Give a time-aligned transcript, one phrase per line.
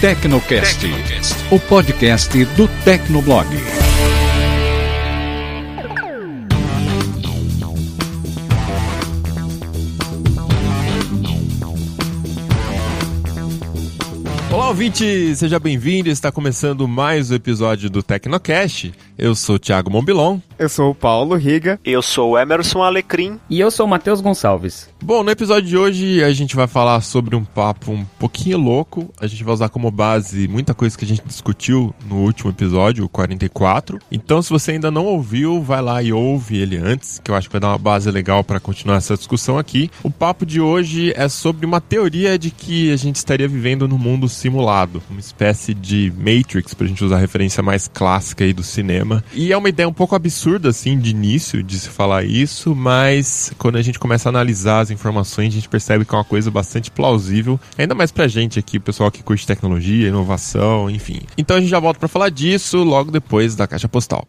[0.00, 0.86] Tecnocast,
[1.50, 3.46] o podcast do Tecnoblog.
[14.50, 15.36] Olá, ouvinte!
[15.36, 16.08] Seja bem-vindo.
[16.08, 18.94] Está começando mais um episódio do Tecnocast.
[19.18, 20.38] Eu sou o Thiago Mombilon.
[20.58, 21.78] Eu sou o Paulo Riga.
[21.84, 23.38] Eu sou o Emerson Alecrim.
[23.50, 24.89] E eu sou o Matheus Gonçalves.
[25.02, 29.08] Bom, no episódio de hoje a gente vai falar sobre um papo um pouquinho louco.
[29.18, 33.04] A gente vai usar como base muita coisa que a gente discutiu no último episódio,
[33.04, 33.98] o 44.
[34.12, 37.48] Então, se você ainda não ouviu, vai lá e ouve ele antes, que eu acho
[37.48, 39.90] que vai dar uma base legal para continuar essa discussão aqui.
[40.02, 43.98] O papo de hoje é sobre uma teoria de que a gente estaria vivendo num
[43.98, 48.62] mundo simulado, uma espécie de Matrix, pra gente usar a referência mais clássica aí do
[48.62, 49.24] cinema.
[49.32, 53.50] E é uma ideia um pouco absurda, assim, de início, de se falar isso, mas
[53.56, 56.50] quando a gente começa a analisar as informações, a gente percebe que é uma coisa
[56.50, 61.20] bastante plausível, ainda mais pra gente aqui, pessoal que curte tecnologia, inovação, enfim.
[61.36, 64.26] Então a gente já volta para falar disso logo depois da caixa postal.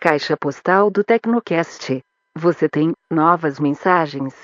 [0.00, 1.98] Caixa postal do Tecnocast.
[2.36, 4.34] Você tem novas mensagens?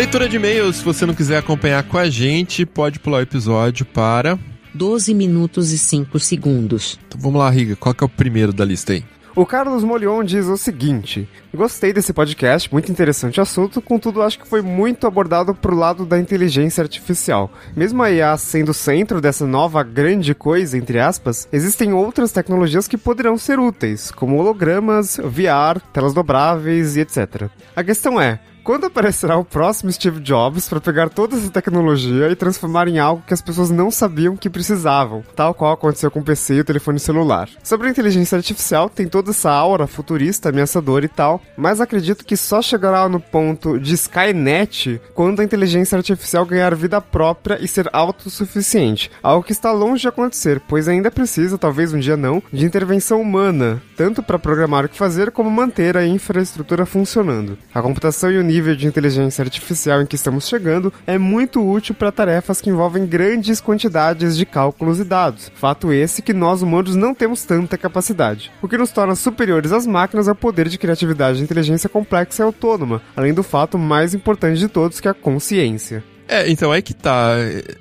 [0.00, 3.84] Leitura de e-mails, se você não quiser acompanhar com a gente, pode pular o episódio
[3.84, 4.38] para
[4.72, 6.98] 12 minutos e 5 segundos.
[7.06, 9.04] Então vamos lá, Riga, qual que é o primeiro da lista aí?
[9.36, 14.38] O Carlos Molion diz o seguinte: Gostei desse podcast, muito interessante o assunto, contudo acho
[14.38, 17.52] que foi muito abordado pro lado da inteligência artificial.
[17.76, 22.88] Mesmo a IA sendo o centro dessa nova grande coisa, entre aspas, existem outras tecnologias
[22.88, 27.50] que poderão ser úteis, como hologramas, VR, telas dobráveis e etc.
[27.76, 32.36] A questão é, quando aparecerá o próximo Steve Jobs para pegar toda essa tecnologia e
[32.36, 36.24] transformar em algo que as pessoas não sabiam que precisavam, tal qual aconteceu com o
[36.24, 37.48] PC e o telefone celular?
[37.62, 42.36] Sobre a inteligência artificial, tem toda essa aura futurista, ameaçadora e tal, mas acredito que
[42.36, 47.88] só chegará no ponto de Skynet quando a inteligência artificial ganhar vida própria e ser
[47.92, 52.64] autossuficiente, algo que está longe de acontecer, pois ainda precisa, talvez um dia não, de
[52.64, 57.58] intervenção humana, tanto para programar o que fazer como manter a infraestrutura funcionando.
[57.74, 61.94] A computação e o nível de inteligência artificial em que estamos chegando é muito útil
[61.94, 65.52] para tarefas que envolvem grandes quantidades de cálculos e dados.
[65.54, 68.50] Fato esse que nós humanos não temos tanta capacidade.
[68.60, 72.42] O que nos torna superiores às máquinas é o poder de criatividade e inteligência complexa
[72.42, 76.02] e autônoma, além do fato mais importante de todos que é a consciência.
[76.30, 77.34] É, então é que tá.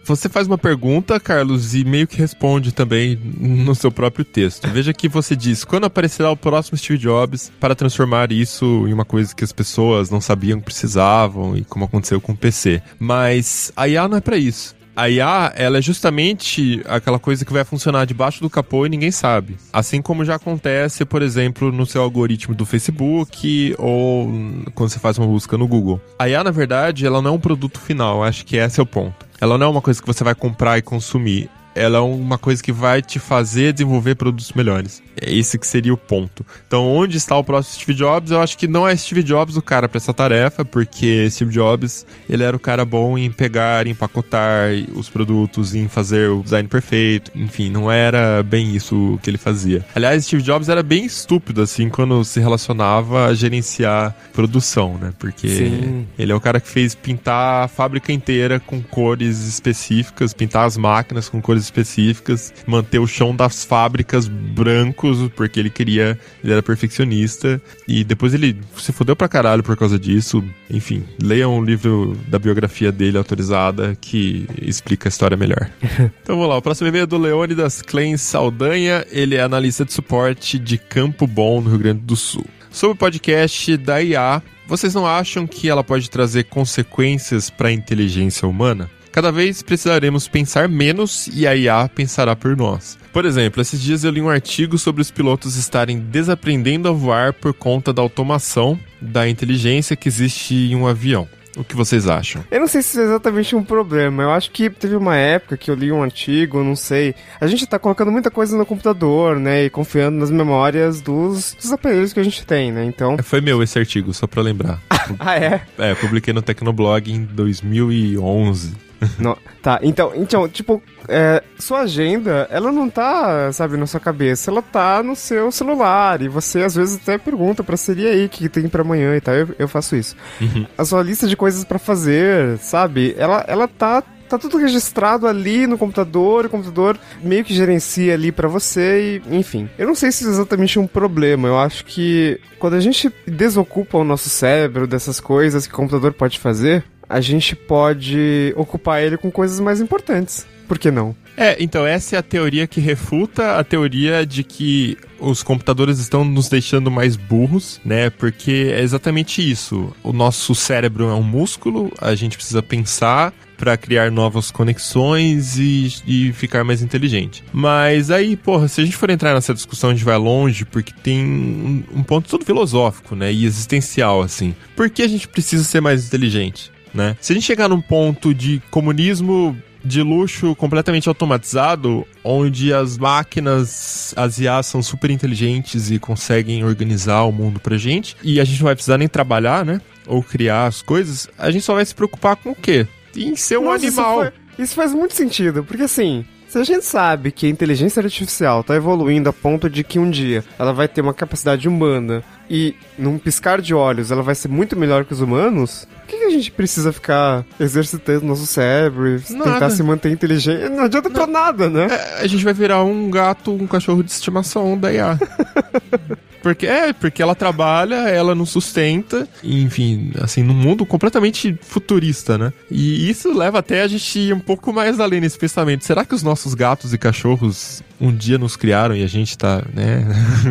[0.03, 4.67] Você faz uma pergunta, Carlos, e meio que responde também no seu próprio texto.
[4.69, 9.05] Veja que você diz: quando aparecerá o próximo Steve Jobs para transformar isso em uma
[9.05, 12.81] coisa que as pessoas não sabiam que precisavam e como aconteceu com o PC.
[12.97, 14.78] Mas a IA não é para isso.
[14.99, 19.11] A IA, ela é justamente aquela coisa que vai funcionar debaixo do capô e ninguém
[19.11, 19.55] sabe.
[19.71, 24.27] Assim como já acontece, por exemplo, no seu algoritmo do Facebook ou
[24.75, 26.01] quando você faz uma busca no Google.
[26.19, 28.85] A IA, na verdade, ela não é um produto final, acho que esse é o
[28.85, 29.25] ponto.
[29.39, 32.61] Ela não é uma coisa que você vai comprar e consumir ela é uma coisa
[32.61, 35.01] que vai te fazer desenvolver produtos melhores.
[35.21, 36.45] É esse que seria o ponto.
[36.67, 38.31] Então, onde está o próximo Steve Jobs?
[38.31, 42.05] Eu acho que não é Steve Jobs o cara para essa tarefa, porque Steve Jobs,
[42.29, 46.67] ele era o cara bom em pegar, em empacotar os produtos, em fazer o design
[46.67, 47.31] perfeito.
[47.33, 49.85] Enfim, não era bem isso que ele fazia.
[49.95, 55.13] Aliás, Steve Jobs era bem estúpido assim quando se relacionava a gerenciar produção, né?
[55.17, 56.07] Porque Sim.
[56.17, 60.75] ele é o cara que fez pintar a fábrica inteira com cores específicas, pintar as
[60.75, 66.61] máquinas com cores específicas, manter o chão das fábricas brancos, porque ele queria, ele era
[66.61, 70.43] perfeccionista, e depois ele se fodeu pra caralho por causa disso.
[70.69, 75.69] Enfim, leiam um livro da biografia dele autorizada que explica a história melhor.
[76.21, 79.93] então vamos lá, o próximo e-mail é do Leônidas Klein Saldanha, ele é analista de
[79.93, 82.45] suporte de Campo Bom, no Rio Grande do Sul.
[82.71, 87.71] Sobre o podcast da IA, vocês não acham que ela pode trazer consequências para a
[87.71, 88.89] inteligência humana?
[89.11, 92.97] Cada vez precisaremos pensar menos e a IA pensará por nós.
[93.11, 97.33] Por exemplo, esses dias eu li um artigo sobre os pilotos estarem desaprendendo a voar
[97.33, 101.27] por conta da automação da inteligência que existe em um avião.
[101.57, 102.43] O que vocês acham?
[102.51, 104.23] Eu não sei se isso é exatamente um problema.
[104.23, 107.15] Eu acho que teve uma época que eu li um artigo, não sei.
[107.41, 109.65] A gente tá colocando muita coisa no computador, né?
[109.65, 112.85] E confiando nas memórias dos, dos aparelhos que a gente tem, né?
[112.85, 113.17] Então.
[113.23, 114.79] Foi meu esse artigo, só pra lembrar.
[115.19, 115.61] ah, é?
[115.77, 118.88] É, publiquei no Tecnoblog em 2011.
[119.61, 124.61] Tá, então, então tipo, é, sua agenda, ela não tá, sabe, na sua cabeça, ela
[124.61, 126.21] tá no seu celular.
[126.21, 129.21] E você às vezes até pergunta pra seria aí o que tem pra amanhã e
[129.21, 129.35] tal.
[129.35, 130.15] Eu, eu faço isso.
[130.39, 130.65] Uhum.
[130.77, 135.65] A sua lista de coisas para fazer, sabe, ela, ela tá tá tudo registrado ali
[135.67, 139.69] no computador, o computador meio que gerencia ali para você e, enfim.
[139.77, 143.97] Eu não sei se é exatamente um problema, eu acho que quando a gente desocupa
[143.97, 149.17] o nosso cérebro dessas coisas que o computador pode fazer, a gente pode ocupar ele
[149.17, 150.45] com coisas mais importantes.
[150.67, 151.15] Por que não?
[151.35, 156.23] É, então essa é a teoria que refuta a teoria de que os computadores estão
[156.23, 158.09] nos deixando mais burros, né?
[158.11, 159.91] Porque é exatamente isso.
[160.03, 165.93] O nosso cérebro é um músculo, a gente precisa pensar para criar novas conexões e,
[166.07, 167.43] e, ficar mais inteligente.
[167.51, 170.93] Mas aí, porra, se a gente for entrar nessa discussão, a gente vai longe, porque
[171.03, 173.31] tem um, um ponto todo filosófico, né?
[173.33, 174.55] E existencial, assim.
[174.77, 176.71] Por que a gente precisa ser mais inteligente?
[176.93, 177.17] Né?
[177.19, 184.13] Se a gente chegar num ponto de comunismo de luxo completamente automatizado, onde as máquinas,
[184.15, 188.59] as IA são super inteligentes e conseguem organizar o mundo pra gente, e a gente
[188.59, 189.81] não vai precisar nem trabalhar, né?
[190.07, 192.87] Ou criar as coisas, a gente só vai se preocupar com o quê?
[193.15, 194.23] Em ser um Nossa, animal.
[194.23, 198.01] Isso, foi, isso faz muito sentido, porque assim, se a gente sabe que a inteligência
[198.01, 202.23] artificial está evoluindo a ponto de que um dia ela vai ter uma capacidade humana
[202.49, 206.17] e num piscar de olhos ela vai ser muito melhor que os humanos, por que,
[206.17, 209.53] que a gente precisa ficar exercitando nosso cérebro e Nada.
[209.53, 210.69] tentar se manter inteligente?
[210.69, 211.87] Não adianta pra nada, né?
[211.89, 215.19] É, a gente vai virar um gato, um cachorro de estimação da IA.
[216.41, 222.53] Porque é, porque ela trabalha, ela nos sustenta, enfim, assim, num mundo completamente futurista, né?
[222.71, 225.85] E isso leva até a gente ir um pouco mais além nesse pensamento.
[225.85, 229.63] Será que os nossos gatos e cachorros um dia nos criaram e a gente tá,
[229.73, 230.05] né?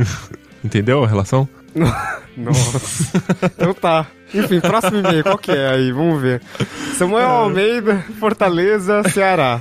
[0.63, 1.49] Entendeu a relação?
[2.37, 3.23] Nossa.
[3.45, 4.07] então tá.
[4.35, 5.91] Enfim, próximo e-mail, qual que é aí?
[5.93, 6.43] Vamos ver.
[6.97, 9.61] Samuel Almeida, Fortaleza, Ceará.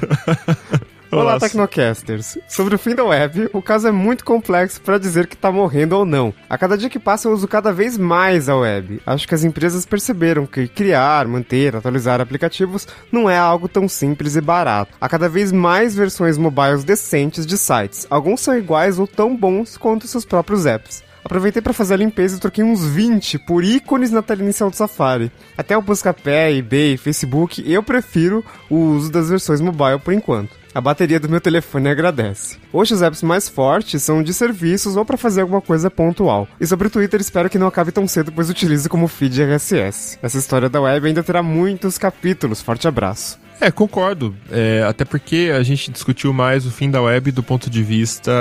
[1.10, 1.48] Olá, Nossa.
[1.48, 2.38] Tecnocasters.
[2.50, 5.96] Sobre o fim da web, o caso é muito complexo para dizer que tá morrendo
[5.96, 6.34] ou não.
[6.50, 9.02] A cada dia que passa, eu uso cada vez mais a web.
[9.06, 14.36] Acho que as empresas perceberam que criar, manter, atualizar aplicativos não é algo tão simples
[14.36, 14.96] e barato.
[15.00, 18.06] Há cada vez mais versões mobiles decentes de sites.
[18.10, 21.08] Alguns são iguais ou tão bons quanto seus próprios apps.
[21.24, 24.76] Aproveitei para fazer a limpeza e troquei uns 20 por ícones na tela inicial do
[24.76, 25.30] Safari.
[25.58, 30.52] Até o Buscapé, eBay, Facebook, eu prefiro o uso das versões mobile por enquanto.
[30.78, 32.60] A bateria do meu telefone agradece.
[32.72, 36.48] Hoje os apps mais fortes são de serviços ou para fazer alguma coisa pontual.
[36.62, 40.20] E sobre o Twitter, espero que não acabe tão cedo, pois utilizo como feed RSS.
[40.22, 42.62] Essa história da web ainda terá muitos capítulos.
[42.62, 43.40] Forte abraço.
[43.60, 44.36] É, concordo.
[44.52, 48.32] É, até porque a gente discutiu mais o fim da web do ponto de vista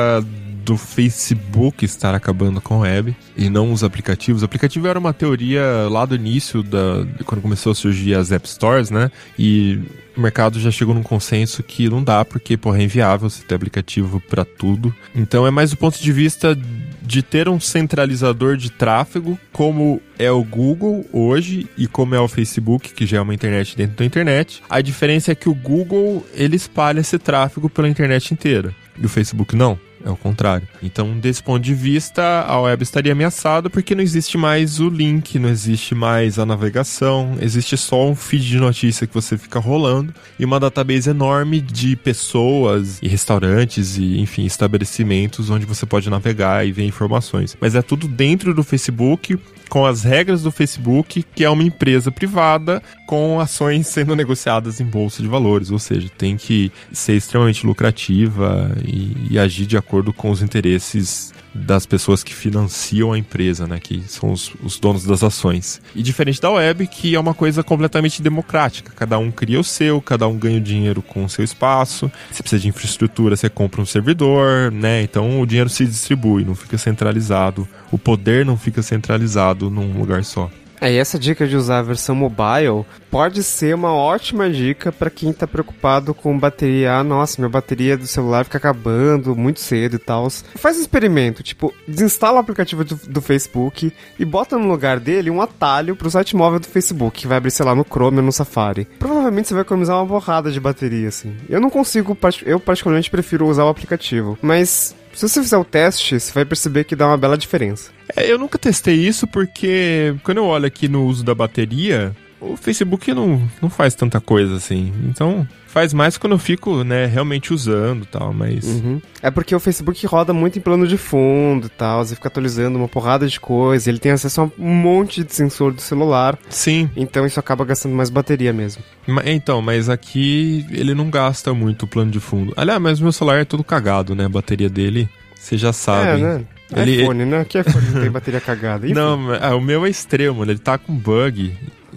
[0.66, 4.42] do Facebook estar acabando com a web e não os aplicativos.
[4.42, 8.48] O aplicativo era uma teoria lá do início, da, quando começou a surgir as App
[8.48, 9.08] Stores, né?
[9.38, 9.78] E
[10.16, 13.54] o mercado já chegou num consenso que não dá, porque porra, é inviável você ter
[13.54, 14.92] aplicativo para tudo.
[15.14, 16.58] Então é mais do ponto de vista
[17.00, 22.26] de ter um centralizador de tráfego, como é o Google hoje e como é o
[22.26, 24.64] Facebook, que já é uma internet dentro da internet.
[24.68, 29.08] A diferença é que o Google ele espalha esse tráfego pela internet inteira e o
[29.08, 29.78] Facebook não.
[30.06, 30.68] É o contrário.
[30.80, 35.36] Então, desse ponto de vista, a web estaria ameaçada porque não existe mais o link,
[35.36, 40.14] não existe mais a navegação, existe só um feed de notícia que você fica rolando
[40.38, 46.64] e uma database enorme de pessoas e restaurantes e, enfim, estabelecimentos onde você pode navegar
[46.64, 47.56] e ver informações.
[47.60, 49.36] Mas é tudo dentro do Facebook,
[49.68, 54.84] com as regras do Facebook, que é uma empresa privada com ações sendo negociadas em
[54.84, 60.12] bolsa de valores, ou seja, tem que ser extremamente lucrativa e, e agir de acordo
[60.12, 65.04] com os interesses das pessoas que financiam a empresa, né, que são os, os, donos
[65.04, 65.80] das ações.
[65.94, 70.00] E diferente da web, que é uma coisa completamente democrática, cada um cria o seu,
[70.00, 72.10] cada um ganha o dinheiro com o seu espaço.
[72.30, 75.02] Se precisa de infraestrutura, você compra um servidor, né?
[75.02, 77.66] Então o dinheiro se distribui, não fica centralizado.
[77.90, 80.50] O poder não fica centralizado num lugar só.
[80.80, 85.32] É, essa dica de usar a versão mobile pode ser uma ótima dica para quem
[85.32, 86.94] tá preocupado com bateria.
[86.94, 90.28] Ah, nossa, minha bateria do celular fica acabando muito cedo e tal.
[90.56, 95.30] Faz um experimento, tipo, desinstala o aplicativo do, do, Facebook e bota no lugar dele
[95.30, 98.24] um atalho pro site móvel do Facebook, que vai abrir, sei lá, no Chrome ou
[98.24, 98.86] no Safari.
[98.98, 101.36] Provavelmente você vai economizar uma borrada de bateria, assim.
[101.48, 106.20] Eu não consigo, eu particularmente prefiro usar o aplicativo, mas se você fizer o teste,
[106.20, 107.90] você vai perceber que dá uma bela diferença.
[108.14, 112.54] É, eu nunca testei isso porque quando eu olho aqui no uso da bateria, o
[112.54, 114.92] Facebook não, não faz tanta coisa assim.
[115.04, 118.64] Então, faz mais quando eu fico, né, realmente usando e tal, mas...
[118.64, 118.98] Uhum.
[119.20, 122.78] É porque o Facebook roda muito em plano de fundo e tal, você fica atualizando
[122.78, 126.38] uma porrada de coisa, ele tem acesso a um monte de sensor do celular.
[126.48, 126.88] Sim.
[126.96, 128.82] Então isso acaba gastando mais bateria mesmo.
[129.26, 132.54] Então, mas aqui ele não gasta muito o plano de fundo.
[132.56, 136.08] Aliás, mas o meu celular é todo cagado, né, a bateria dele, você já sabe.
[136.08, 136.44] É, né?
[136.74, 137.44] Ele, iPhone, né?
[137.44, 138.86] Que iPhone não tem bateria cagada?
[138.88, 138.94] Enfim.
[138.94, 141.52] Não, ah, o meu é extremo, ele tá com bug.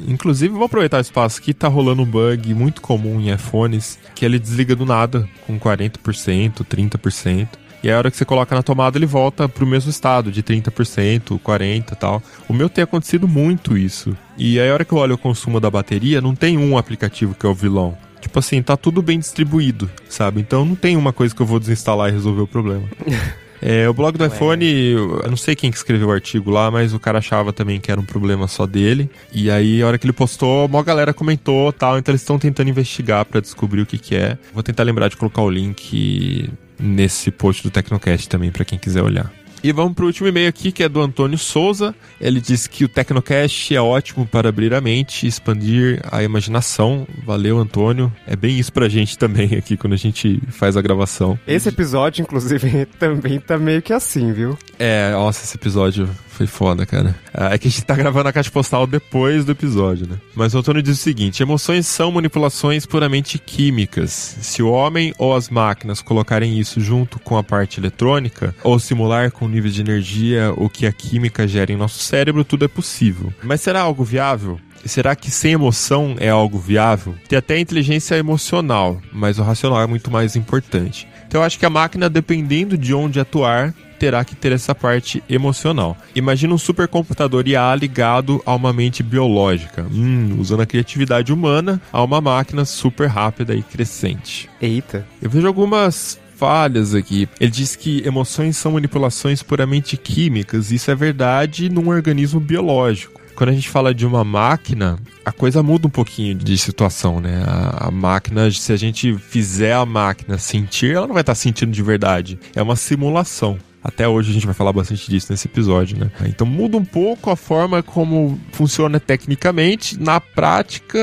[0.08, 4.26] Inclusive, vou aproveitar o espaço aqui, tá rolando um bug muito comum em iPhones, que
[4.26, 7.48] ele desliga do nada, com 40%, 30%.
[7.82, 11.40] E a hora que você coloca na tomada, ele volta pro mesmo estado, de 30%,
[11.40, 12.22] 40% e tal.
[12.48, 14.16] O meu tem acontecido muito isso.
[14.38, 17.34] E aí, a hora que eu olho o consumo da bateria, não tem um aplicativo
[17.34, 17.98] que é o vilão.
[18.20, 20.42] Tipo assim, tá tudo bem distribuído, sabe?
[20.42, 22.84] Então não tem uma coisa que eu vou desinstalar e resolver o problema.
[23.62, 26.94] É, o blog do iPhone, eu não sei quem que escreveu o artigo lá, mas
[26.94, 29.10] o cara achava também que era um problema só dele.
[29.34, 32.70] E aí, a hora que ele postou, uma galera comentou tal, então eles estão tentando
[32.70, 34.38] investigar para descobrir o que que é.
[34.54, 36.50] Vou tentar lembrar de colocar o link
[36.80, 39.32] nesse post do Tecnocast também para quem quiser olhar.
[39.64, 41.94] E vamos pro último e-mail aqui, que é do Antônio Souza.
[42.20, 47.06] Ele diz que o Tecnocast é ótimo para abrir a mente e expandir a imaginação.
[47.26, 48.12] Valeu, Antônio.
[48.26, 51.38] É bem isso pra gente também aqui quando a gente faz a gravação.
[51.46, 54.58] Esse episódio, inclusive, também tá meio que assim, viu?
[54.78, 56.10] É, nossa, esse episódio
[56.40, 57.14] foi foda, cara.
[57.34, 60.18] É que a gente tá gravando a caixa postal depois do episódio, né?
[60.34, 64.38] Mas Antônio diz o seguinte: emoções são manipulações puramente químicas.
[64.40, 69.32] Se o homem ou as máquinas colocarem isso junto com a parte eletrônica, ou simular
[69.32, 73.34] com níveis de energia o que a química gera em nosso cérebro, tudo é possível.
[73.44, 74.58] Mas será algo viável?
[74.86, 77.16] Será que sem emoção é algo viável?
[77.28, 81.06] Tem até inteligência emocional, mas o racional é muito mais importante.
[81.28, 85.22] Então eu acho que a máquina, dependendo de onde atuar, terá que ter essa parte
[85.30, 85.98] emocional.
[86.16, 92.02] Imagina um supercomputador IA ligado a uma mente biológica, hum, usando a criatividade humana a
[92.02, 94.50] uma máquina super rápida e crescente.
[94.62, 95.06] Eita.
[95.22, 97.28] Eu vejo algumas falhas aqui.
[97.40, 100.72] Ele diz que emoções são manipulações puramente químicas.
[100.72, 103.20] Isso é verdade num organismo biológico.
[103.36, 107.44] Quando a gente fala de uma máquina, a coisa muda um pouquinho de situação, né?
[107.46, 111.72] A, a máquina, se a gente fizer a máquina sentir, ela não vai estar sentindo
[111.72, 112.38] de verdade.
[112.54, 113.58] É uma simulação.
[113.84, 116.12] Até hoje a gente vai falar bastante disso nesse episódio, né?
[116.26, 120.00] Então muda um pouco a forma como funciona tecnicamente.
[120.00, 121.00] Na prática,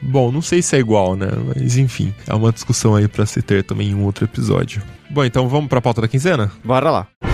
[0.00, 1.28] bom, não sei se é igual, né?
[1.54, 4.82] Mas enfim, é uma discussão aí para se ter também em um outro episódio.
[5.10, 6.50] Bom, então vamos para a pauta da quinzena?
[6.64, 7.31] Bora lá.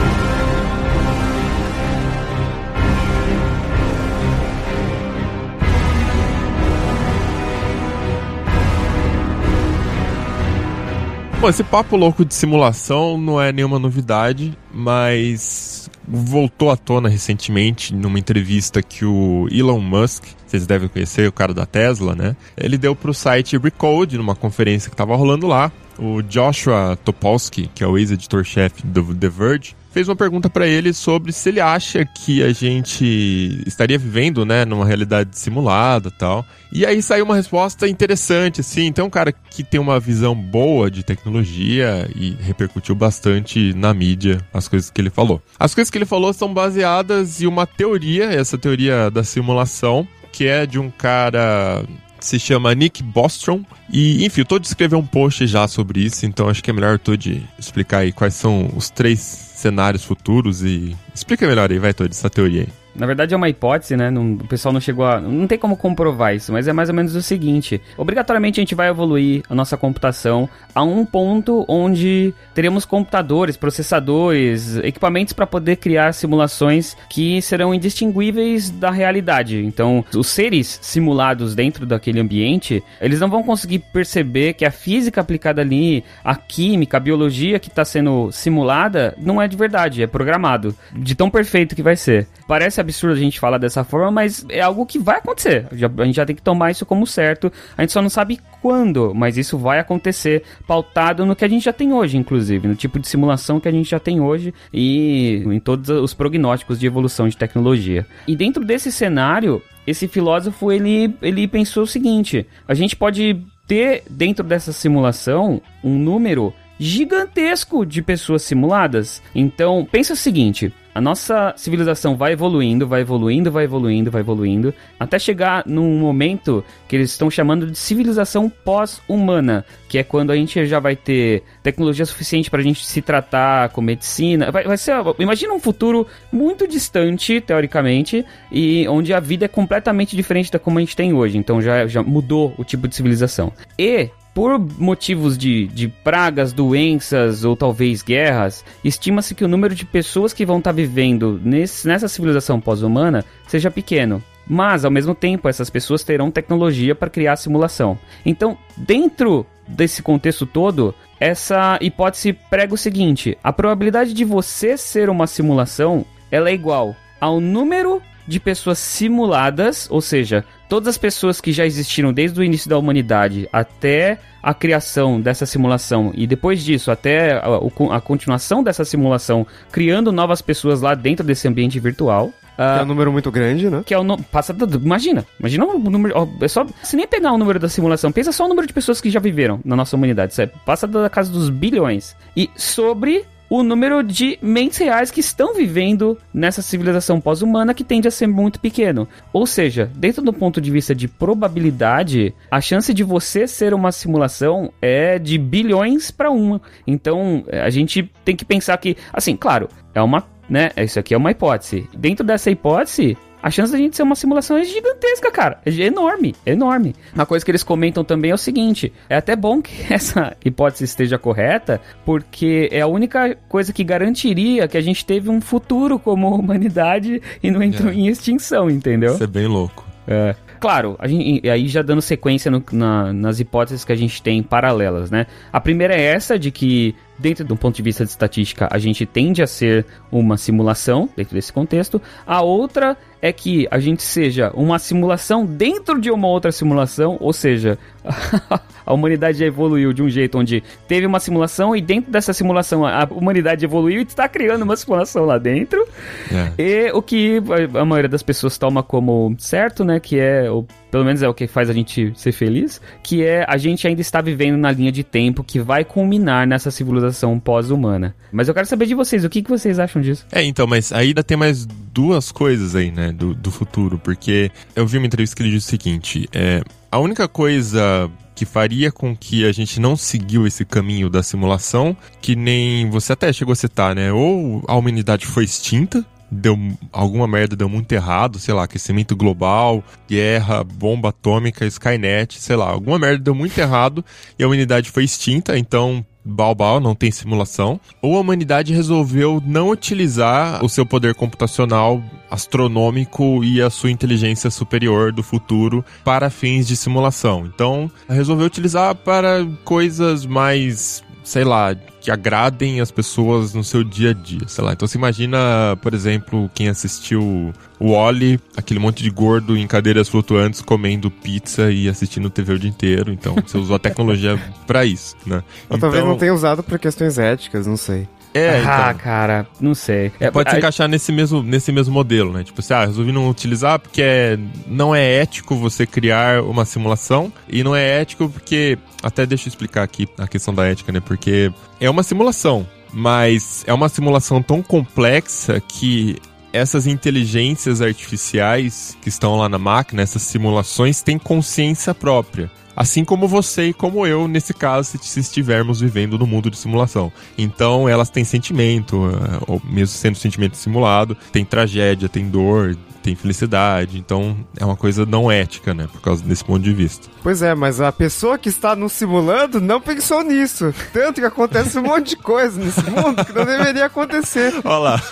[11.40, 17.95] Bom, esse papo louco de simulação não é nenhuma novidade, mas voltou à tona recentemente
[17.95, 22.35] numa entrevista que o Elon Musk, vocês devem conhecer, o cara da Tesla, né?
[22.57, 25.71] Ele deu para o site Recode, numa conferência que estava rolando lá.
[25.97, 30.92] O Joshua Topolsky, que é o ex-editor-chefe do The Verge, fez uma pergunta para ele
[30.92, 36.46] sobre se ele acha que a gente estaria vivendo, né, numa realidade simulada, tal.
[36.70, 38.86] E aí saiu uma resposta interessante, assim.
[38.86, 44.40] Então, um cara que tem uma visão boa de tecnologia e repercutiu bastante na mídia
[44.54, 45.42] as coisas que ele falou.
[45.58, 50.46] As coisas que ele falou são baseadas em uma teoria, essa teoria da simulação, que
[50.46, 51.82] é de um cara
[52.25, 53.62] se chama Nick Bostrom.
[53.90, 56.94] E, enfim, o Todd escreveu um post já sobre isso, então acho que é melhor
[56.94, 61.92] o Todd explicar aí quais são os três cenários futuros e explica melhor aí, vai,
[61.92, 62.77] Todd, essa teoria aí.
[62.98, 64.10] Na verdade é uma hipótese, né?
[64.10, 65.20] Não, o pessoal não chegou a.
[65.20, 68.74] Não tem como comprovar isso, mas é mais ou menos o seguinte: obrigatoriamente a gente
[68.74, 75.76] vai evoluir a nossa computação a um ponto onde teremos computadores, processadores, equipamentos para poder
[75.76, 79.64] criar simulações que serão indistinguíveis da realidade.
[79.64, 85.20] Então, os seres simulados dentro daquele ambiente, eles não vão conseguir perceber que a física
[85.20, 90.06] aplicada ali, a química, a biologia que está sendo simulada, não é de verdade, é
[90.06, 90.74] programado.
[90.92, 92.26] De tão perfeito que vai ser.
[92.46, 95.66] Parece absurdo a gente falar dessa forma, mas é algo que vai acontecer.
[95.71, 97.52] A gente já tem que tomar isso como certo.
[97.76, 101.64] A gente só não sabe quando, mas isso vai acontecer, pautado no que a gente
[101.64, 105.45] já tem hoje, inclusive, no tipo de simulação que a gente já tem hoje e
[105.47, 108.07] em todos os prognósticos de evolução de tecnologia.
[108.26, 114.02] E dentro desse cenário, esse filósofo ele, ele pensou o seguinte: a gente pode ter
[114.09, 119.23] dentro dessa simulação um número gigantesco de pessoas simuladas.
[119.35, 124.74] Então, pensa o seguinte: a nossa civilização vai evoluindo, vai evoluindo, vai evoluindo, vai evoluindo,
[124.98, 130.34] até chegar num momento que eles estão chamando de civilização pós-humana, que é quando a
[130.34, 134.50] gente já vai ter tecnologia suficiente para a gente se tratar com medicina.
[134.50, 140.16] Vai, vai ser, imagina um futuro muito distante, teoricamente, e onde a vida é completamente
[140.16, 141.38] diferente da como a gente tem hoje.
[141.38, 143.52] Então já, já mudou o tipo de civilização.
[143.78, 149.85] E por motivos de, de pragas, doenças ou talvez guerras, estima-se que o número de
[149.85, 154.23] pessoas que vão estar tá vivendo nesse, nessa civilização pós-humana seja pequeno.
[154.47, 157.99] Mas, ao mesmo tempo, essas pessoas terão tecnologia para criar a simulação.
[158.25, 165.11] Então, dentro desse contexto todo, essa hipótese prega o seguinte: a probabilidade de você ser
[165.11, 171.40] uma simulação ela é igual ao número de pessoas simuladas, ou seja, todas as pessoas
[171.40, 176.62] que já existiram desde o início da humanidade até a criação dessa simulação e depois
[176.62, 182.30] disso até a, a continuação dessa simulação, criando novas pessoas lá dentro desse ambiente virtual.
[182.56, 183.82] Que é um número muito grande, né?
[183.87, 184.20] Que é o no...
[184.20, 184.54] passa
[184.85, 188.44] imagina, imagina o número, é só se nem pegar o número da simulação, pensa só
[188.44, 190.52] o número de pessoas que já viveram na nossa humanidade, sabe?
[190.66, 192.16] passa da casa dos bilhões.
[192.37, 198.08] E sobre o número de mentes reais que estão vivendo nessa civilização pós-humana que tende
[198.08, 199.08] a ser muito pequeno.
[199.32, 203.92] Ou seja, dentro do ponto de vista de probabilidade, a chance de você ser uma
[203.92, 206.60] simulação é de bilhões para uma.
[206.86, 210.70] Então, a gente tem que pensar que, assim, claro, é uma né?
[210.76, 211.86] Isso aqui é uma hipótese.
[211.94, 215.59] Dentro dessa hipótese, a chance da gente ser uma simulação é gigantesca, cara.
[215.64, 216.95] É enorme, é enorme.
[217.14, 220.85] Uma coisa que eles comentam também é o seguinte: é até bom que essa hipótese
[220.85, 225.99] esteja correta, porque é a única coisa que garantiria que a gente teve um futuro
[225.99, 227.95] como humanidade e não entrou é.
[227.95, 229.14] em extinção, entendeu?
[229.14, 229.87] Isso é bem louco.
[230.07, 230.35] É.
[230.59, 234.42] Claro, a gente, aí já dando sequência no, na, nas hipóteses que a gente tem
[234.42, 235.26] paralelas, né?
[235.52, 239.04] A primeira é essa de que dentro do ponto de vista de estatística, a gente
[239.04, 242.00] tende a ser uma simulação dentro desse contexto.
[242.26, 247.32] A outra é que a gente seja uma simulação dentro de uma outra simulação, ou
[247.32, 247.78] seja,
[248.87, 252.87] a humanidade já evoluiu de um jeito onde teve uma simulação e dentro dessa simulação
[252.87, 255.84] a humanidade evoluiu e está criando uma simulação lá dentro.
[256.32, 256.52] É.
[256.58, 257.42] E o que
[257.75, 261.35] a maioria das pessoas toma como certo, né, que é o pelo menos é o
[261.35, 264.92] que faz a gente ser feliz, que é a gente ainda está vivendo na linha
[264.92, 268.14] de tempo que vai culminar nessa civilização pós-humana.
[268.33, 270.26] Mas eu quero saber de vocês, o que, que vocês acham disso?
[270.33, 274.87] É, então, mas ainda tem mais duas coisas aí, né, do, do futuro, porque eu
[274.87, 279.16] vi uma entrevista que ele disse o seguinte, é, a única coisa que faria com
[279.16, 283.57] que a gente não seguiu esse caminho da simulação, que nem você até chegou a
[283.57, 284.12] citar, né?
[284.12, 286.56] Ou a humanidade foi extinta, deu
[286.92, 292.70] alguma merda deu muito errado, sei lá, aquecimento global, guerra, bomba atômica, Skynet, sei lá,
[292.70, 294.04] alguma merda deu muito errado
[294.38, 299.70] e a humanidade foi extinta, então Balbal, não tem simulação, ou a humanidade resolveu não
[299.70, 306.66] utilizar o seu poder computacional astronômico e a sua inteligência superior do futuro para fins
[306.66, 307.46] de simulação.
[307.46, 311.76] Então, resolveu utilizar para coisas mais sei lá,
[312.09, 314.73] que agradem as pessoas no seu dia a dia, sei lá.
[314.73, 320.09] Então você imagina, por exemplo, quem assistiu o Wally, aquele monte de gordo em cadeiras
[320.09, 323.12] flutuantes comendo pizza e assistindo TV o dia inteiro.
[323.12, 325.42] Então você usou a tecnologia para isso, né?
[325.68, 325.81] Ou então...
[325.81, 328.09] talvez não tenha usado por questões éticas, não sei.
[328.38, 329.05] É, ah, então.
[329.05, 330.12] cara, não sei.
[330.20, 330.59] É, pode se a...
[330.59, 332.44] encaixar nesse mesmo, nesse mesmo modelo, né?
[332.44, 337.33] Tipo assim, ah, resolvi não utilizar porque é, não é ético você criar uma simulação
[337.48, 338.79] e não é ético porque.
[339.03, 341.01] Até deixa eu explicar aqui a questão da ética, né?
[341.01, 346.16] Porque é uma simulação, mas é uma simulação tão complexa que
[346.53, 352.51] essas inteligências artificiais que estão lá na máquina, essas simulações, têm consciência própria.
[352.78, 357.12] Assim como você e como eu, nesse caso, se estivermos vivendo no mundo de simulação.
[357.36, 362.76] Então, elas têm sentimento, eh, ou mesmo sendo sentimento simulado, tem tragédia, tem dor,
[363.09, 363.99] tem felicidade.
[363.99, 365.88] Então é uma coisa não ética, né?
[365.90, 367.09] Por causa desse ponto de vista.
[367.23, 370.75] Pois é, mas a pessoa que está nos simulando não pensou nisso.
[370.92, 374.55] Tanto que acontece um monte de coisa nesse mundo que não deveria acontecer.
[374.64, 375.03] Olha lá.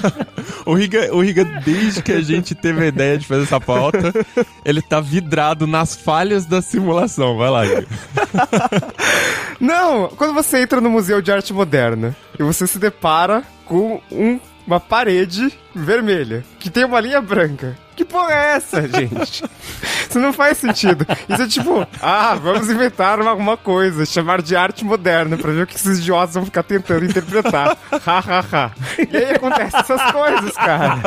[0.67, 4.13] O Riga, o Riga, desde que a gente teve a ideia de fazer essa pauta,
[4.65, 7.39] ele tá vidrado nas falhas da simulação.
[7.39, 7.87] Vai lá, Riga.
[9.59, 14.39] Não, quando você entra no Museu de Arte Moderna e você se depara com um
[14.67, 17.77] uma parede vermelha que tem uma linha branca.
[17.95, 19.45] Que porra é essa, gente?
[20.09, 21.07] Isso não faz sentido.
[21.29, 25.67] Isso é tipo, ah, vamos inventar alguma coisa, chamar de arte moderna, pra ver o
[25.67, 27.77] que esses idiotas vão ficar tentando interpretar.
[27.91, 28.71] Ha, ha, ha.
[28.99, 31.01] E aí acontecem essas coisas, cara.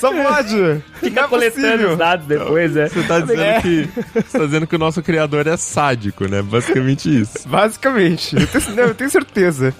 [0.00, 0.82] Só pode.
[1.00, 1.92] Fica é coletando possível.
[1.92, 2.88] os dados depois, é.
[2.88, 3.60] Você tá dizendo é.
[3.60, 3.88] que.
[4.14, 6.42] Você tá dizendo que o nosso criador é sádico, né?
[6.42, 7.48] Basicamente isso.
[7.48, 8.36] Basicamente.
[8.36, 9.74] Eu tenho, não, eu tenho certeza.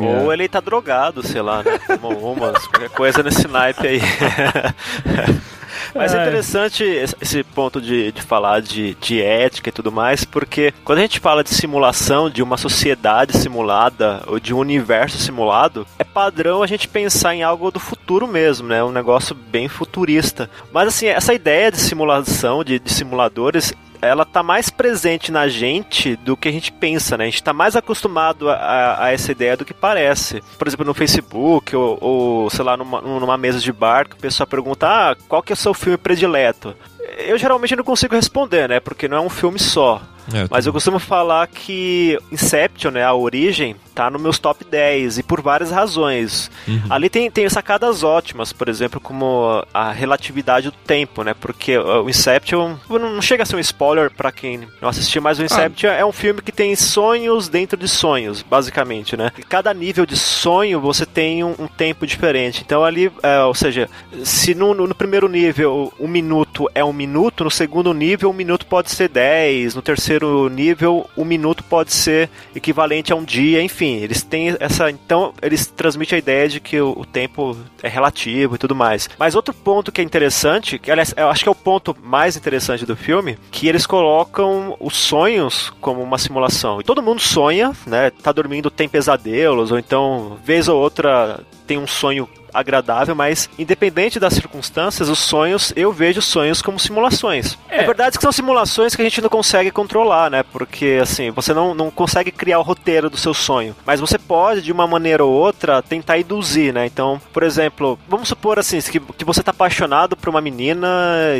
[0.00, 1.78] Ou ele tá drogado, sei lá, né?
[2.02, 4.00] Umas, qualquer coisa nesse naipe aí.
[5.94, 10.72] Mas é interessante esse ponto de, de falar de, de ética e tudo mais, porque
[10.84, 15.86] quando a gente fala de simulação, de uma sociedade simulada ou de um universo simulado,
[15.98, 18.82] é padrão a gente pensar em algo do futuro mesmo, né?
[18.82, 20.48] Um negócio bem futurista.
[20.72, 23.72] Mas assim, essa ideia de simulação, de, de simuladores,
[24.02, 27.24] ela tá mais presente na gente do que a gente pensa, né?
[27.24, 30.42] A gente tá mais acostumado a, a essa ideia do que parece.
[30.58, 34.18] Por exemplo, no Facebook ou, ou sei lá, numa, numa mesa de bar, que o
[34.18, 36.74] pessoal pergunta, ah, qual que é o seu filme predileto?
[37.18, 38.80] Eu geralmente não consigo responder, né?
[38.80, 40.02] Porque não é um filme só.
[40.32, 45.18] É, Mas eu costumo falar que Inception, né, a origem, tá nos meus top 10
[45.18, 46.50] e por várias razões.
[46.66, 46.82] Uhum.
[46.90, 51.34] Ali tem, tem sacadas ótimas, por exemplo, como a relatividade do tempo, né?
[51.34, 55.44] Porque o Inception não chega a ser um spoiler para quem não assistiu, mas o
[55.44, 55.94] Inception ah.
[55.94, 59.30] é um filme que tem sonhos dentro de sonhos, basicamente, né?
[59.38, 62.62] E cada nível de sonho você tem um, um tempo diferente.
[62.64, 63.88] Então ali, é, ou seja,
[64.24, 68.66] se no, no, primeiro nível um minuto é um minuto, no segundo nível um minuto
[68.66, 70.11] pode ser 10, no terceiro
[70.50, 74.90] nível um minuto pode ser equivalente a um dia, enfim, eles têm essa.
[74.90, 79.08] Então, eles transmitem a ideia de que o, o tempo é relativo e tudo mais.
[79.18, 82.36] Mas outro ponto que é interessante, que aliás, eu acho que é o ponto mais
[82.36, 86.80] interessante do filme, que eles colocam os sonhos como uma simulação.
[86.80, 88.10] E todo mundo sonha, né?
[88.10, 94.20] Tá dormindo, tem pesadelos, ou então, vez ou outra, tem um sonho agradável, mas independente
[94.20, 97.58] das circunstâncias, os sonhos, eu vejo sonhos como simulações.
[97.68, 100.42] É, é verdade que são simulações que a gente não consegue controlar, né?
[100.42, 104.62] Porque, assim, você não, não consegue criar o roteiro do seu sonho, mas você pode,
[104.62, 106.86] de uma maneira ou outra, tentar induzir, né?
[106.86, 110.88] Então, por exemplo, vamos supor, assim, que, que você tá apaixonado por uma menina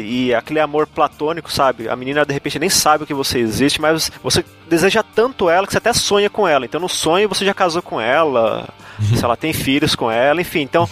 [0.03, 1.89] e aquele amor platônico, sabe?
[1.89, 5.73] A menina, de repente, nem sabe que você existe, mas você deseja tanto ela que
[5.73, 6.65] você até sonha com ela.
[6.65, 8.69] Então, no sonho, você já casou com ela,
[9.17, 10.61] se ela tem filhos com ela, enfim.
[10.61, 10.89] Então,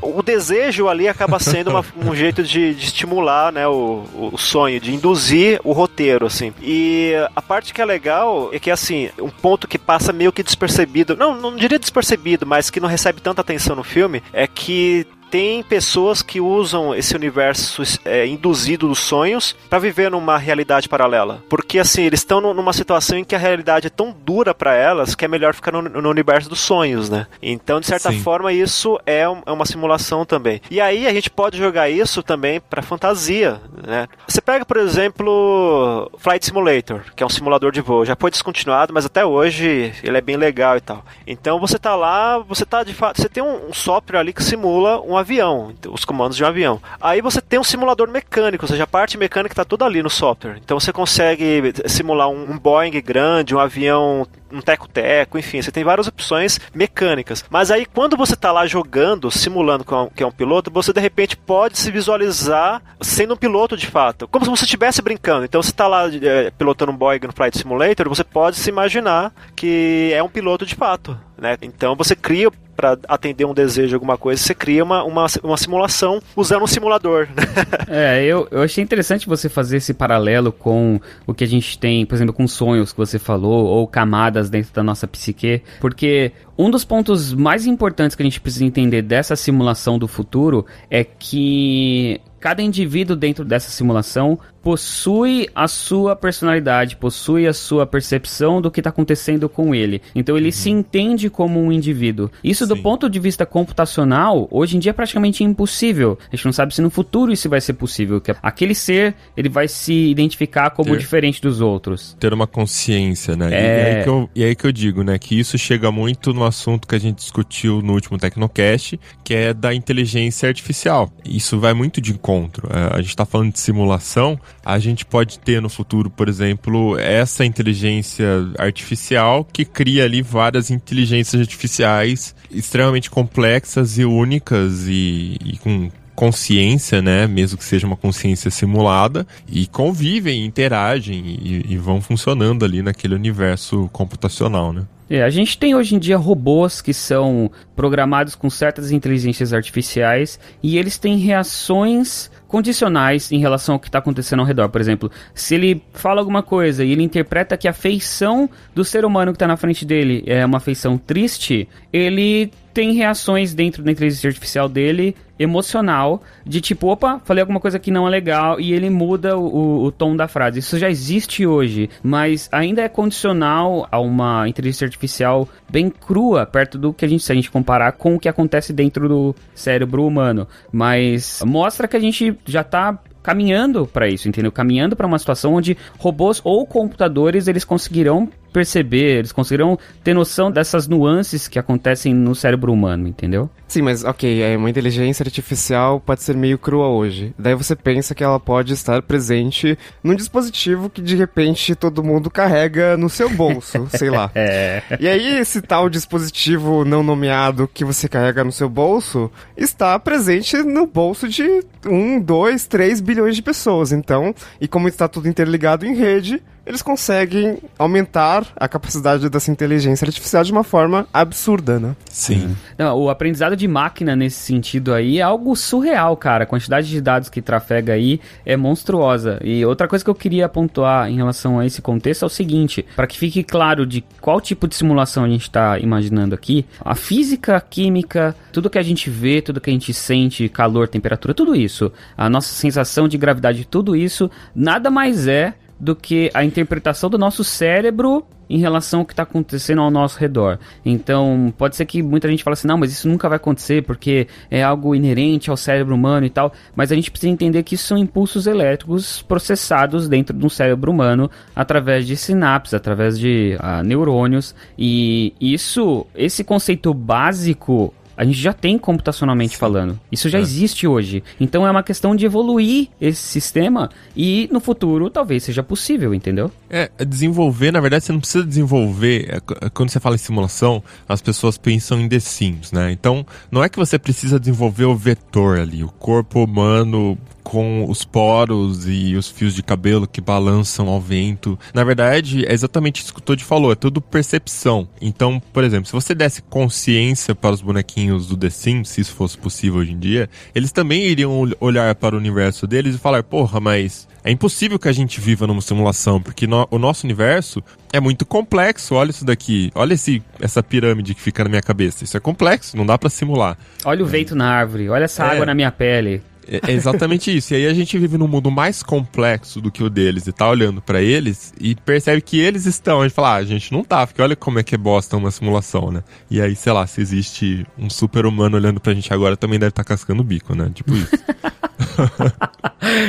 [0.00, 4.80] o, desejo ali acaba sendo uma, um jeito de, de estimular né, o, o, sonho,
[4.80, 6.52] de induzir o roteiro, assim.
[6.60, 10.42] E a parte que é legal é que, assim, um ponto que passa meio que
[10.42, 15.06] despercebido, não, não diria despercebido, mas que não recebe tanta atenção no filme, é que
[15.32, 21.42] tem pessoas que usam esse universo é, induzido dos sonhos para viver numa realidade paralela.
[21.48, 25.14] Porque assim, eles estão numa situação em que a realidade é tão dura para elas
[25.14, 27.26] que é melhor ficar no, no, universo dos sonhos, né?
[27.42, 28.20] Então, de certa Sim.
[28.20, 30.60] forma, isso é, um, é, uma simulação também.
[30.70, 34.08] E aí a gente pode jogar isso também para fantasia, né?
[34.28, 38.04] Você pega, por exemplo, Flight Simulator, que é um simulador de voo.
[38.04, 41.02] Já foi descontinuado, mas até hoje ele é bem legal e tal.
[41.26, 44.44] Então você tá lá, você tá de fato, você tem um, um software ali que
[44.44, 46.80] simula um avião, os comandos de um avião.
[47.00, 50.10] Aí você tem um simulador mecânico, ou seja, a parte mecânica está toda ali no
[50.10, 50.58] software.
[50.62, 56.06] Então você consegue simular um, Boeing grande, um avião, um teco-teco, enfim, você tem várias
[56.06, 57.44] opções mecânicas.
[57.48, 61.36] Mas aí quando você está lá jogando, simulando que é um piloto, você de repente
[61.36, 65.44] pode se visualizar sendo um piloto de fato, como se você estivesse brincando.
[65.44, 69.32] Então você está lá é, pilotando um Boeing no Flight Simulator, você pode se imaginar
[69.56, 71.18] que é um piloto de fato.
[71.36, 71.56] Né?
[71.62, 72.50] Então você cria
[72.82, 77.28] para atender um desejo, alguma coisa, você cria uma, uma, uma simulação usando um simulador.
[77.86, 82.04] é, eu, eu achei interessante você fazer esse paralelo com o que a gente tem,
[82.04, 86.68] por exemplo, com sonhos que você falou, ou camadas dentro da nossa psique, porque um
[86.70, 92.20] dos pontos mais importantes que a gente precisa entender dessa simulação do futuro é que
[92.40, 98.80] cada indivíduo dentro dessa simulação possui a sua personalidade, possui a sua percepção do que
[98.80, 100.00] está acontecendo com ele.
[100.14, 100.52] Então ele uhum.
[100.52, 102.30] se entende como um indivíduo.
[102.42, 102.74] Isso Sim.
[102.74, 106.18] do ponto de vista computacional, hoje em dia é praticamente impossível.
[106.30, 108.20] A gente não sabe se no futuro isso vai ser possível.
[108.20, 112.16] Que aquele ser ele vai se identificar como ter, diferente dos outros.
[112.20, 113.48] Ter uma consciência, né?
[113.52, 113.62] É...
[113.62, 115.18] E, aí que eu, e aí que eu digo, né?
[115.18, 119.52] Que isso chega muito no assunto que a gente discutiu no último Tecnocast, que é
[119.52, 121.10] da inteligência artificial.
[121.24, 122.68] Isso vai muito de encontro.
[122.72, 126.98] É, a gente está falando de simulação, a gente pode ter no futuro, por exemplo,
[126.98, 128.26] essa inteligência
[128.58, 137.00] artificial que cria ali várias inteligências artificiais extremamente complexas e únicas e, e com consciência,
[137.00, 142.82] né, mesmo que seja uma consciência simulada, e convivem, interagem e, e vão funcionando ali
[142.82, 144.86] naquele universo computacional, né?
[145.12, 150.40] É, a gente tem hoje em dia robôs que são programados com certas inteligências artificiais
[150.62, 154.70] e eles têm reações condicionais em relação ao que está acontecendo ao redor.
[154.70, 159.04] Por exemplo, se ele fala alguma coisa e ele interpreta que a feição do ser
[159.04, 163.90] humano que está na frente dele é uma feição triste, ele tem reações dentro da
[163.92, 168.72] inteligência artificial dele emocional de tipo, opa, falei alguma coisa que não é legal e
[168.72, 170.58] ele muda o, o, tom da frase.
[170.58, 176.78] Isso já existe hoje, mas ainda é condicional a uma inteligência artificial bem crua, perto
[176.78, 180.06] do que a gente, se a gente comparar com o que acontece dentro do cérebro
[180.06, 180.46] humano.
[180.70, 184.50] Mas mostra que a gente já está caminhando para isso, entendeu?
[184.50, 190.50] Caminhando para uma situação onde robôs ou computadores eles conseguirão perceber, eles conseguirão ter noção
[190.50, 193.48] dessas nuances que acontecem no cérebro humano, entendeu?
[193.66, 197.34] Sim, mas ok, é uma inteligência artificial pode ser meio crua hoje.
[197.38, 202.30] Daí você pensa que ela pode estar presente num dispositivo que de repente todo mundo
[202.30, 204.30] carrega no seu bolso, sei lá.
[204.34, 204.82] É.
[205.00, 210.58] E aí esse tal dispositivo não nomeado que você carrega no seu bolso está presente
[210.58, 213.92] no bolso de um, dois, três bilhões de pessoas.
[213.92, 220.06] Então, e como está tudo interligado em rede, eles conseguem aumentar a capacidade dessa inteligência
[220.06, 221.96] artificial de uma forma absurda, né?
[222.08, 222.56] Sim.
[222.78, 226.44] Não, o aprendizado de máquina nesse sentido aí é algo surreal, cara.
[226.44, 229.40] A quantidade de dados que trafega aí é monstruosa.
[229.42, 232.84] E outra coisa que eu queria pontuar em relação a esse contexto é o seguinte:
[232.94, 236.94] para que fique claro de qual tipo de simulação a gente está imaginando aqui, a
[236.94, 241.34] física, a química, tudo que a gente vê, tudo que a gente sente, calor, temperatura,
[241.34, 246.44] tudo isso, a nossa sensação de gravidade, tudo isso, nada mais é do que a
[246.44, 250.60] interpretação do nosso cérebro em relação ao que está acontecendo ao nosso redor.
[250.84, 254.28] Então, pode ser que muita gente fale assim, não, mas isso nunca vai acontecer porque
[254.48, 256.52] é algo inerente ao cérebro humano e tal.
[256.76, 260.92] Mas a gente precisa entender que isso são impulsos elétricos processados dentro de um cérebro
[260.92, 264.54] humano através de sinapses, através de uh, neurônios.
[264.78, 269.58] E isso, esse conceito básico a gente já tem computacionalmente Sim.
[269.58, 270.00] falando.
[270.10, 270.40] Isso já é.
[270.40, 271.22] existe hoje.
[271.40, 276.50] Então é uma questão de evoluir esse sistema e no futuro talvez seja possível, entendeu?
[276.68, 279.28] É, desenvolver, na verdade, você não precisa desenvolver.
[279.28, 282.92] É, é, quando você fala em simulação, as pessoas pensam em The Sims, né?
[282.92, 288.04] Então, não é que você precisa desenvolver o vetor ali, o corpo humano com os
[288.04, 291.58] poros e os fios de cabelo que balançam ao vento.
[291.74, 294.88] Na verdade, é exatamente isso que o Todd falou, é tudo percepção.
[295.00, 299.14] Então, por exemplo, se você desse consciência para os bonequinhos do The Sims, se isso
[299.14, 303.22] fosse possível hoje em dia, eles também iriam olhar para o universo deles e falar:
[303.22, 307.62] porra, mas é impossível que a gente viva numa simulação, porque no, o nosso universo
[307.92, 308.94] é muito complexo.
[308.94, 309.70] Olha isso daqui.
[309.74, 312.04] Olha esse, essa pirâmide que fica na minha cabeça.
[312.04, 313.58] Isso é complexo, não dá para simular.
[313.84, 315.30] Olha o vento na árvore, olha essa é.
[315.30, 316.22] água na minha pele.
[316.46, 317.54] É, é exatamente isso.
[317.54, 320.48] E aí a gente vive num mundo mais complexo do que o deles e tá
[320.48, 323.00] olhando para eles e percebe que eles estão.
[323.00, 325.16] A gente fala, ah, a gente não tá, porque olha como é que é bosta
[325.16, 326.02] uma simulação, né?
[326.30, 329.70] E aí, sei lá, se existe um super humano olhando pra gente agora, também deve
[329.70, 330.70] estar tá cascando o bico, né?
[330.74, 331.10] Tipo isso.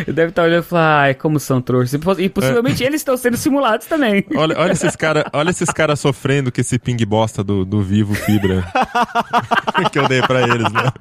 [0.08, 2.00] deve estar tá olhando e falar, ai, como são trouxas.
[2.20, 2.88] E possivelmente é.
[2.88, 4.26] eles estão sendo simulados também.
[4.36, 5.24] Olha, olha esses caras
[5.84, 8.66] cara sofrendo com esse ping bosta do, do Vivo Fibra
[9.92, 10.92] que eu dei pra eles, né?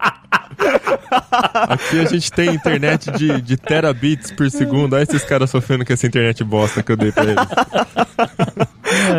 [1.68, 4.94] Aqui a gente tem internet de, de terabits por segundo.
[4.94, 7.36] Olha esses caras sofrendo com essa internet bosta que eu dei pra eles.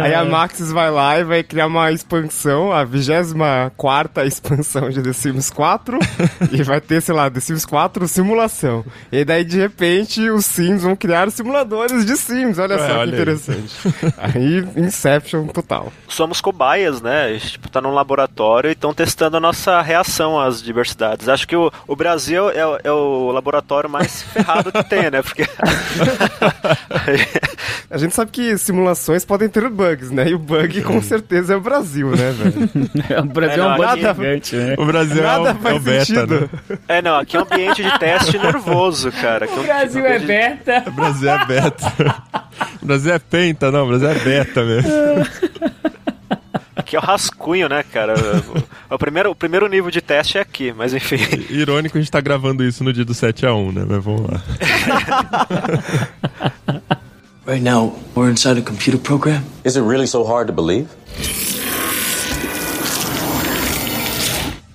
[0.02, 5.14] Aí a Maxis vai lá e vai criar uma expansão, a 24 expansão de The
[5.14, 6.00] Sims 4.
[6.52, 8.86] e vai ter, sei lá, The Sims 4 simulação.
[9.12, 12.60] E daí, de repente, os Sims vão criar simuladores de Sims.
[12.60, 13.74] Olha é, só olha que interessante.
[14.18, 14.32] Aí.
[14.36, 15.92] aí, Inception total.
[16.08, 17.26] Somos cobaias, né?
[17.26, 21.28] A gente tipo, tá num laboratório e estão testando a nossa reação às diversidades.
[21.28, 25.22] Acho que o, o Brasil é, é o laboratório mais ferrado que tem, né?
[25.22, 25.44] Porque.
[27.90, 30.30] a gente sabe que simulações podem ter bugs, né?
[30.30, 33.24] E o bug com certeza é o Brasil, né, velho?
[33.24, 34.76] o Brasil é, não, é um bug nada, gigante, né?
[34.78, 36.50] O Brasil nada é, o, é o beta, né?
[36.88, 39.48] É, não, aqui é um ambiente de teste nervoso, cara.
[39.50, 40.84] o Brasil é beta.
[40.88, 41.94] O Brasil é beta.
[42.82, 44.92] o Brasil é penta, não, o Brasil é beta mesmo.
[46.76, 48.14] Aqui é o rascunho, né, cara?
[48.90, 51.18] O, o, primeiro, o primeiro nível de teste é aqui, mas enfim.
[51.50, 53.86] Irônico a gente tá gravando isso no dia do 7x1, né?
[53.88, 54.42] Mas vamos lá.
[57.46, 59.44] Right now, we're inside a computer program.
[59.66, 60.88] Is it really so hard to believe?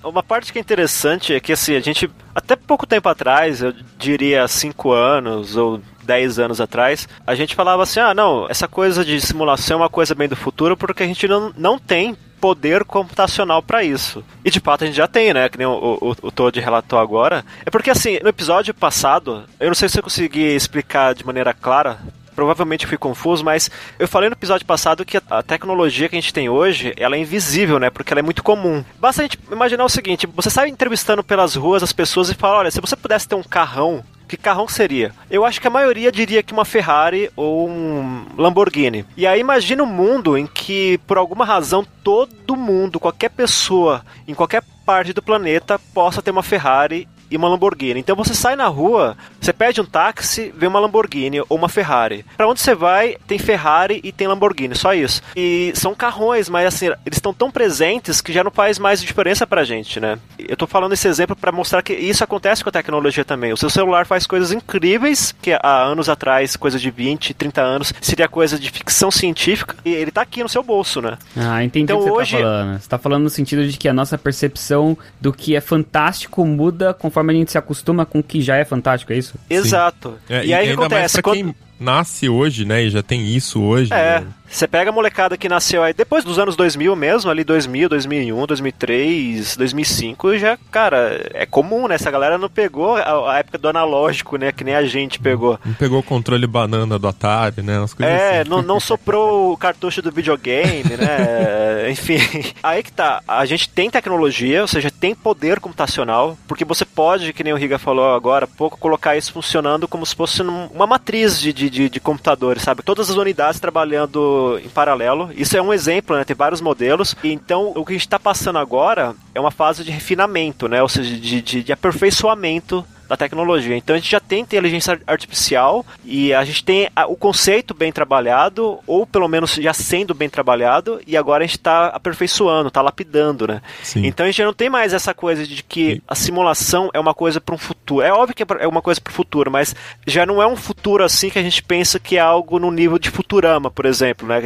[0.03, 3.73] Uma parte que é interessante é que assim, a gente, até pouco tempo atrás, eu
[3.97, 9.03] diria 5 anos ou 10 anos atrás, a gente falava assim: ah, não, essa coisa
[9.03, 12.83] de simulação é uma coisa bem do futuro porque a gente não, não tem poder
[12.83, 14.23] computacional para isso.
[14.45, 15.49] E de fato a gente já tem, né?
[15.49, 17.43] Que nem o, o, o Todd relatou agora.
[17.65, 21.51] É porque assim, no episódio passado, eu não sei se eu consegui explicar de maneira
[21.51, 21.97] clara
[22.39, 26.33] provavelmente fui confuso, mas eu falei no episódio passado que a tecnologia que a gente
[26.33, 27.89] tem hoje, ela é invisível, né?
[27.89, 28.81] Porque ela é muito comum.
[28.97, 32.59] Basta a gente imaginar o seguinte, você sai entrevistando pelas ruas as pessoas e fala,
[32.59, 35.11] olha, se você pudesse ter um carrão que carrão seria?
[35.29, 39.03] Eu acho que a maioria diria que uma Ferrari ou um Lamborghini.
[39.17, 44.33] E aí imagina um mundo em que, por alguma razão, todo mundo, qualquer pessoa, em
[44.33, 47.99] qualquer parte do planeta, possa ter uma Ferrari e uma Lamborghini.
[47.99, 52.25] Então você sai na rua, você pede um táxi, vê uma Lamborghini ou uma Ferrari.
[52.35, 55.21] Para onde você vai, tem Ferrari e tem Lamborghini, só isso.
[55.35, 59.45] E são carrões, mas assim, eles estão tão presentes que já não faz mais diferença
[59.45, 60.17] pra gente, né?
[60.37, 63.53] Eu tô falando esse exemplo para mostrar que isso acontece com a tecnologia também.
[63.53, 67.93] O seu celular faz coisas incríveis que há anos atrás, coisa de 20, 30 anos,
[68.01, 71.17] seria coisa de ficção científica e ele tá aqui no seu bolso, né?
[71.35, 72.31] Ah, entendi então, o que você tá hoje...
[72.31, 72.79] tá falando.
[72.79, 76.93] Você tá falando no sentido de que a nossa percepção do que é fantástico muda
[76.93, 79.35] conforme conforme a gente se acostuma com o que já é fantástico, é isso?
[79.49, 80.17] Exato.
[80.29, 81.21] É, e, e, aí o que acontece?
[81.21, 81.35] quando...
[81.35, 83.93] quem nasce hoje, né, e já tem isso hoje.
[83.93, 84.21] É.
[84.21, 84.27] Né?
[84.49, 88.45] Você pega a molecada que nasceu aí depois dos anos 2000 mesmo, ali 2000, 2001,
[88.47, 91.95] 2003, 2005, já, cara, é comum, né?
[91.95, 94.51] Essa galera não pegou a, a época do analógico, né?
[94.51, 95.59] Que nem a gente pegou.
[95.63, 97.77] Não pegou o controle banana do Atari, né?
[97.79, 98.49] Umas coisas É, assim.
[98.49, 101.89] não, não soprou o cartucho do videogame, né?
[101.91, 102.17] Enfim,
[102.63, 103.21] aí que tá.
[103.27, 107.57] A gente tem tecnologia, ou seja, tem poder computacional, porque você pode, que nem o
[107.57, 111.69] Riga falou agora há pouco, colocar isso funcionando como se fosse uma matriz de, de,
[111.69, 112.81] de, de computadores, sabe?
[112.83, 115.29] Todas as unidades trabalhando em paralelo.
[115.35, 116.23] Isso é um exemplo, né?
[116.23, 117.15] Tem vários modelos.
[117.23, 120.81] Então, o que a gente está passando agora é uma fase de refinamento, né?
[120.81, 123.75] Ou seja, de, de, de aperfeiçoamento da tecnologia.
[123.75, 128.79] Então a gente já tem inteligência artificial e a gente tem o conceito bem trabalhado,
[128.85, 133.47] ou pelo menos já sendo bem trabalhado, e agora a gente está aperfeiçoando, está lapidando,
[133.47, 133.61] né?
[133.81, 134.05] Sim.
[134.05, 137.15] Então a gente já não tem mais essa coisa de que a simulação é uma
[137.15, 138.05] coisa para um futuro.
[138.05, 140.55] É óbvio que é é uma coisa para o futuro, mas já não é um
[140.55, 144.27] futuro assim que a gente pensa que é algo no nível de Futurama, por exemplo,
[144.27, 144.41] né?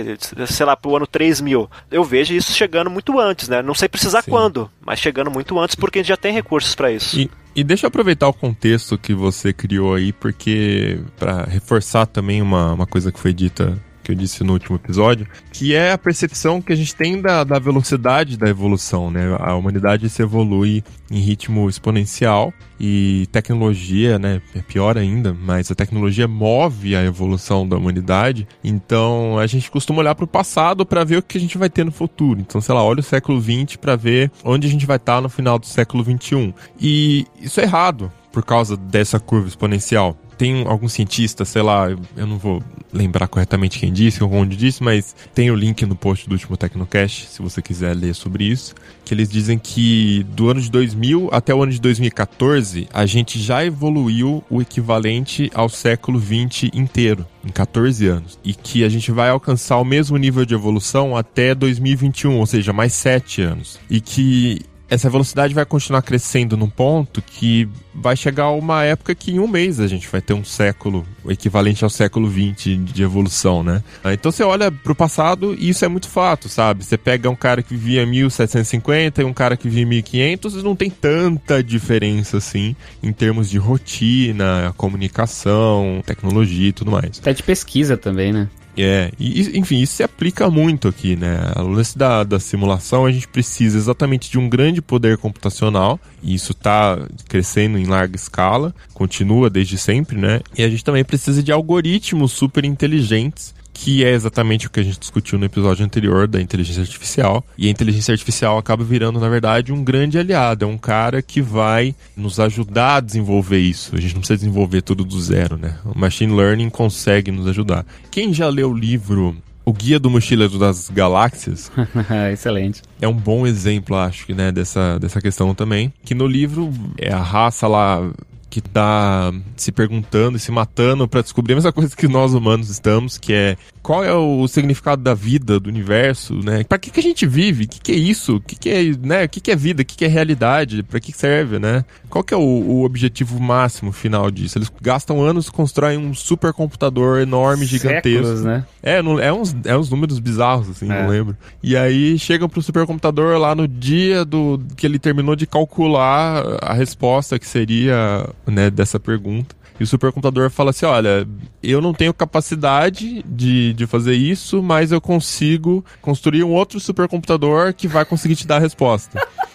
[0.47, 1.69] Sei lá, para o ano 3000.
[1.91, 3.61] Eu vejo isso chegando muito antes, né?
[3.61, 4.31] Não sei precisar Sim.
[4.31, 7.19] quando, mas chegando muito antes porque a gente já tem recursos para isso.
[7.19, 12.41] E, e deixa eu aproveitar o contexto que você criou aí, porque para reforçar também
[12.41, 15.97] uma, uma coisa que foi dita, que eu disse no último episódio, que é a
[15.97, 19.35] percepção que a gente tem da, da velocidade da evolução, né?
[19.39, 24.41] A humanidade se evolui em ritmo exponencial e tecnologia, né?
[24.55, 28.47] É pior ainda, mas a tecnologia move a evolução da humanidade.
[28.63, 31.69] Então a gente costuma olhar para o passado para ver o que a gente vai
[31.69, 32.41] ter no futuro.
[32.41, 35.29] Então, sei lá, olha o século XX para ver onde a gente vai estar no
[35.29, 36.53] final do século XXI.
[36.79, 40.17] E isso é errado por causa dessa curva exponencial.
[40.37, 44.83] Tem algum cientista, sei lá, eu- não vou lembrar corretamente quem disse ou onde disse,
[44.83, 48.75] mas tem o link no post do último Tecnocast, se você quiser ler sobre isso,
[49.03, 53.39] que eles dizem que do ano de 2000 até o ano de 2014, a gente
[53.39, 59.11] já evoluiu o equivalente ao século 20 inteiro, em 14 anos, e que a gente
[59.11, 63.79] vai alcançar o mesmo nível de evolução até 2021, ou seja, mais 7 anos.
[63.89, 69.31] E que essa velocidade vai continuar crescendo num ponto que vai chegar uma época que
[69.31, 73.63] em um mês a gente vai ter um século, equivalente ao século XX de evolução,
[73.63, 73.83] né?
[74.03, 76.83] Ah, Então você olha pro passado e isso é muito fato, sabe?
[76.83, 80.75] Você pega um cara que vivia 1750 e um cara que vivia 1500 e não
[80.75, 87.19] tem tanta diferença assim em termos de rotina, comunicação, tecnologia e tudo mais.
[87.19, 88.47] Até de pesquisa também, né?
[88.77, 91.51] É, e, enfim, isso se aplica muito aqui, né?
[91.55, 96.33] A lance da, da simulação, a gente precisa exatamente de um grande poder computacional, e
[96.33, 100.41] isso está crescendo em larga escala, continua desde sempre, né?
[100.57, 104.83] E a gente também precisa de algoritmos super inteligentes que é exatamente o que a
[104.83, 107.43] gente discutiu no episódio anterior da inteligência artificial.
[107.57, 110.63] E a inteligência artificial acaba virando, na verdade, um grande aliado.
[110.63, 113.95] É um cara que vai nos ajudar a desenvolver isso.
[113.95, 115.77] A gente não precisa desenvolver tudo do zero, né?
[115.83, 117.85] O machine learning consegue nos ajudar.
[118.11, 121.71] Quem já leu o livro O Guia do Mochileiro das Galáxias
[122.31, 122.81] Excelente.
[123.01, 125.91] é um bom exemplo, acho que, né, dessa, dessa questão também.
[126.03, 128.11] Que no livro é a raça lá
[128.53, 132.69] que tá se perguntando e se matando para descobrir a mesma coisa que nós humanos
[132.69, 136.63] estamos, que é qual é o significado da vida, do universo, né?
[136.63, 137.63] Para que, que a gente vive?
[137.63, 138.35] O que, que é isso?
[138.35, 139.25] O que, que é, né?
[139.25, 139.81] O que, que é vida?
[139.81, 140.83] O que, que é realidade?
[140.83, 141.83] Para que serve, né?
[142.09, 144.57] Qual que é o, o objetivo máximo final disso?
[144.59, 148.19] Eles gastam anos e constroem um supercomputador enorme, gigantesco.
[148.19, 148.65] Séculos, né?
[148.83, 151.01] É, não- é, uns, é uns números bizarros, assim, É.
[151.01, 151.35] não lembro.
[151.61, 156.73] E aí chegam pro supercomputador lá no dia do que ele terminou de calcular a
[156.73, 159.55] resposta que seria, né, dessa pergunta.
[159.79, 161.27] E o supercomputador fala assim: olha,
[161.61, 167.73] eu não tenho capacidade de, de fazer isso, mas eu consigo construir um outro supercomputador
[167.73, 169.19] que vai conseguir te dar a resposta.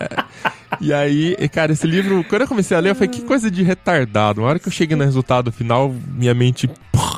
[0.00, 0.22] É.
[0.82, 3.62] E aí, cara, esse livro, quando eu comecei a ler, eu falei, que coisa de
[3.62, 4.42] retardado.
[4.42, 6.70] Na hora que eu cheguei no resultado final, minha mente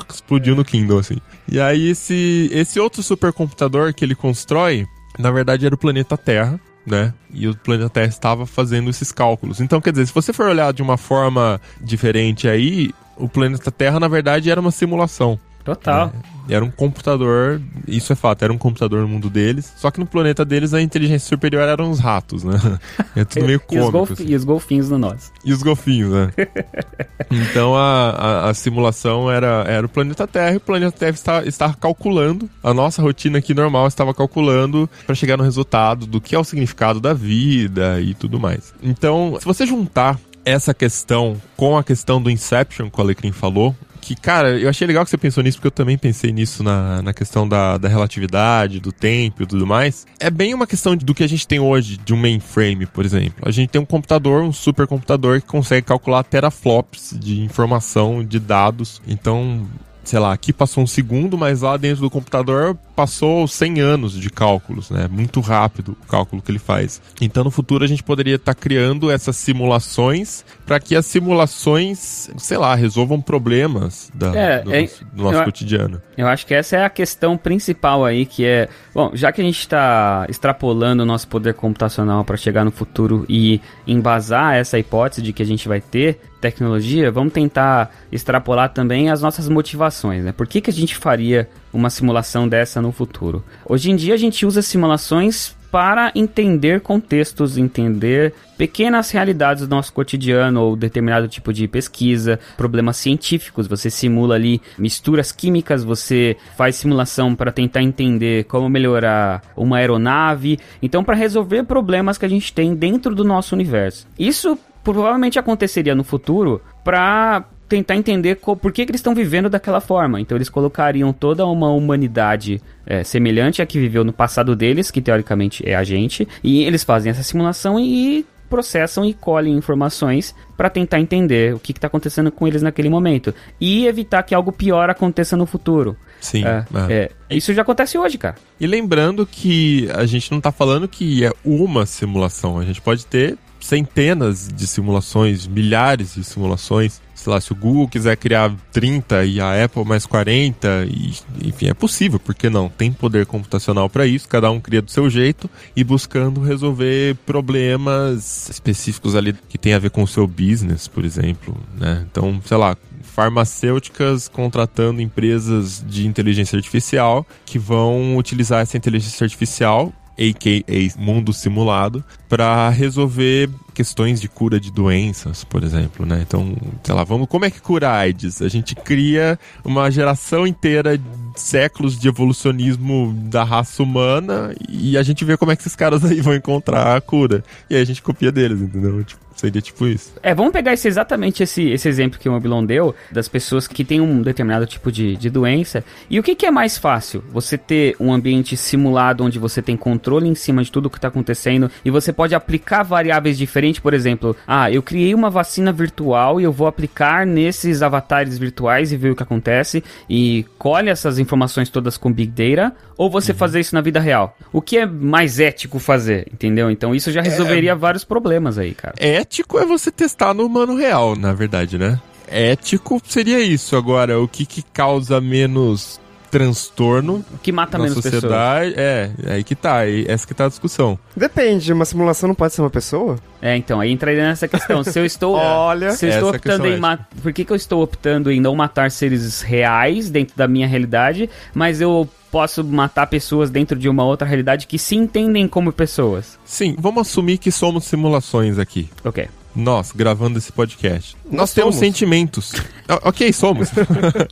[0.09, 1.17] explodiu no Kindle, assim.
[1.51, 4.87] E aí, esse, esse outro supercomputador que ele constrói,
[5.19, 6.59] na verdade, era o planeta Terra.
[6.85, 7.13] Né?
[7.31, 9.61] E o planeta Terra estava fazendo esses cálculos.
[9.61, 13.99] Então, quer dizer, se você for olhar de uma forma diferente aí, o planeta Terra,
[13.99, 15.39] na verdade, era uma simulação.
[15.63, 16.11] Total.
[16.49, 19.71] Era um computador, isso é fato, era um computador no mundo deles.
[19.77, 22.59] Só que no planeta deles a inteligência superior eram os ratos, né?
[23.15, 23.91] É tudo meio e, os cômico.
[23.91, 24.25] golf- assim.
[24.27, 25.31] e os golfinhos no nós.
[25.43, 26.31] E os golfinhos, né?
[27.29, 31.43] então a, a, a simulação era, era o planeta Terra e o planeta Terra está,
[31.43, 36.35] estava calculando, a nossa rotina aqui normal estava calculando para chegar no resultado do que
[36.35, 38.73] é o significado da vida e tudo mais.
[38.81, 43.75] Então, se você juntar essa questão com a questão do Inception que o Alecrim falou,
[44.15, 47.01] que, cara, eu achei legal que você pensou nisso, porque eu também pensei nisso na,
[47.01, 50.05] na questão da, da relatividade, do tempo e tudo mais.
[50.19, 53.43] É bem uma questão do que a gente tem hoje de um mainframe, por exemplo.
[53.43, 59.01] A gente tem um computador, um supercomputador que consegue calcular teraflops de informação, de dados.
[59.07, 59.67] Então,
[60.03, 64.29] sei lá, aqui passou um segundo, mas lá dentro do computador passou 100 anos de
[64.29, 65.07] cálculos, né?
[65.09, 67.01] Muito rápido o cálculo que ele faz.
[67.19, 72.57] Então, no futuro, a gente poderia estar criando essas simulações para que as simulações, sei
[72.57, 76.01] lá, resolvam problemas da, É, do, é- nosso, do nosso eu- cotidiano.
[76.17, 78.69] Eu acho que essa é a questão principal aí, que é...
[78.93, 83.25] Bom, já que a gente está extrapolando o nosso poder computacional para chegar no futuro
[83.27, 89.09] e embasar essa hipótese de que a gente vai ter tecnologia, vamos tentar extrapolar também
[89.09, 90.31] as nossas motivações, né?
[90.31, 93.43] Por que, que a gente faria uma simulação dessa no futuro?
[93.65, 99.93] Hoje em dia a gente usa simulações para entender contextos, entender pequenas realidades do nosso
[99.93, 103.67] cotidiano ou determinado tipo de pesquisa, problemas científicos.
[103.67, 110.59] Você simula ali misturas químicas, você faz simulação para tentar entender como melhorar uma aeronave.
[110.81, 114.05] Então, para resolver problemas que a gente tem dentro do nosso universo.
[114.19, 119.49] Isso provavelmente aconteceria no futuro para tentar entender co- por que, que eles estão vivendo
[119.49, 120.19] daquela forma.
[120.19, 125.01] Então eles colocariam toda uma humanidade é, semelhante à que viveu no passado deles, que
[125.01, 130.69] teoricamente é a gente, e eles fazem essa simulação e processam e colhem informações para
[130.69, 134.89] tentar entender o que está acontecendo com eles naquele momento e evitar que algo pior
[134.89, 135.95] aconteça no futuro.
[136.19, 136.43] Sim.
[136.43, 137.11] É, é.
[137.29, 138.35] é, isso já acontece hoje, cara.
[138.59, 143.05] E lembrando que a gente não tá falando que é uma simulação, a gente pode
[143.05, 146.99] ter centenas de simulações, milhares de simulações.
[147.21, 151.13] Sei lá, se o Google quiser criar 30 e a Apple mais 40, e,
[151.47, 152.67] enfim, é possível, por que não?
[152.67, 158.49] Tem poder computacional para isso, cada um cria do seu jeito e buscando resolver problemas
[158.49, 162.03] específicos ali que tem a ver com o seu business, por exemplo, né?
[162.09, 169.93] Então, sei lá, farmacêuticas contratando empresas de inteligência artificial que vão utilizar essa inteligência artificial,
[170.17, 170.99] a.k.a.
[170.99, 176.23] mundo simulado, para resolver questões de cura de doenças, por exemplo, né?
[176.27, 178.41] Então, sei lá, vamos, como é que cura AIDS?
[178.41, 181.03] A gente cria uma geração inteira de
[181.35, 186.03] séculos de evolucionismo da raça humana e a gente vê como é que esses caras
[186.03, 187.43] aí vão encontrar a cura.
[187.69, 189.03] E aí a gente copia deles, entendeu?
[189.03, 190.13] Tipo, seria tipo isso.
[190.21, 193.83] É, vamos pegar esse, exatamente esse, esse exemplo que o Mobilon deu, das pessoas que
[193.83, 195.83] têm um determinado tipo de, de doença.
[196.09, 197.23] E o que, que é mais fácil?
[197.31, 200.97] Você ter um ambiente simulado onde você tem controle em cima de tudo o que
[200.97, 205.71] está acontecendo e você pode aplicar variáveis diferentes, por exemplo, ah, eu criei uma vacina
[205.71, 210.89] virtual e eu vou aplicar nesses avatares virtuais e ver o que acontece e colhe
[210.89, 214.37] essas informações todas com Big Data, ou você fazer isso na vida real?
[214.53, 216.69] O que é mais ético fazer, entendeu?
[216.69, 218.93] Então isso já resolveria vários problemas aí, cara.
[219.21, 222.01] Ético é você testar no humano real, na verdade, né?
[222.27, 223.75] Ético seria isso.
[223.75, 226.00] Agora, o que, que causa menos
[226.31, 228.21] transtorno que mata na menos pessoas.
[228.21, 228.73] sociedade?
[228.77, 229.77] É, é aí que tá.
[229.77, 230.97] aí- Essa que tá a discussão.
[231.15, 233.17] Depende, uma simulação não pode ser uma pessoa?
[233.41, 234.83] É, então, aí entraria nessa questão.
[234.83, 235.35] Se eu estou.
[235.37, 237.07] Olha, se eu estou essa é optando em matar.
[237.21, 241.29] Por que, que eu estou optando em não matar seres reais dentro da minha realidade,
[241.53, 246.39] mas eu posso matar pessoas dentro de uma outra realidade que se entendem como pessoas?
[246.45, 248.89] Sim, vamos assumir que somos simulações aqui.
[249.03, 249.27] Ok.
[249.55, 251.15] Nós, gravando esse podcast.
[251.25, 251.87] Nós, Nós temos somos.
[251.87, 252.53] sentimentos.
[253.03, 253.69] Ok, somos.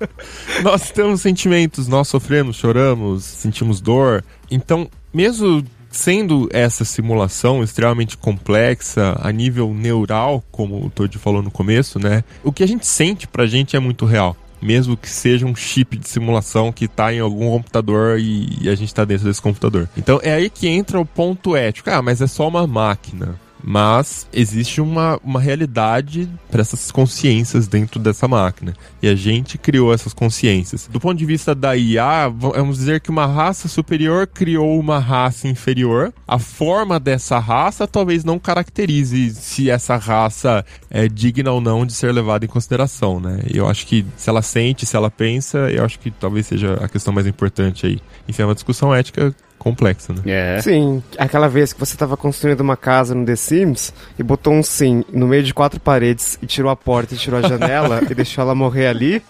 [0.64, 4.22] nós temos sentimentos, nós sofremos, choramos, sentimos dor.
[4.52, 11.50] Então, mesmo sendo essa simulação extremamente complexa a nível neural, como o Todd falou no
[11.50, 12.24] começo, né?
[12.44, 14.36] O que a gente sente pra gente é muito real.
[14.62, 18.76] Mesmo que seja um chip de simulação que tá em algum computador e, e a
[18.76, 19.88] gente tá dentro desse computador.
[19.96, 21.90] Então é aí que entra o ponto ético.
[21.90, 23.40] Ah, mas é só uma máquina.
[23.64, 28.74] Mas existe uma, uma realidade para essas consciências dentro dessa máquina.
[29.02, 30.90] E a gente criou essas consciências.
[30.92, 35.48] Do ponto de vista da IA, vamos dizer que uma raça superior criou uma raça
[35.48, 36.14] inferior.
[36.28, 41.94] A forma dessa raça talvez não caracterize se essa raça é digna ou não de
[41.94, 43.42] ser levada em consideração, né?
[43.50, 46.88] Eu acho que se ela sente, se ela pensa, eu acho que talvez seja a
[46.88, 48.00] questão mais importante aí.
[48.28, 50.22] Enfim, é uma discussão ética complexa, né?
[50.26, 50.62] É.
[50.62, 54.64] Sim, aquela vez que você tava construindo uma casa no The Sims e botou um
[54.64, 58.16] sim no meio de quatro paredes e tirou a porta e tirou a janela e
[58.16, 59.22] deixou ela morrer ali,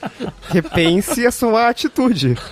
[0.49, 2.37] repense a sua atitude.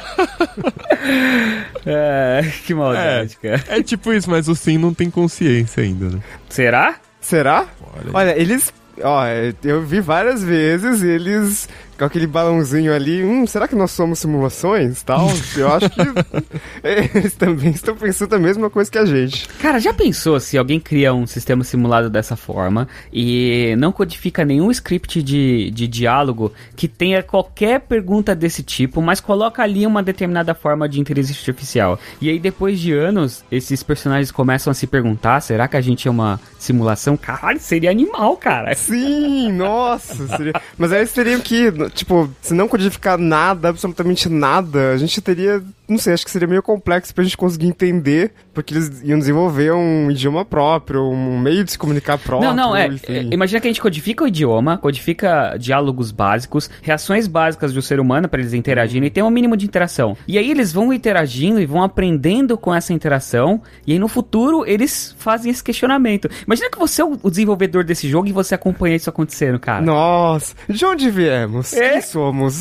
[1.85, 3.63] É, que maldade, cara.
[3.69, 6.19] É tipo isso, mas o sim não tem consciência ainda, né?
[6.49, 6.95] Será?
[7.21, 7.65] Será?
[7.95, 8.73] Olha, Olha, eles.
[9.01, 9.23] Ó,
[9.63, 13.23] eu vi várias vezes eles com aquele balãozinho ali.
[13.23, 15.01] Hum, será que nós somos simulações?
[15.03, 15.27] Tal.
[15.55, 16.01] Eu acho que
[17.17, 19.47] eles também estão pensando a mesma coisa que a gente.
[19.59, 24.69] Cara, já pensou se alguém cria um sistema simulado dessa forma e não codifica nenhum
[24.71, 30.53] script de, de diálogo que tenha qualquer pergunta desse tipo, mas coloca ali uma determinada
[30.53, 31.99] forma de inteligência artificial.
[32.21, 36.07] E aí, depois de anos, esses personagens começam a se perguntar: será que a gente
[36.07, 37.17] é uma simulação?
[37.17, 38.75] Caralho, seria animal, cara.
[38.75, 40.27] Sim, nossa.
[40.37, 41.71] seria- Mas aí eles teriam que.
[41.89, 46.47] Tipo, se não codificar nada, absolutamente nada, a gente teria, não sei, acho que seria
[46.47, 51.63] meio complexo pra gente conseguir entender, porque eles iam desenvolver um idioma próprio, um meio
[51.63, 52.49] de se comunicar próprio.
[52.49, 53.13] Não, não, é, enfim.
[53.13, 57.99] é, Imagina que a gente codifica o idioma, codifica diálogos básicos, reações básicas do ser
[57.99, 60.17] humano pra eles interagirem e tem um mínimo de interação.
[60.27, 64.65] E aí eles vão interagindo e vão aprendendo com essa interação, e aí no futuro
[64.65, 66.29] eles fazem esse questionamento.
[66.45, 69.81] Imagina que você é o desenvolvedor desse jogo e você acompanha isso acontecendo, cara.
[69.81, 71.73] Nossa, de onde viemos?
[71.73, 71.91] É?
[71.91, 72.53] Quem somos?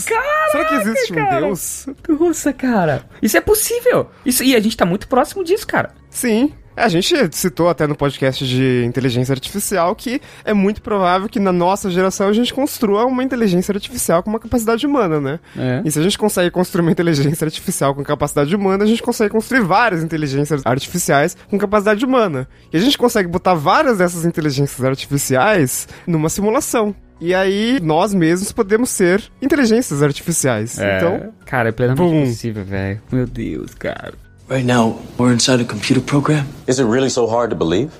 [0.50, 1.40] Será que existe um cara.
[1.40, 1.86] Deus?
[2.08, 3.04] Nossa, cara.
[3.22, 4.10] Isso é possível.
[4.24, 5.94] Isso, e a gente tá muito próximo disso, cara.
[6.10, 6.52] Sim.
[6.76, 11.40] É, A gente citou até no podcast de inteligência artificial que é muito provável que
[11.40, 15.40] na nossa geração a gente construa uma inteligência artificial com uma capacidade humana, né?
[15.56, 15.82] É.
[15.84, 19.30] E se a gente consegue construir uma inteligência artificial com capacidade humana, a gente consegue
[19.30, 22.46] construir várias inteligências artificiais com capacidade humana.
[22.72, 26.94] E a gente consegue botar várias dessas inteligências artificiais numa simulação.
[27.18, 30.78] E aí nós mesmos podemos ser inteligências artificiais.
[30.78, 32.26] Então, Cara, é plenamente Bum.
[32.26, 33.00] possível, velho.
[33.10, 34.25] Meu Deus, cara.
[34.48, 36.46] Right now, we're inside a computer program.
[36.68, 37.90] Is it really so hard to believe?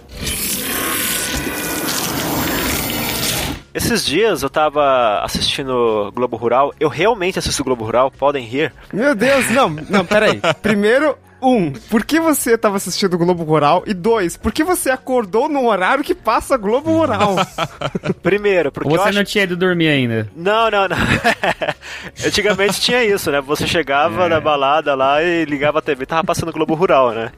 [3.75, 6.73] Esses dias eu tava assistindo Globo Rural.
[6.79, 8.73] Eu realmente assisto Globo Rural, podem rir.
[8.93, 10.41] Meu Deus, não, não, peraí.
[10.63, 13.83] Primeiro, um, por que você tava assistindo o Globo Rural?
[13.85, 17.37] E dois, por que você acordou num horário que passa Globo Rural?
[18.23, 20.29] Primeiro, porque Ou eu você acho não tinha ido dormir ainda?
[20.35, 20.97] Não, não, não.
[22.25, 23.41] Antigamente tinha isso, né?
[23.41, 24.29] Você chegava É.
[24.29, 27.31] na balada lá e ligava a TV, tava passando Globo Rural, né?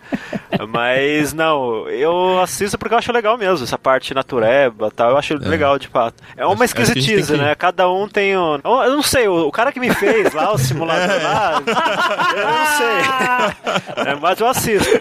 [0.68, 5.16] Mas não, eu assisto porque eu acho legal mesmo, essa parte natureba e tal, eu
[5.18, 6.22] acho legal de fato.
[6.36, 7.54] É uma esquisitice, que- né?
[7.54, 8.54] Cada um tem um.
[8.64, 11.62] Eu não sei, o, cara que me fez lá, o simulador lá,
[12.36, 12.98] eu não sei.
[14.08, 15.00] É, mas eu assisto.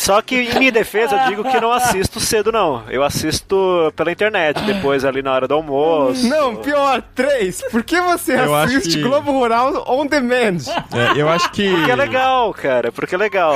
[0.00, 2.82] Só que em minha defesa eu digo que não assisto cedo, não.
[2.88, 6.26] Eu assisto pela internet, depois ali na hora do almoço.
[6.26, 10.56] não, pior, três, por que você Eu assiste que- Globo Rural on demand?
[10.94, 11.68] É, eu acho que.
[11.70, 13.54] Porque é legal, cara, porque é legal.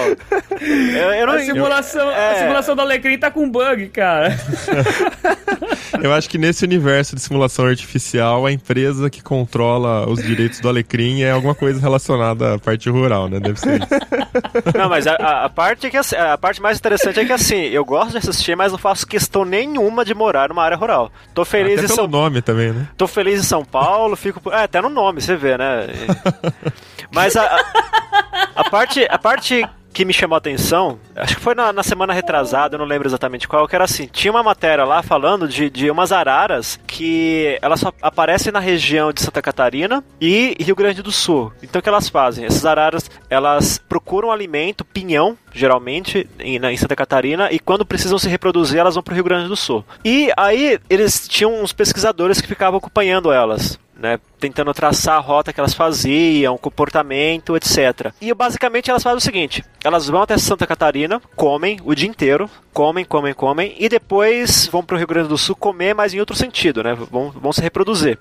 [0.60, 2.34] Eu, eu não, A simulação, a é.
[2.40, 4.36] simulação do Alecrim tá com bug, cara.
[6.04, 10.68] Eu acho que nesse universo de simulação artificial, a empresa que controla os direitos do
[10.68, 13.40] Alecrim é alguma coisa relacionada à parte rural, né?
[13.40, 13.88] Deve ser isso.
[14.76, 17.56] Não, mas a, a- a parte que assim, a parte mais interessante é que assim,
[17.68, 21.10] eu gosto de assistir, mas não faço questão nenhuma de morar numa área rural.
[21.32, 22.86] Tô feliz Até em São nome também, né?
[22.98, 24.50] Tô feliz em São Paulo, fico.
[24.52, 25.86] É, até no nome, você vê, né?
[27.10, 27.62] Mas a, a,
[28.56, 32.12] a parte, a parte que me chamou a atenção, acho que foi na, na semana
[32.12, 35.70] retrasada, eu não lembro exatamente qual, que era assim: tinha uma matéria lá falando de,
[35.70, 41.00] de umas araras que elas só aparecem na região de Santa Catarina e Rio Grande
[41.02, 41.52] do Sul.
[41.62, 42.44] Então o que elas fazem?
[42.44, 48.18] Essas araras, elas procuram alimento, pinhão, geralmente, em, na- em Santa Catarina, e quando precisam
[48.18, 49.84] se reproduzir, elas vão pro Rio Grande do Sul.
[50.04, 53.78] E aí eles tinham uns pesquisadores que ficavam acompanhando elas.
[53.96, 58.12] Né, tentando traçar a rota que elas faziam, comportamento, etc.
[58.20, 62.50] E basicamente elas fazem o seguinte: elas vão até Santa Catarina, comem o dia inteiro,
[62.72, 66.36] comem, comem, comem, e depois vão pro Rio Grande do Sul comer, mas em outro
[66.36, 66.94] sentido, né?
[66.94, 68.18] Vão, vão se reproduzir.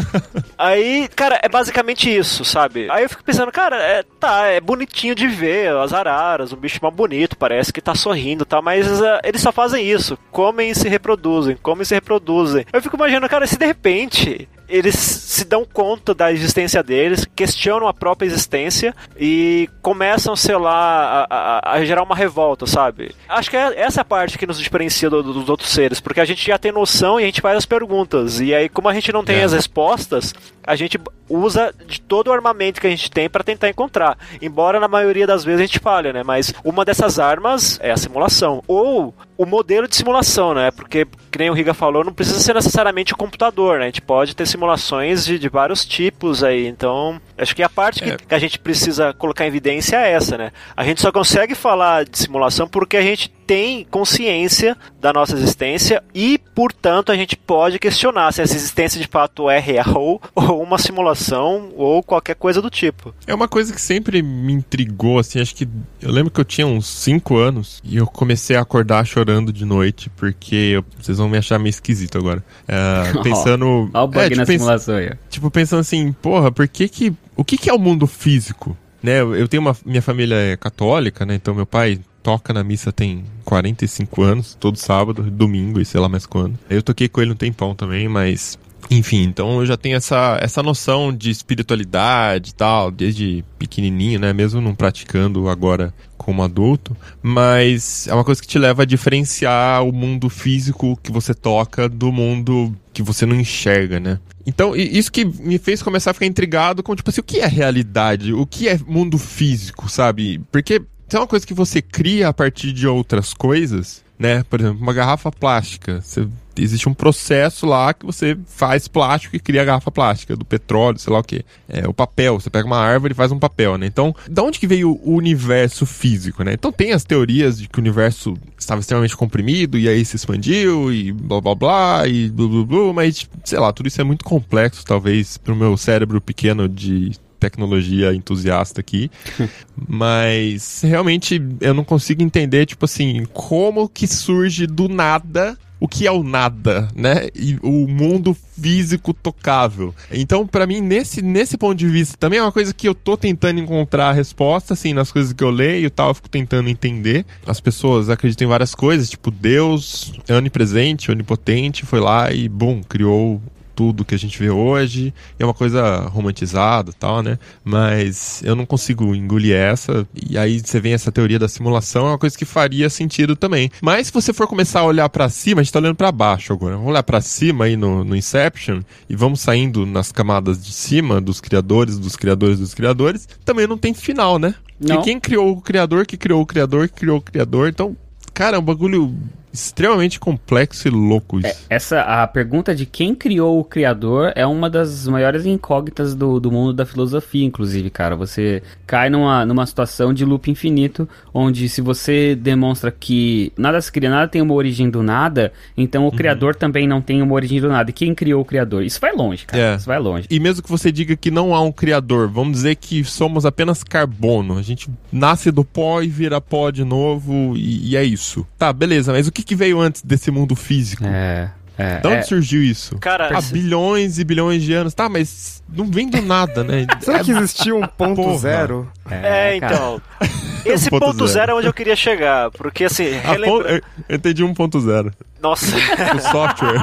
[0.56, 2.90] Aí, cara, é basicamente isso, sabe?
[2.90, 6.78] Aí eu fico pensando, cara, é, tá, é bonitinho de ver as araras, um bicho
[6.80, 10.70] mal bonito, parece que tá sorrindo e tal, mas ah, eles só fazem isso, comem
[10.70, 12.64] e se reproduzem, comem e se reproduzem.
[12.72, 17.86] Eu fico imaginando, cara, se de repente eles se dão conta da existência deles, questionam
[17.88, 21.36] a própria existência e começam, sei lá, a,
[21.68, 23.14] a- a gerar uma revolta, sabe?
[23.28, 26.20] Acho que é essa a parte que nos diferencia do- do- dos outros seres, porque
[26.20, 28.40] a gente já tem noção e a gente faz as perguntas.
[28.40, 29.44] E aí, como a gente não tem É.
[29.44, 30.34] as respostas,
[30.64, 30.98] a gente
[31.28, 34.18] usa de todo o armamento que a gente tem para tentar encontrar.
[34.40, 36.22] Embora na maioria das vezes a gente falha, né?
[36.22, 38.62] Mas uma dessas armas é a simulação.
[38.68, 40.70] Ou o modelo de simulação, né?
[40.70, 43.84] Porque, que nem o Riga falou, não precisa ser necessariamente o computador, né?
[43.84, 46.66] A gente pode ter simulações de, de vários tipos aí.
[46.66, 48.16] Então, acho que a parte que, É.
[48.16, 50.52] que a gente precisa colocar em evidência é essa, né?
[50.76, 56.02] A gente só consegue falar de simulação porque a gente tem consciência da nossa existência
[56.14, 60.78] e, portanto, a gente pode questionar se essa existência de fato é real ou uma
[60.78, 63.14] simulação ou qualquer coisa do tipo.
[63.26, 65.68] É uma coisa que sempre me intrigou, assim, acho que.
[66.00, 69.66] Eu lembro que eu tinha uns 5 anos e eu comecei a acordar chorando de
[69.66, 72.42] noite, porque eu- vocês vão me achar meio esquisito agora.
[72.66, 73.90] É, pensando.
[73.92, 75.12] Olha o bug é, tipo, na pens- simulação aí.
[75.28, 77.12] tipo, pensando assim, porra, por que que.
[77.36, 78.76] O que que é o mundo físico?
[79.02, 79.76] Né, eu tenho uma.
[79.84, 81.34] Minha família é católica, né?
[81.34, 86.08] Então meu pai toca na missa tem 45 anos, todo sábado, domingo e sei lá
[86.08, 86.58] mais quando.
[86.70, 88.58] Eu toquei com ele um tempão também, mas.
[88.90, 94.32] Enfim, então eu já tenho essa, essa noção de espiritualidade e tal, desde pequenininho, né?
[94.32, 99.84] Mesmo não praticando agora como adulto, mas é uma coisa que te leva a diferenciar
[99.84, 104.18] o mundo físico que você toca do mundo que você não enxerga, né?
[104.46, 107.46] Então, isso que me fez começar a ficar intrigado com, tipo assim, o que é
[107.46, 108.32] realidade?
[108.32, 110.40] O que é mundo físico, sabe?
[110.50, 114.42] Porque se é uma coisa que você cria a partir de outras coisas, né?
[114.48, 116.00] Por exemplo, uma garrafa plástica.
[116.00, 116.26] Você-
[116.56, 120.98] existe um processo lá que você faz plástico e cria a garrafa plástica, do petróleo,
[120.98, 121.44] sei lá o que.
[121.68, 123.86] É o papel, você pega uma árvore e faz um papel, né?
[123.86, 126.52] Então, da onde que veio o universo físico, né?
[126.52, 130.92] Então tem as teorias de que o universo estava extremamente comprimido e aí se expandiu
[130.92, 134.24] e blá blá blá e blá blá blá, mas sei lá, tudo isso é muito
[134.24, 139.10] complexo, talvez, pro meu cérebro pequeno de tecnologia entusiasta aqui,
[139.88, 146.06] mas realmente eu não consigo entender, tipo assim, como que surge do nada o que
[146.06, 147.26] é o nada, né?
[147.34, 149.92] E o mundo físico tocável.
[150.12, 153.16] Então, pra mim, nesse, nesse ponto de vista, também é uma coisa que eu tô
[153.16, 156.68] tentando encontrar a resposta, assim, nas coisas que eu leio e tal, eu fico tentando
[156.68, 157.26] entender.
[157.44, 162.80] As pessoas acreditam em várias coisas, tipo, Deus é onipresente, onipotente, foi lá e, bum,
[162.88, 163.42] criou
[163.74, 165.12] tudo que a gente vê hoje.
[165.38, 167.38] E é uma coisa romantizada e tal, né?
[167.64, 170.06] Mas eu não consigo engolir essa.
[170.14, 173.70] E aí você vem essa teoria da simulação, é uma coisa que faria sentido também.
[173.80, 176.52] Mas se você for começar a olhar pra cima, a gente tá olhando pra baixo
[176.52, 176.76] agora.
[176.76, 181.20] Vamos olhar pra cima aí no, no Inception e vamos saindo nas camadas de cima
[181.20, 183.28] dos criadores, dos criadores, dos criadores.
[183.44, 184.54] Também não tem final, né?
[184.78, 185.00] Não.
[185.00, 187.68] E quem criou o criador, que criou o criador, que criou o criador.
[187.68, 187.96] Então,
[188.34, 189.14] cara, é um bagulho
[189.52, 191.64] extremamente complexo e louco isso.
[191.68, 196.50] Essa, a pergunta de quem criou o criador é uma das maiores incógnitas do, do
[196.50, 198.16] mundo da filosofia, inclusive, cara.
[198.16, 203.90] Você cai numa, numa situação de loop infinito, onde se você demonstra que nada se
[203.92, 206.16] cria, nada tem uma origem do nada, então o Uhum.
[206.16, 207.90] criador também não tem uma origem do nada.
[207.90, 208.82] E quem criou o criador?
[208.84, 209.62] Isso vai longe, cara.
[209.62, 209.76] É.
[209.76, 210.26] Isso vai longe.
[210.30, 213.82] E mesmo que você diga que não há um criador, vamos dizer que somos apenas
[213.82, 214.58] carbono.
[214.58, 218.46] A gente nasce do pó e vira pó de novo, e, e é isso.
[218.58, 221.04] Tá, beleza, mas o que, que veio antes desse mundo físico?
[221.06, 221.50] É.
[221.78, 222.22] É, De onde é.
[222.22, 222.98] surgiu isso?
[222.98, 224.92] Cara, Há bilhões e bilhões de anos.
[224.92, 226.86] Tá, mas não vem do nada, né?
[227.00, 228.38] Será que existia um ponto Porra.
[228.38, 228.92] zero?
[229.10, 229.74] É, cara.
[229.74, 230.02] então.
[230.66, 231.28] Esse Ponto ponto, zero.
[231.32, 232.50] zero é onde eu queria chegar.
[232.52, 233.80] Porque assim, relembra...
[233.80, 235.12] pon- eu, entendi 1.0.
[235.42, 236.78] Nossa, O software.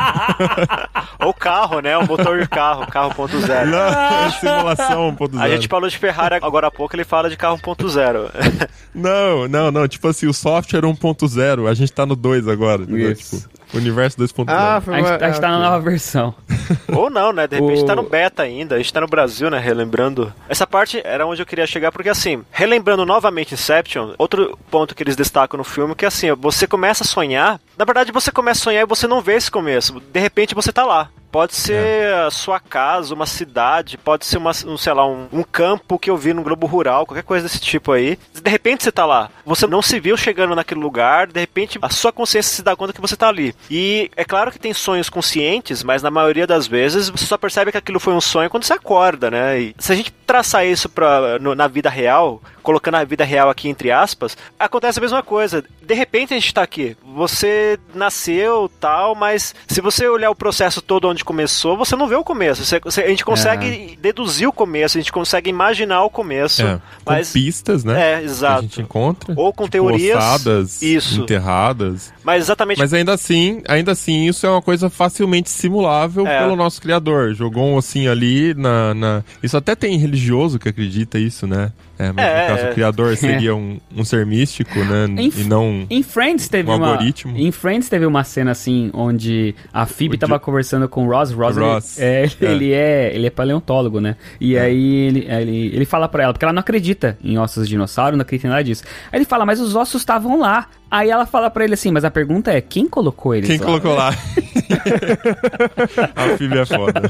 [1.26, 1.98] ou carro, né?
[1.98, 3.70] O motor de carro, carro ponto zero.
[3.70, 3.78] não,
[4.26, 5.40] é simulação 1.0.
[5.42, 8.30] A gente falou de Ferrari agora há pouco, ele fala de carro 1.0.
[8.92, 9.88] Não, não, não.
[9.88, 11.70] Tipo assim, o software 1.0.
[11.70, 12.82] A gente tá no 2 agora.
[12.82, 13.12] entendeu?
[13.12, 13.48] Isso.
[13.48, 14.46] Tipo, universo 2.0.
[14.50, 15.70] Ah, foi A gente, uma- a gente tá na ok.
[15.70, 16.36] nova versão.
[16.92, 17.48] Ou não, né?
[17.48, 18.74] De repente O- tá no beta ainda.
[18.76, 19.60] A gente tá no Brasil, né?
[19.60, 20.34] Relembrando.
[20.50, 25.04] Essa parte era onde eu queria chegar, porque assim, relembrando novamente Inception, outro ponto que
[25.04, 27.62] eles destacam no filme que assim, você começa a sonhar.
[27.78, 30.00] Na verdade, você começa a sonhar e você não vê esse começo.
[30.00, 31.10] De repente você tá lá.
[31.32, 35.44] Pode ser a sua casa, uma cidade, pode ser uma, um, sei lá, um, um
[35.44, 38.18] campo que eu vi no Globo Rural, qualquer coisa desse tipo aí.
[38.34, 39.30] De repente você tá lá.
[39.46, 42.94] Você não se viu chegando naquele lugar, de repente a sua consciência se dá conta
[42.94, 43.54] que você tá ali.
[43.70, 47.72] E é claro que tem sonhos conscientes, mas na maioria das vezes você só percebe
[47.72, 49.60] que aquilo foi um sonho quando você acorda, né?
[49.60, 53.50] E se a gente traçar isso pra, no- na vida real, colocando a vida real
[53.50, 55.64] aqui entre aspas, acontece a mesma coisa.
[55.82, 56.96] De repente a gente tá aqui.
[57.04, 62.16] Você nasceu, tal, mas se você olhar o processo todo onde começou, você não vê
[62.16, 62.64] o começo.
[62.66, 66.62] Você- você- a gente consegue deduzir o começo, a gente consegue imaginar o começo.
[66.62, 67.94] É, com mas pistas, né?
[67.94, 68.62] é, Que a exato.
[68.64, 69.34] gente encontra.
[69.36, 70.18] Ou com tipo, teorias.
[70.18, 71.22] ossadas, Isso.
[71.22, 72.14] enterradas.
[72.24, 76.40] Mas exatamente Mas ainda assim, ainda assim, isso é uma coisa facilmente simulável É.
[76.42, 77.34] pelo nosso criador.
[77.34, 81.72] Jogou um ossinho ali na, na- Isso até tem religioso que acredita isso, né?
[82.00, 82.70] É, mas É, no caso, é.
[82.70, 85.06] o criador seria um, um ser místico, né?
[85.22, 85.86] Inf- E não.
[85.90, 86.92] Em Friends teve Um uma.
[86.92, 87.38] algoritmo.
[87.38, 91.10] Em Friends teve uma cena assim onde a Phoebe O tava Jo- conversando com o
[91.10, 91.32] Ross.
[91.32, 92.00] Ross, Ross.
[92.00, 92.30] Ele, é, É.
[92.52, 94.16] ele é ele é paleontólogo, né?
[94.40, 97.72] E aí ele, ele, ele fala pra ela, porque ela não acredita em ossos de
[97.72, 98.84] dinossauro, não acredita em nada disso.
[99.12, 100.68] Aí ele fala, mas os ossos estavam lá.
[100.90, 103.66] Aí ela fala pra ele assim, mas a pergunta é, quem colocou eles Quem lá?
[103.66, 104.10] colocou lá?
[106.16, 107.02] a Phoebe é foda.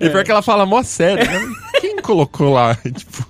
[0.00, 1.46] E pior que ela fala mó sério, né?
[1.82, 2.76] Quem colocou lá?
[2.94, 3.26] Tipo.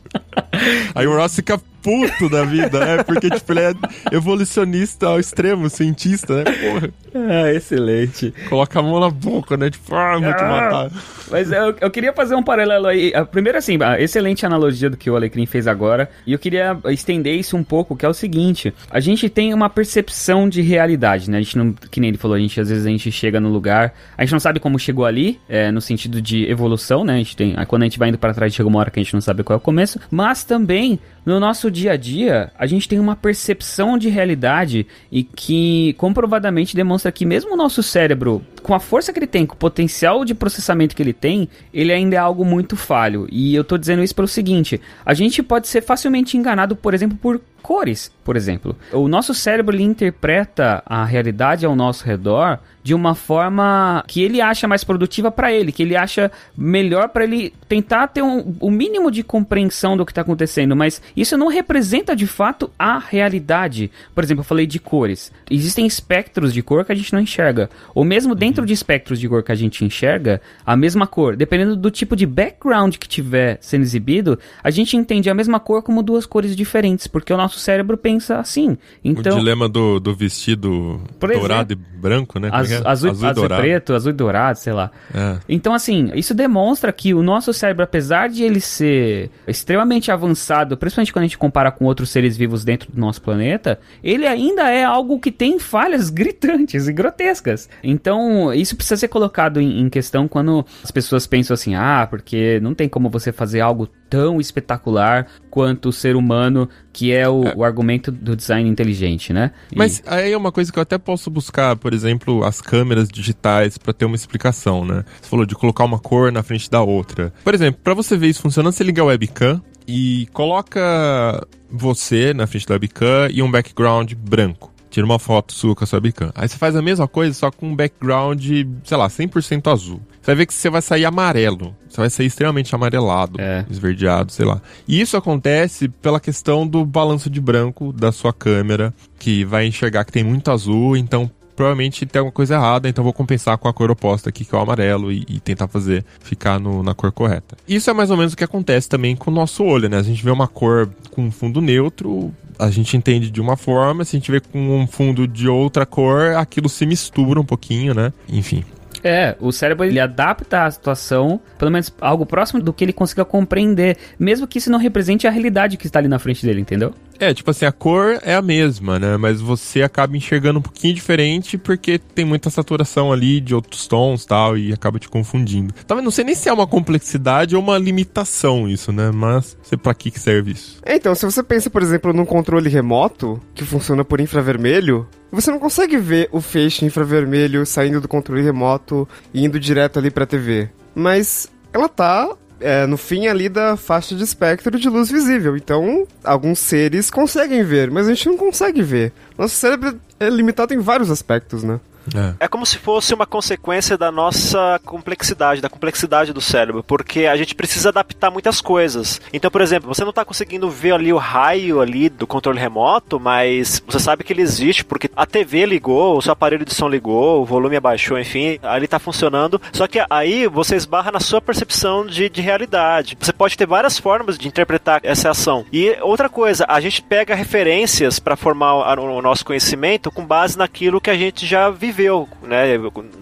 [0.94, 3.02] Aí o Ross fica puto da vida, né?
[3.02, 3.74] Porque, tipo, ele é
[4.12, 6.44] evolucionista ao extremo, cientista, né?
[6.44, 6.90] Porra.
[7.14, 8.32] Ah, excelente.
[8.48, 9.68] Coloca a mão na boca, né?
[9.70, 10.90] Tipo, ah, vou te matar.
[11.30, 13.12] Mas eu, eu queria fazer um paralelo aí.
[13.14, 16.08] Ah, Primeiro, assim, a excelente analogia do que o Alecrim fez agora.
[16.26, 19.68] E eu queria estender isso um pouco, que é o seguinte: a gente tem uma
[19.68, 21.38] percepção de realidade, né?
[21.38, 23.48] A gente não, que nem ele falou, a gente às vezes a gente chega no
[23.48, 27.14] lugar, a gente não sabe como chegou ali, é, no sentido de evolução, né?
[27.14, 29.02] A gente tem, quando a gente vai indo para trás, chega uma hora que a
[29.02, 29.98] gente não sabe qual é o começo.
[30.10, 35.22] Mas também no nosso dia a dia, a gente tem uma percepção de realidade e
[35.22, 39.54] que comprovadamente demonstra que mesmo o nosso cérebro com a força que ele tem, com
[39.54, 43.26] o potencial de processamento que ele tem, ele ainda é algo muito falho.
[43.30, 47.16] E eu tô dizendo isso pelo seguinte: a gente pode ser facilmente enganado, por exemplo,
[47.20, 48.76] por cores, por exemplo.
[48.92, 54.66] O nosso cérebro interpreta a realidade ao nosso redor de uma forma que ele acha
[54.66, 59.10] mais produtiva para ele, que ele acha melhor para ele tentar ter um, o mínimo
[59.10, 63.90] de compreensão do que está acontecendo, mas isso não representa de fato a realidade.
[64.14, 65.32] Por exemplo, eu falei de cores.
[65.50, 69.28] Existem espectros de cor que a gente não enxerga, ou mesmo dentro de espectros de
[69.28, 73.58] cor que a gente enxerga, a mesma cor, dependendo do tipo de background que tiver
[73.60, 77.51] sendo exibido, a gente entende a mesma cor como duas cores diferentes, porque o nosso
[77.58, 78.76] cérebro pensa assim.
[79.04, 82.50] Então, o dilema do, do vestido dourado exemplo, e branco, né?
[82.52, 82.76] Az, é?
[82.84, 84.90] azul, azul, azul e preto, azul e dourado, sei lá.
[85.14, 85.38] É.
[85.48, 91.12] Então, assim, isso demonstra que o nosso cérebro, apesar de ele ser extremamente avançado, principalmente
[91.12, 94.84] quando a gente compara com outros seres vivos dentro do nosso planeta, ele ainda é
[94.84, 97.68] algo que tem falhas gritantes e grotescas.
[97.82, 102.60] Então, isso precisa ser colocado em, em questão quando as pessoas pensam assim, ah, porque
[102.60, 107.44] não tem como você fazer algo tão espetacular quanto o ser humano, que é o,
[107.44, 107.54] é.
[107.56, 109.52] o argumento do design inteligente, né?
[109.72, 109.78] E...
[109.78, 113.78] Mas aí é uma coisa que eu até posso buscar, por exemplo, as câmeras digitais
[113.78, 115.02] para ter uma explicação, né?
[115.18, 117.32] Você falou de colocar uma cor na frente da outra.
[117.42, 122.46] Por exemplo, para você ver isso funcionando, você liga a webcam e coloca você na
[122.46, 126.30] frente da webcam e um background branco tira uma foto sua com a sua webcam.
[126.34, 128.44] Aí você faz a mesma coisa, só com um background,
[128.84, 130.00] sei lá, 100% azul.
[130.20, 131.74] Você vai ver que você vai sair amarelo.
[131.88, 133.64] Você vai sair extremamente amarelado, é.
[133.70, 134.60] esverdeado, sei lá.
[134.86, 140.04] E isso acontece pela questão do balanço de branco da sua câmera, que vai enxergar
[140.04, 143.72] que tem muito azul, então provavelmente tem alguma coisa errada, então vou compensar com a
[143.72, 147.12] cor oposta aqui, que é o amarelo, e, e tentar fazer ficar no, na cor
[147.12, 147.56] correta.
[147.68, 149.98] Isso é mais ou menos o que acontece também com o nosso olho, né?
[149.98, 154.16] A gente vê uma cor com fundo neutro, a gente entende de uma forma, se
[154.16, 158.12] a gente vê com um fundo de outra cor, aquilo se mistura um pouquinho, né?
[158.28, 158.64] Enfim.
[159.04, 163.24] É, o cérebro ele adapta a situação, pelo menos algo próximo do que ele consiga
[163.24, 166.94] compreender, mesmo que isso não represente a realidade que está ali na frente dele, entendeu?
[167.22, 169.16] É, tipo assim, a cor é a mesma, né?
[169.16, 174.26] Mas você acaba enxergando um pouquinho diferente porque tem muita saturação ali de outros tons
[174.26, 175.72] tal, e acaba te confundindo.
[175.86, 179.12] Talvez não sei nem se é uma complexidade ou uma limitação isso, né?
[179.14, 180.80] Mas sei pra que, que serve isso.
[180.84, 185.48] É, então, se você pensa, por exemplo, num controle remoto que funciona por infravermelho, você
[185.52, 190.26] não consegue ver o feixe infravermelho saindo do controle remoto e indo direto ali pra
[190.26, 190.70] TV.
[190.92, 192.28] Mas ela tá
[192.62, 195.56] é, no fim ali da faixa de espectro de luz visível.
[195.56, 199.12] Então, alguns seres conseguem ver, mas a gente não consegue ver.
[199.36, 201.80] Nosso cérebro é limitado em vários aspectos, né?
[202.14, 202.44] É.
[202.44, 202.48] é.
[202.48, 207.54] como se fosse uma consequência da nossa complexidade, da complexidade do cérebro, porque a gente
[207.54, 209.20] precisa adaptar muitas coisas.
[209.32, 213.20] Então, por exemplo, você não está conseguindo ver ali o raio ali do controle remoto,
[213.20, 216.88] mas você sabe que ele existe porque a TV ligou, o seu aparelho de som
[216.88, 219.60] ligou, o volume abaixou, enfim, ali está funcionando.
[219.72, 223.16] Só que aí você esbarra na sua percepção de, de realidade.
[223.20, 225.64] Você pode ter várias formas de interpretar essa ação.
[225.72, 231.00] E outra coisa, a gente pega referências para formar o, nosso conhecimento com base naquilo
[231.00, 232.64] que a gente já viveu viveu, né,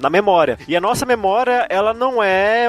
[0.00, 0.58] na memória.
[0.66, 2.66] E a nossa memória, ela não é,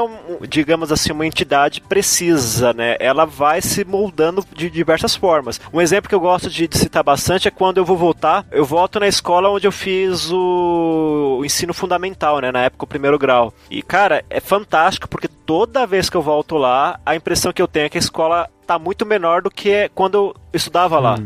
[0.49, 2.97] digamos assim, uma entidade precisa, né?
[2.99, 5.61] Ela vai se moldando de diversas formas.
[5.71, 8.65] Um exemplo que eu gosto de, de citar bastante é quando eu vou voltar, eu
[8.65, 13.19] volto na escola onde eu fiz o, o ensino fundamental, né, na época o primeiro
[13.19, 13.53] grau.
[13.69, 17.67] E cara, é fantástico porque toda vez que eu volto lá, a impressão que eu
[17.67, 21.17] tenho é que a escola tá muito menor do que quando eu estudava lá.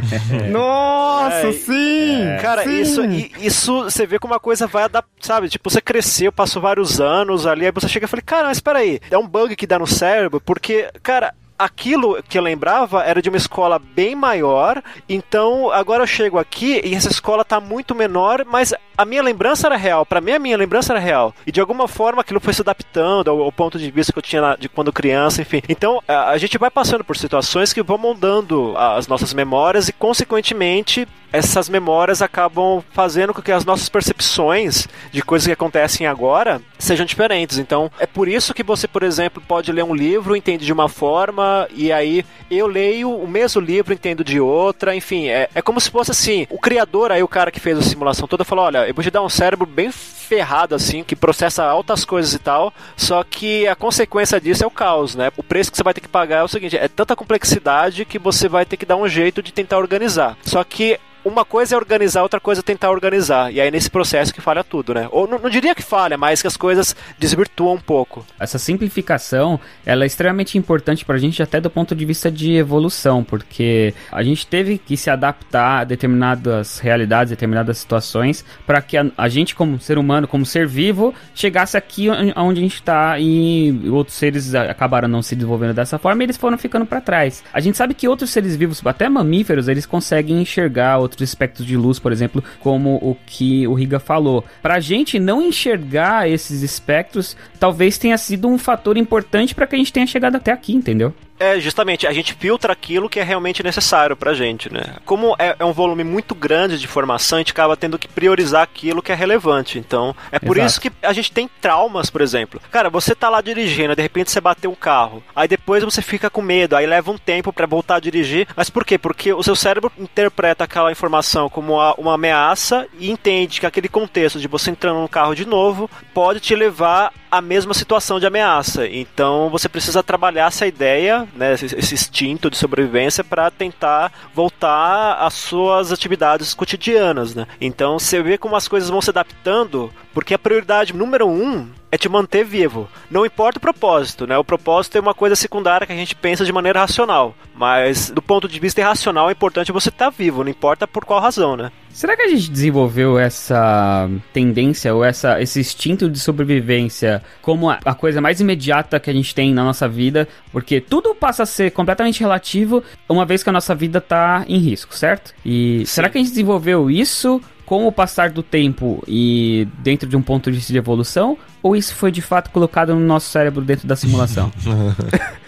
[0.50, 2.22] Nossa, é, sim!
[2.22, 2.36] É.
[2.38, 2.80] Cara, sim.
[2.80, 3.04] Isso,
[3.38, 5.48] isso você vê como uma coisa vai adaptar, sabe?
[5.48, 8.80] Tipo, você cresceu, passou vários anos ali, aí você chega e fala, cara, mas espera
[8.80, 13.22] aí, é um bug que dá no cérebro, porque, cara, aquilo que eu lembrava era
[13.22, 17.94] de uma escola bem maior, então agora eu chego aqui e essa escola tá muito
[17.94, 21.34] menor, mas a minha lembrança era real, para mim a minha lembrança era real.
[21.46, 24.22] E de alguma forma aquilo foi se adaptando ao, ao ponto de vista que eu
[24.22, 25.62] tinha de quando criança, enfim.
[25.68, 29.92] Então a, a gente vai passando por situações que vão moldando as nossas memórias e
[29.92, 36.60] consequentemente essas memórias acabam fazendo com que as nossas percepções de coisas que acontecem agora
[36.78, 37.58] sejam diferentes.
[37.58, 40.88] Então, é por isso que você, por exemplo, pode ler um livro, entende de uma
[40.88, 45.80] forma, e aí eu leio o mesmo livro, entendo de outra, enfim, é, é como
[45.80, 48.86] se fosse assim, o criador aí, o cara que fez a simulação toda, falou, olha,
[48.86, 52.72] eu vou te dar um cérebro bem ferrado, assim, que processa altas coisas e tal,
[52.96, 55.30] só que a consequência disso é o caos, né?
[55.36, 58.18] O preço que você vai ter que pagar é o seguinte, é tanta complexidade que
[58.18, 60.36] você vai ter que dar um jeito de tentar organizar.
[60.42, 63.52] Só que uma coisa é organizar, outra coisa é tentar organizar.
[63.52, 65.08] E aí nesse processo que falha tudo, né?
[65.10, 68.24] Ou não, diria que falha, mas que as coisas desvirtuam um pouco.
[68.38, 73.22] Essa simplificação, ela é extremamente importante pra gente até do ponto de vista de evolução,
[73.22, 79.06] porque a gente teve que se adaptar a determinadas realidades, determinadas situações, para que a,
[79.16, 83.88] a, gente como ser humano, como ser vivo, chegasse aqui onde a gente está e
[83.90, 87.42] outros seres acabaram não se desenvolvendo dessa forma e eles foram ficando para trás.
[87.52, 91.76] A gente sabe que outros seres vivos, até mamíferos, eles conseguem enxergar outros espectros de
[91.76, 94.44] luz, por exemplo, como o que o Riga falou.
[94.60, 99.78] Pra gente não enxergar esses espectros, talvez tenha sido um fator importante para que a
[99.78, 101.14] gente tenha chegado até aqui, entendeu?
[101.38, 104.96] É, justamente, a gente filtra aquilo que é realmente necessário pra gente, né?
[105.04, 108.62] Como é, é, um volume muito grande de informação, a gente acaba tendo que priorizar
[108.62, 109.78] aquilo que é relevante.
[109.78, 110.70] Então, é por Exato.
[110.70, 112.60] isso que a gente tem traumas, por exemplo.
[112.70, 116.30] Cara, você tá lá dirigindo, de repente você bateu um carro, aí depois você fica
[116.30, 118.46] com medo, aí leva um tempo para voltar a dirigir.
[118.54, 118.96] Mas por quê?
[118.96, 124.38] Porque o seu cérebro interpreta aquela informação como uma ameaça e entende que aquele contexto
[124.38, 128.86] de você entrando no carro de novo pode te levar à mesma situação de ameaça.
[128.86, 135.14] Então, você precisa trabalhar essa ideia né, esse, esse instinto de sobrevivência para tentar voltar
[135.14, 137.46] às suas atividades cotidianas, né?
[137.60, 141.98] Então você vê como as coisas vão se adaptando, porque a prioridade número um é
[141.98, 142.88] te manter vivo.
[143.10, 144.36] Não importa o propósito, né?
[144.38, 147.34] O propósito é uma coisa secundária que a gente pensa de maneira racional.
[147.54, 151.04] Mas do ponto de vista irracional é importante você estar tá vivo, não importa por
[151.04, 151.70] qual razão, né?
[151.90, 157.78] Será que a gente desenvolveu essa tendência ou essa, esse instinto de sobrevivência como a,
[157.84, 160.26] a coisa mais imediata que a gente tem na nossa vida?
[160.50, 164.56] Porque tudo passa a ser completamente relativo uma vez que a nossa vida está em
[164.56, 165.34] risco, certo?
[165.44, 165.84] E Sim.
[165.84, 170.22] será que a gente desenvolveu isso com o passar do tempo e dentro de um
[170.22, 171.36] ponto de vista de evolução?
[171.62, 174.52] Ou isso foi de fato colocado no nosso cérebro dentro da simulação?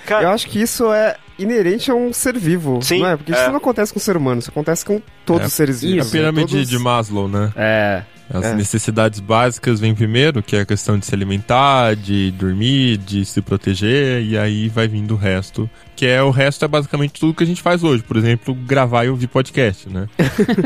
[0.08, 3.16] Eu acho que isso é inerente a um ser vivo, Sim, não é?
[3.16, 3.36] Porque é.
[3.36, 5.46] isso não acontece com o ser humano, isso acontece com todos é.
[5.46, 6.08] os seres vivos.
[6.08, 6.68] A pirâmide todos...
[6.68, 7.52] de Maslow, né?
[7.56, 8.02] É.
[8.32, 8.54] As é.
[8.54, 13.42] necessidades básicas vêm primeiro, que é a questão de se alimentar, de dormir, de se
[13.42, 17.44] proteger, e aí vai vindo o resto que é o resto é basicamente tudo que
[17.44, 18.02] a gente faz hoje.
[18.02, 20.08] Por exemplo, gravar e ouvir podcast, né?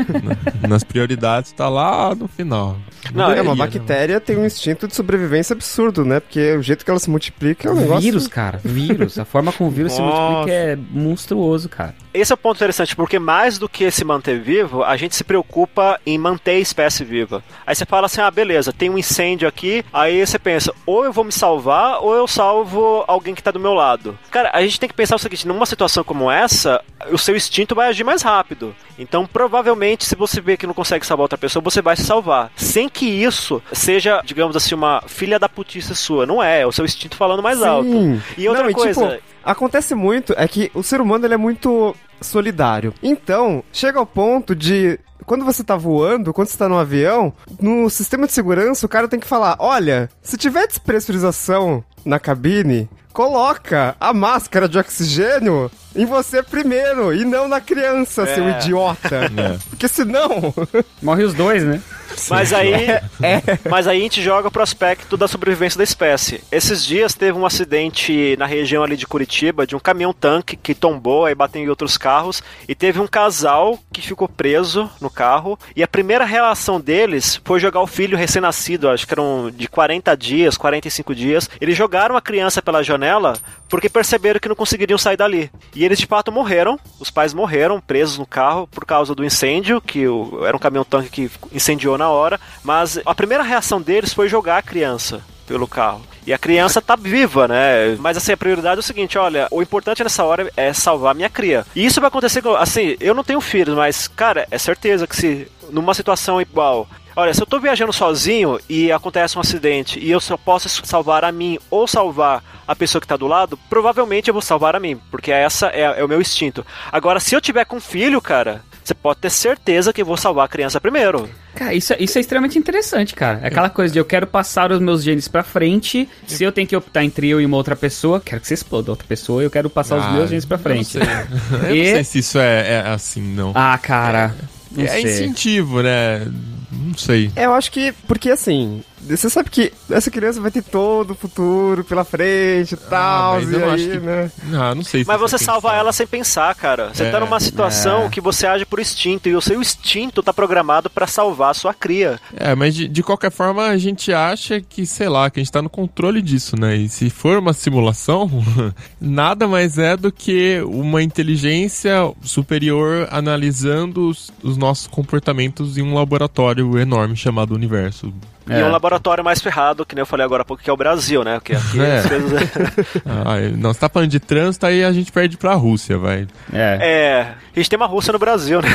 [0.67, 2.77] Nas prioridades tá lá no final.
[3.13, 4.19] Não, não é, uma bactéria né?
[4.19, 6.19] tem um instinto de sobrevivência absurdo, né?
[6.19, 8.01] Porque o jeito que ela se multiplica é um negócio...
[8.01, 8.59] Vírus, cara.
[8.63, 9.17] Vírus.
[9.17, 11.95] A forma como o vírus se multiplica é monstruoso, cara.
[12.13, 15.23] Esse é o ponto interessante, porque mais do que se manter vivo, a gente se
[15.23, 17.43] preocupa em manter a espécie viva.
[17.65, 21.13] Aí você fala assim, ah, beleza, tem um incêndio aqui, aí você pensa, ou eu
[21.13, 24.17] vou me salvar, ou eu salvo alguém que tá do meu lado.
[24.31, 27.75] Cara, a gente tem que pensar o seguinte, numa situação como essa, o seu instinto
[27.75, 28.75] vai agir mais rápido.
[28.97, 32.51] Então, provavelmente, se você vê que não consegue salvar outra pessoa, você vai se salvar.
[32.55, 36.25] Sem que isso seja, digamos assim, uma filha da putice sua.
[36.25, 37.65] Não é, é o seu instinto falando mais Sim.
[37.65, 38.21] alto.
[38.37, 39.05] E outra não, coisa...
[39.05, 42.93] E, tipo, acontece muito, é que o ser humano ele é muito solidário.
[43.01, 47.89] Então, chega ao ponto de quando você tá voando, quando você tá no avião, no
[47.89, 53.95] sistema de segurança, o cara tem que falar: olha, se tiver despressurização na cabine, coloca
[53.99, 58.35] a máscara de oxigênio em você primeiro e não na criança, é.
[58.35, 59.29] seu idiota.
[59.39, 59.57] É.
[59.69, 60.53] Porque senão.
[61.01, 61.81] Morre os dois, né?
[62.29, 63.41] Mas aí, é, é.
[63.69, 66.43] mas aí a gente joga pro aspecto da sobrevivência da espécie.
[66.51, 70.73] Esses dias teve um acidente na região ali de Curitiba de um caminhão tanque que
[70.73, 75.57] tombou e bateu em outros carros e teve um casal que ficou preso no carro
[75.75, 80.15] e a primeira relação deles foi jogar o filho recém-nascido, acho que eram de 40
[80.15, 81.49] dias, 45 dias.
[81.59, 83.33] Eles jogaram a criança pela janela
[83.69, 85.51] porque perceberam que não conseguiriam sair dali.
[85.75, 89.79] E eles de fato morreram, os pais morreram presos no carro por causa do incêndio,
[89.79, 94.13] que o, era um caminhão tanque que incendiou na hora, mas a primeira reação deles
[94.13, 96.01] foi jogar a criança pelo carro.
[96.27, 97.95] E a criança tá viva, né?
[97.99, 101.29] Mas assim, a prioridade é o seguinte, olha, o importante nessa hora é salvar minha
[101.29, 101.65] cria.
[101.75, 105.47] E isso vai acontecer, assim, eu não tenho filhos, mas, cara, é certeza que se
[105.71, 106.87] numa situação igual
[107.19, 111.25] Olha, se eu tô viajando sozinho e acontece um acidente e eu só posso salvar
[111.25, 114.79] a mim ou salvar a pessoa que tá do lado, provavelmente eu vou salvar a
[114.79, 116.65] mim, porque essa é, é o meu instinto.
[116.89, 120.45] Agora, se eu tiver com filho, cara, você pode ter certeza que eu vou salvar
[120.45, 121.29] a criança primeiro.
[121.55, 123.41] Cara, isso, é, isso é extremamente interessante, cara.
[123.43, 126.07] É aquela coisa de eu quero passar os meus genes pra frente.
[126.25, 128.91] Se eu tenho que optar entre eu e uma outra pessoa, quero que você exploda
[128.91, 130.97] outra pessoa, eu quero passar ah, os meus genes pra frente.
[130.97, 131.19] Eu não sei,
[131.51, 133.51] eu não sei se isso é, é, assim, não.
[133.53, 134.33] Ah, cara.
[134.77, 136.25] É, é incentivo, né?
[136.71, 137.31] Não sei.
[137.35, 141.15] É, eu acho que, porque assim, você sabe que essa criança vai ter todo o
[141.15, 144.31] futuro pela frente e tal, mas e eu aí, acho que- né?
[144.53, 146.91] Ah, não sei se Mas você salva que ela sem pensar, cara.
[146.93, 148.09] Você É, tá numa situação é.
[148.09, 151.73] que você age por instinto e o seu instinto tá programado pra salvar a sua
[151.73, 152.19] cria.
[152.35, 155.51] É, mas de, de qualquer forma a gente acha que, sei lá, que a gente
[155.51, 156.75] tá no controle disso, né?
[156.75, 158.29] E se for uma simulação,
[158.99, 165.93] nada mais é do que uma inteligência superior analisando os, os nossos comportamentos em um
[165.93, 168.13] laboratório enorme chamado universo.
[168.49, 168.65] E É.
[168.65, 171.23] um laboratório mais ferrado, que nem eu falei agora há pouco, que é o Brasil,
[171.23, 171.35] né?
[171.35, 171.97] Porque aqui É.
[171.99, 172.31] as coisas...
[173.05, 176.27] Ah, não, você tá falando de trânsito, aí a gente perde pra Rússia, vai.
[176.51, 176.77] É.
[176.81, 177.21] É,
[177.55, 178.69] a gente tem uma Rússia no Brasil, né?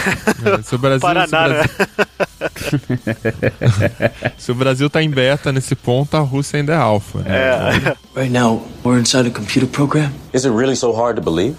[0.59, 3.05] É, se o Brasil, Paraná, se o Brasil,
[4.39, 7.18] se o Brasil tá em beta nesse ponto, a Rússia ainda é alfa.
[7.20, 7.31] Né?
[7.37, 7.97] É.
[8.20, 10.11] Right now, we're inside a computer program.
[10.33, 11.57] Is it really so hard to believe?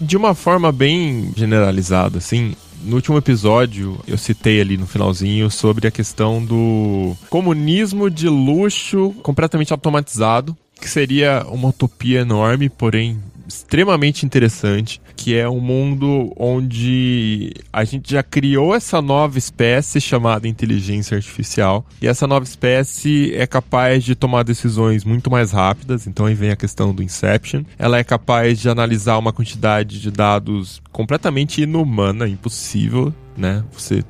[0.00, 5.86] De uma forma bem generalizada, assim, no último episódio eu citei ali no finalzinho sobre
[5.86, 13.18] a questão do comunismo de luxo completamente automatizado, que seria uma utopia enorme, porém
[13.50, 20.48] extremamente interessante, que é um mundo onde a gente já criou essa nova espécie chamada
[20.48, 26.26] inteligência artificial, e essa nova espécie é capaz de tomar decisões muito mais rápidas, então
[26.26, 27.64] aí vem a questão do Inception.
[27.78, 33.64] Ela é capaz de analisar uma quantidade de dados completamente inumana, impossível, né?
[33.72, 34.04] Você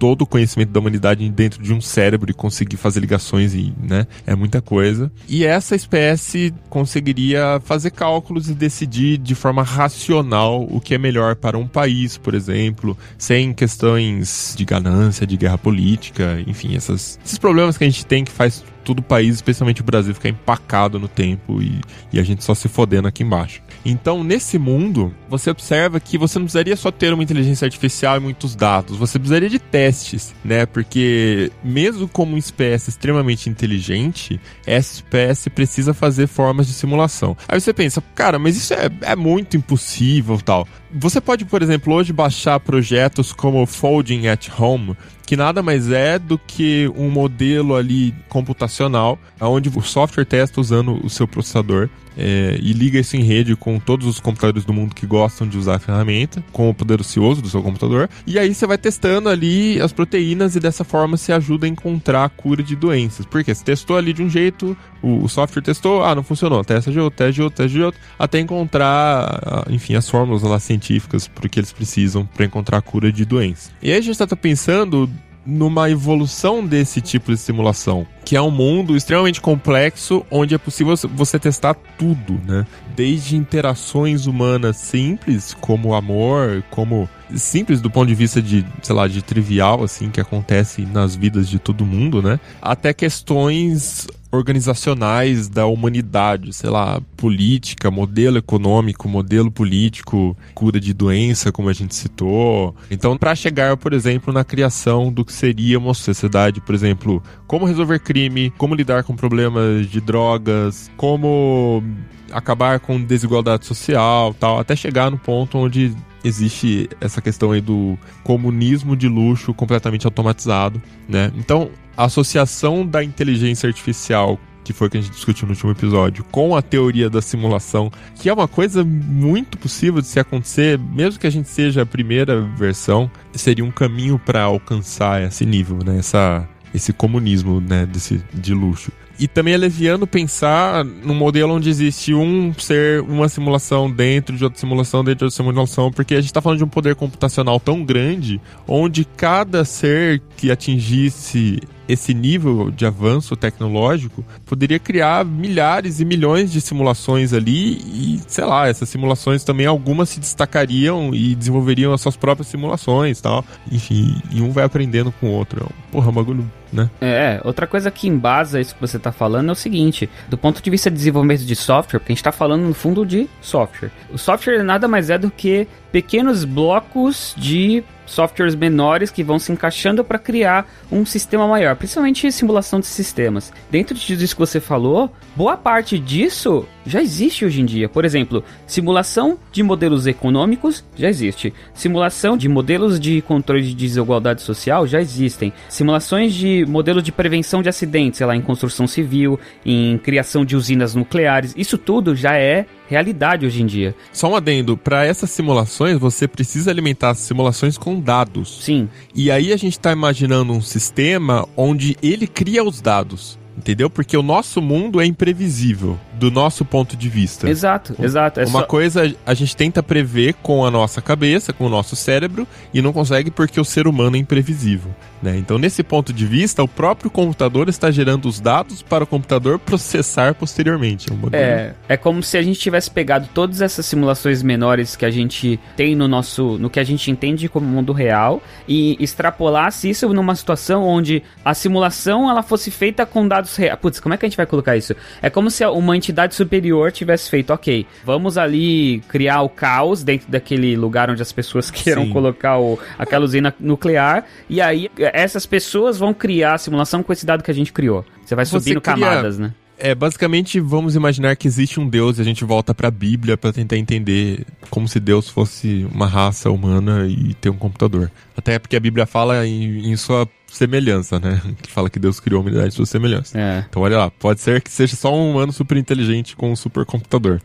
[0.00, 4.06] todo o conhecimento da humanidade dentro de um cérebro e conseguir fazer ligações e, né,
[4.26, 5.12] é muita coisa.
[5.28, 11.36] E essa espécie conseguiria fazer cálculos e decidir de forma racional o que é melhor
[11.36, 17.36] para um país, por exemplo, sem questões de ganância, de guerra política, enfim, essas, esses
[17.36, 20.98] problemas que a gente tem que faz todo o país, especialmente o Brasil, ficar empacado
[20.98, 21.80] no tempo e,
[22.12, 23.62] e a gente só se fodendo aqui embaixo.
[23.84, 28.20] Então, nesse mundo, você observa que você não precisaria só ter uma inteligência artificial e
[28.20, 30.66] muitos dados, você precisaria de testes, né?
[30.66, 37.36] Porque, mesmo como uma espécie extremamente inteligente, essa espécie precisa fazer formas de simulação.
[37.48, 40.66] Aí você pensa, cara, mas isso é, é muito impossível tal.
[40.92, 46.18] Você pode, por exemplo, hoje baixar projetos como Folding at Home, que nada mais é
[46.18, 51.88] do que um modelo ali computacional, onde o software testa usando o seu processador
[52.20, 55.56] é, e liga isso em rede com todos os computadores do mundo que gostam de
[55.56, 59.28] usar a ferramenta, com o poder ocioso do seu computador, e aí você vai testando
[59.28, 63.24] ali as proteínas e dessa forma você ajuda a encontrar a cura de doenças.
[63.24, 66.92] Porque você testou ali de um jeito, o, o software testou, ah, não funcionou, testa
[66.92, 71.26] de outro, testa de outro, testa de outro, até encontrar, enfim, as fórmulas lá científicas
[71.28, 73.72] porque eles precisam para encontrar a cura de doenças.
[73.82, 75.08] E aí a gente está pensando
[75.44, 80.94] numa evolução desse tipo de simulação, que é um mundo extremamente complexo onde é possível
[81.14, 82.66] você testar tudo, né?
[82.94, 89.08] Desde interações humanas simples, como amor, como simples do ponto de vista de, sei lá,
[89.08, 92.38] de trivial assim que acontece nas vidas de todo mundo, né?
[92.60, 101.50] Até questões organizacionais da humanidade, sei lá, política, modelo econômico, modelo político, cura de doença,
[101.50, 102.74] como a gente citou.
[102.90, 107.66] Então, para chegar, por exemplo, na criação do que seria uma sociedade, por exemplo, como
[107.66, 111.82] resolver crime, como lidar com problemas de drogas, como
[112.30, 115.94] acabar com desigualdade social, tal, até chegar no ponto onde
[116.24, 121.32] existe essa questão aí do comunismo de luxo completamente automatizado, né?
[121.36, 126.24] Então, a associação da inteligência artificial que foi que a gente discutiu no último episódio,
[126.24, 131.18] com a teoria da simulação, que é uma coisa muito possível de se acontecer, mesmo
[131.18, 135.98] que a gente seja a primeira versão, seria um caminho para alcançar esse nível, né?
[135.98, 137.86] Essa, esse comunismo, né?
[137.86, 138.92] Desse, de luxo.
[139.20, 144.42] E também é leviano pensar num modelo onde existe um ser, uma simulação dentro de
[144.42, 147.60] outra simulação, dentro de outra simulação, porque a gente está falando de um poder computacional
[147.60, 156.00] tão grande, onde cada ser que atingisse esse nível de avanço tecnológico poderia criar milhares
[156.00, 161.34] e milhões de simulações ali e, sei lá, essas simulações também algumas se destacariam e
[161.34, 163.44] desenvolveriam as suas próprias simulações tal.
[163.70, 165.68] Enfim, e um vai aprendendo com o outro.
[165.90, 166.90] Porra, é um bagulho, né?
[167.00, 170.62] É, outra coisa que embasa isso que você tá falando é o seguinte: do ponto
[170.62, 173.90] de vista de desenvolvimento de software, porque a gente tá falando no fundo de software.
[174.10, 179.52] O software nada mais é do que pequenos blocos de softwares menores que vão se
[179.52, 183.52] encaixando para criar um sistema maior, principalmente simulação de sistemas.
[183.70, 187.88] Dentro disso que você falou, boa parte disso já existe hoje em dia.
[187.88, 191.52] Por exemplo, simulação de modelos econômicos já existe.
[191.72, 195.52] Simulação de modelos de controle de desigualdade social já existem.
[195.68, 200.56] Simulações de modelo de prevenção de acidentes, sei lá, em construção civil, em criação de
[200.56, 201.54] usinas nucleares.
[201.56, 203.94] Isso tudo já é realidade hoje em dia.
[204.12, 208.58] Só um adendo, para essas simulações você precisa alimentar as simulações com dados.
[208.62, 208.88] Sim.
[209.14, 213.38] E aí a gente está imaginando um sistema onde ele cria os dados.
[213.56, 213.90] Entendeu?
[213.90, 217.48] Porque o nosso mundo é imprevisível do nosso ponto de vista.
[217.48, 218.40] Exato, exato.
[218.40, 221.96] É Uma só- coisa a gente tenta prever com a nossa cabeça, com o nosso
[221.96, 224.94] cérebro, e não consegue porque o ser humano é imprevisível.
[225.22, 225.36] Né?
[225.38, 229.58] Então, nesse ponto de vista, o próprio computador está gerando os dados para o computador
[229.58, 231.10] processar posteriormente.
[231.10, 231.18] É um.
[231.32, 235.58] É, é como se a gente tivesse pegado todas essas simulações menores que a gente
[235.76, 240.34] tem no nosso, no que a gente entende como mundo real e extrapolasse isso numa
[240.34, 243.78] situação onde a simulação ela fosse feita com dados reais.
[243.80, 244.94] Putz, como é que a gente vai colocar isso?
[245.22, 250.30] É como se uma entidade superior tivesse feito, ok, vamos ali criar o caos dentro
[250.30, 252.10] daquele lugar onde as pessoas queiram Sim.
[252.12, 257.24] colocar o, aquela usina nuclear e aí essas pessoas vão criar a simulação com esse
[257.26, 258.04] dado que a gente criou.
[258.24, 259.52] Você vai Você subindo cria- camadas, né?
[259.82, 263.50] É, basicamente, vamos imaginar que existe um Deus e a gente volta pra Bíblia pra
[263.52, 268.10] tentar entender como se Deus fosse uma raça humana e ter um computador.
[268.36, 271.40] Até porque a Bíblia fala em, em sua semelhança, né?
[271.62, 273.38] Que fala que Deus criou a humanidade em sua semelhança.
[273.38, 273.64] É.
[273.68, 277.40] Então, olha lá, pode ser que seja só um humano super inteligente com um supercomputador.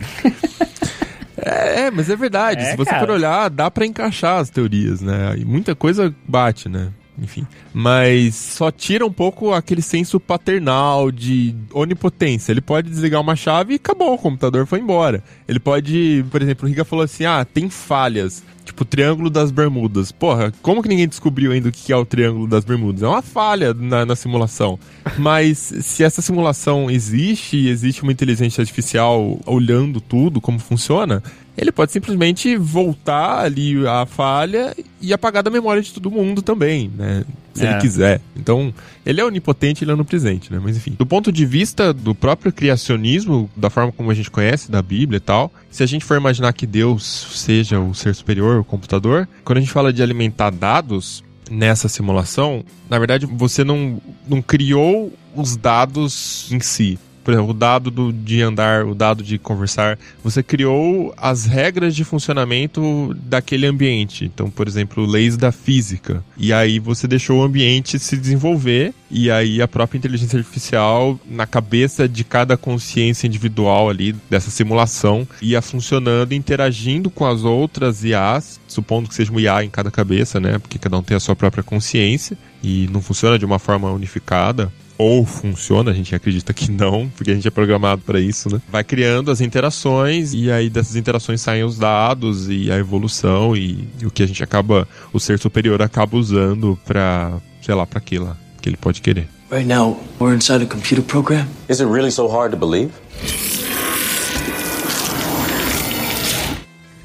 [1.37, 2.61] é, mas é verdade.
[2.61, 3.05] É, Se você cara.
[3.05, 5.35] for olhar, dá pra encaixar as teorias, né?
[5.37, 6.89] E muita coisa bate, né?
[7.17, 7.47] Enfim.
[7.73, 12.51] Mas só tira um pouco aquele senso paternal de onipotência.
[12.51, 15.23] Ele pode desligar uma chave e acabou, o computador foi embora.
[15.47, 18.43] Ele pode, por exemplo, o Riga falou assim: ah, tem falhas.
[18.65, 20.11] Tipo, o Triângulo das Bermudas.
[20.11, 23.03] Porra, como que ninguém descobriu ainda o que é o Triângulo das Bermudas?
[23.03, 24.79] É uma falha na, na simulação.
[25.19, 31.21] Mas se essa simulação existe e existe uma inteligência artificial olhando tudo, como funciona,
[31.57, 36.91] ele pode simplesmente voltar ali a falha e apagar da memória de todo mundo também,
[36.95, 37.23] né?
[37.53, 37.71] Se É.
[37.71, 38.21] ele quiser.
[38.35, 38.73] Então,
[39.05, 40.59] ele é onipotente, ele é onipresente, né?
[40.61, 40.95] Mas enfim.
[40.97, 45.17] Do ponto de vista do próprio criacionismo, da forma como a gente conhece, da Bíblia
[45.17, 47.03] e tal, se a gente for imaginar que Deus
[47.33, 52.63] seja o ser superior, o computador, quando a gente fala de alimentar dados nessa simulação,
[52.89, 56.97] na verdade você não, não criou os dados em si.
[57.25, 61.95] Por exemplo, o dado do- de andar, o dado de conversar, você criou as regras
[61.95, 64.25] de funcionamento daquele ambiente.
[64.25, 66.23] Então, por exemplo, leis da física.
[66.37, 71.47] E aí você deixou o ambiente se desenvolver e aí a própria inteligência artificial, na
[71.47, 78.59] cabeça de cada consciência individual ali dessa simulação, ia funcionando, interagindo com as outras IAs,
[78.67, 80.59] supondo que seja um IA em cada cabeça, né?
[80.59, 84.71] Porque cada um tem a sua própria consciência e não funciona de uma forma unificada.
[84.97, 88.61] Ou funciona, a gente acredita que não, porque a gente é programado para isso, né?
[88.71, 93.87] Vai criando as interações e aí dessas interações saem os dados e a evolução e,
[94.01, 97.99] e o que a gente acaba, o ser superior acaba usando pra, sei lá, pra
[97.99, 99.27] quê lá, que ele pode querer.
[99.51, 101.45] Right now, we're inside a computer program.
[101.69, 102.91] Is it really so hard to believe?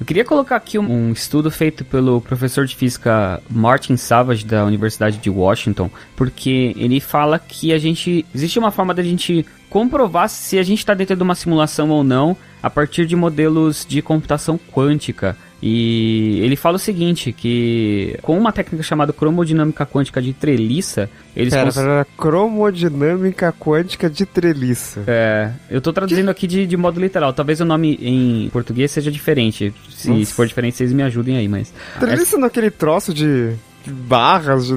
[0.01, 4.65] Eu queria colocar aqui um, um estudo feito pelo professor de física Martin Savage da
[4.65, 10.31] Universidade de Washington, porque ele fala que a gente existe uma forma da gente comprovar
[10.31, 14.01] se a gente está dentro de uma simulação ou não a partir de modelos de
[14.01, 15.37] computação quântica.
[15.63, 21.53] E ele fala o seguinte, que com uma técnica chamada cromodinâmica quântica de treliça, eles
[21.53, 25.03] Pera, cons- pera, cromodinâmica quântica de treliça.
[25.07, 27.33] É, eu tô traduzindo aqui de, de modo literal.
[27.33, 29.73] Talvez o nome em português seja diferente.
[29.91, 31.73] Se, se for diferente, vocês me ajudem aí, mas.
[31.99, 33.53] Treliça naquele troço de
[33.83, 34.77] de barras, de,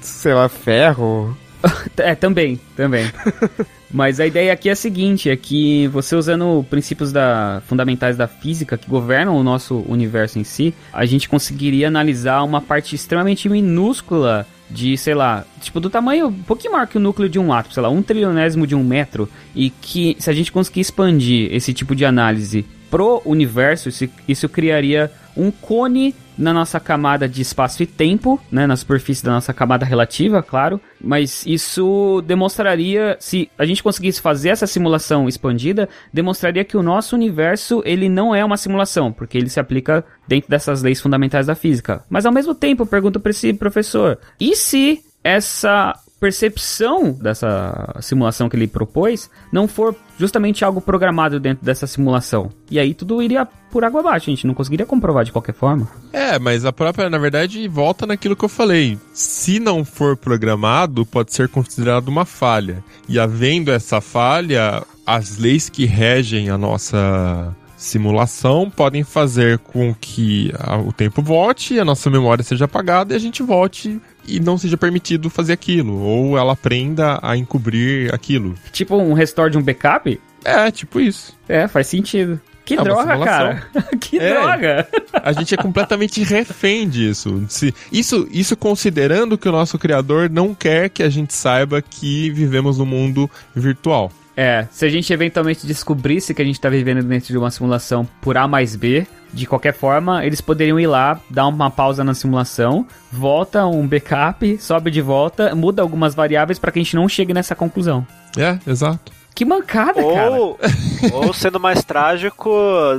[0.00, 1.36] sei lá, ferro.
[1.96, 3.10] É, também, também.
[3.90, 8.26] Mas a ideia aqui é a seguinte, é que você usando princípios da, fundamentais da
[8.26, 13.48] física que governam o nosso universo em si, a gente conseguiria analisar uma parte extremamente
[13.48, 17.52] minúscula de, sei lá, tipo, do tamanho um pouquinho maior que o núcleo de um
[17.52, 21.54] átomo, sei lá, um trilionésimo de um metro, e que se a gente conseguir expandir
[21.54, 27.42] esse tipo de análise pro universo, isso, isso criaria um cone na nossa camada de
[27.42, 33.50] espaço e tempo, né, na superfície da nossa camada relativa, claro, mas isso demonstraria, se
[33.58, 38.44] a gente conseguisse fazer essa simulação expandida, demonstraria que o nosso universo, ele não é
[38.44, 42.04] uma simulação, porque ele se aplica dentro dessas leis fundamentais da física.
[42.08, 45.94] Mas ao mesmo tempo, pergunto para esse professor, e se essa
[46.24, 52.50] percepção dessa simulação que ele propôs não for justamente algo programado dentro dessa simulação.
[52.70, 55.86] E aí tudo iria por água abaixo, a gente não conseguiria comprovar de qualquer forma.
[56.14, 58.98] É, mas a própria, na verdade, volta naquilo que eu falei.
[59.12, 62.82] Se não for programado, pode ser considerado uma falha.
[63.06, 70.50] E havendo essa falha, as leis que regem a nossa simulação podem fazer com que
[70.86, 74.76] o tempo volte, a nossa memória seja apagada e a gente volte e não seja
[74.76, 75.98] permitido fazer aquilo.
[76.00, 78.54] Ou ela aprenda a encobrir aquilo.
[78.72, 80.20] Tipo um restore de um backup?
[80.44, 81.36] É, tipo isso.
[81.48, 82.40] É, faz sentido.
[82.64, 83.66] Que É droga, cara.
[84.00, 84.30] que É.
[84.32, 84.88] droga.
[85.12, 87.44] A gente é completamente refém disso.
[87.48, 88.26] Se- isso.
[88.30, 92.86] Isso considerando que o nosso criador não quer que a gente saiba que vivemos num
[92.86, 94.10] mundo virtual.
[94.36, 98.08] É, se a gente eventualmente descobrisse que a gente tá vivendo dentro de uma simulação
[98.20, 102.14] por A mais B, de qualquer forma, eles poderiam ir lá, dar uma pausa na
[102.14, 107.08] simulação, volta um backup, sobe de volta, muda algumas variáveis pra que a gente não
[107.08, 108.06] chegue nessa conclusão.
[108.36, 109.12] É, exato.
[109.34, 110.30] Que mancada, cara.
[110.30, 110.58] Ou,
[111.12, 112.50] ou sendo mais trágico,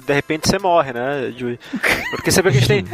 [0.06, 1.34] de repente você morre, né?
[2.12, 2.86] Porque você vê que a gente tem.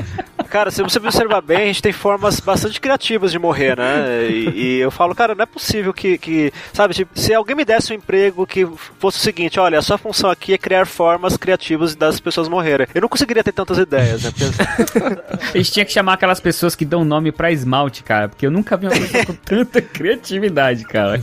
[0.49, 4.27] Cara, se você observar bem, a gente tem formas bastante criativas de morrer, né?
[4.29, 6.17] E, e eu falo, cara, não é possível que.
[6.17, 8.67] que sabe, tipo, se alguém me desse um emprego que
[8.99, 12.85] fosse o seguinte: olha, a sua função aqui é criar formas criativas das pessoas morrerem.
[12.93, 14.31] Eu não conseguiria ter tantas ideias, né?
[14.31, 15.21] Porque-
[15.53, 18.51] A gente tinha que chamar aquelas pessoas que dão nome pra esmalte, cara, porque eu
[18.51, 21.19] nunca vi uma pessoa com tanta criatividade, cara.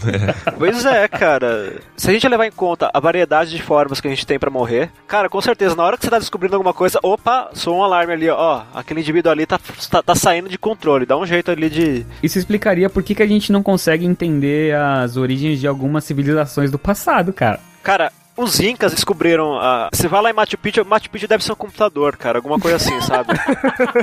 [0.57, 1.75] Pois é, cara.
[2.09, 4.49] Se a gente levar em conta a variedade de formas que a gente tem pra
[4.49, 7.83] morrer, cara, com certeza, na hora que você tá descobrindo alguma coisa, opa, soa um
[7.83, 8.63] alarme ali, ó.
[8.73, 9.61] Aquele indivíduo ali tá,
[9.91, 11.05] tá, tá saindo de controle.
[11.05, 12.07] Dá um jeito ali de.
[12.23, 16.71] Isso explicaria por que, que a gente não consegue entender as origens de algumas civilizações
[16.71, 17.61] do passado, cara.
[17.83, 18.11] Cara.
[18.39, 19.59] Os Incas descobriram.
[19.59, 19.89] A...
[19.93, 22.39] Você vai lá em Machu Picchu, Machu Picchu deve ser um computador, cara.
[22.39, 23.33] Alguma coisa assim, sabe?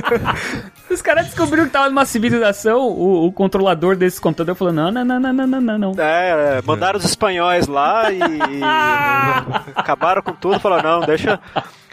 [0.90, 5.02] Os caras descobriram que tava numa civilização, o, o controlador desse computador falou: não, não,
[5.02, 5.94] não, não, não, não, não.
[5.98, 8.20] É, é, mandaram os espanhóis lá e.
[9.74, 10.60] acabaram com tudo.
[10.60, 11.40] Falaram, não, deixa.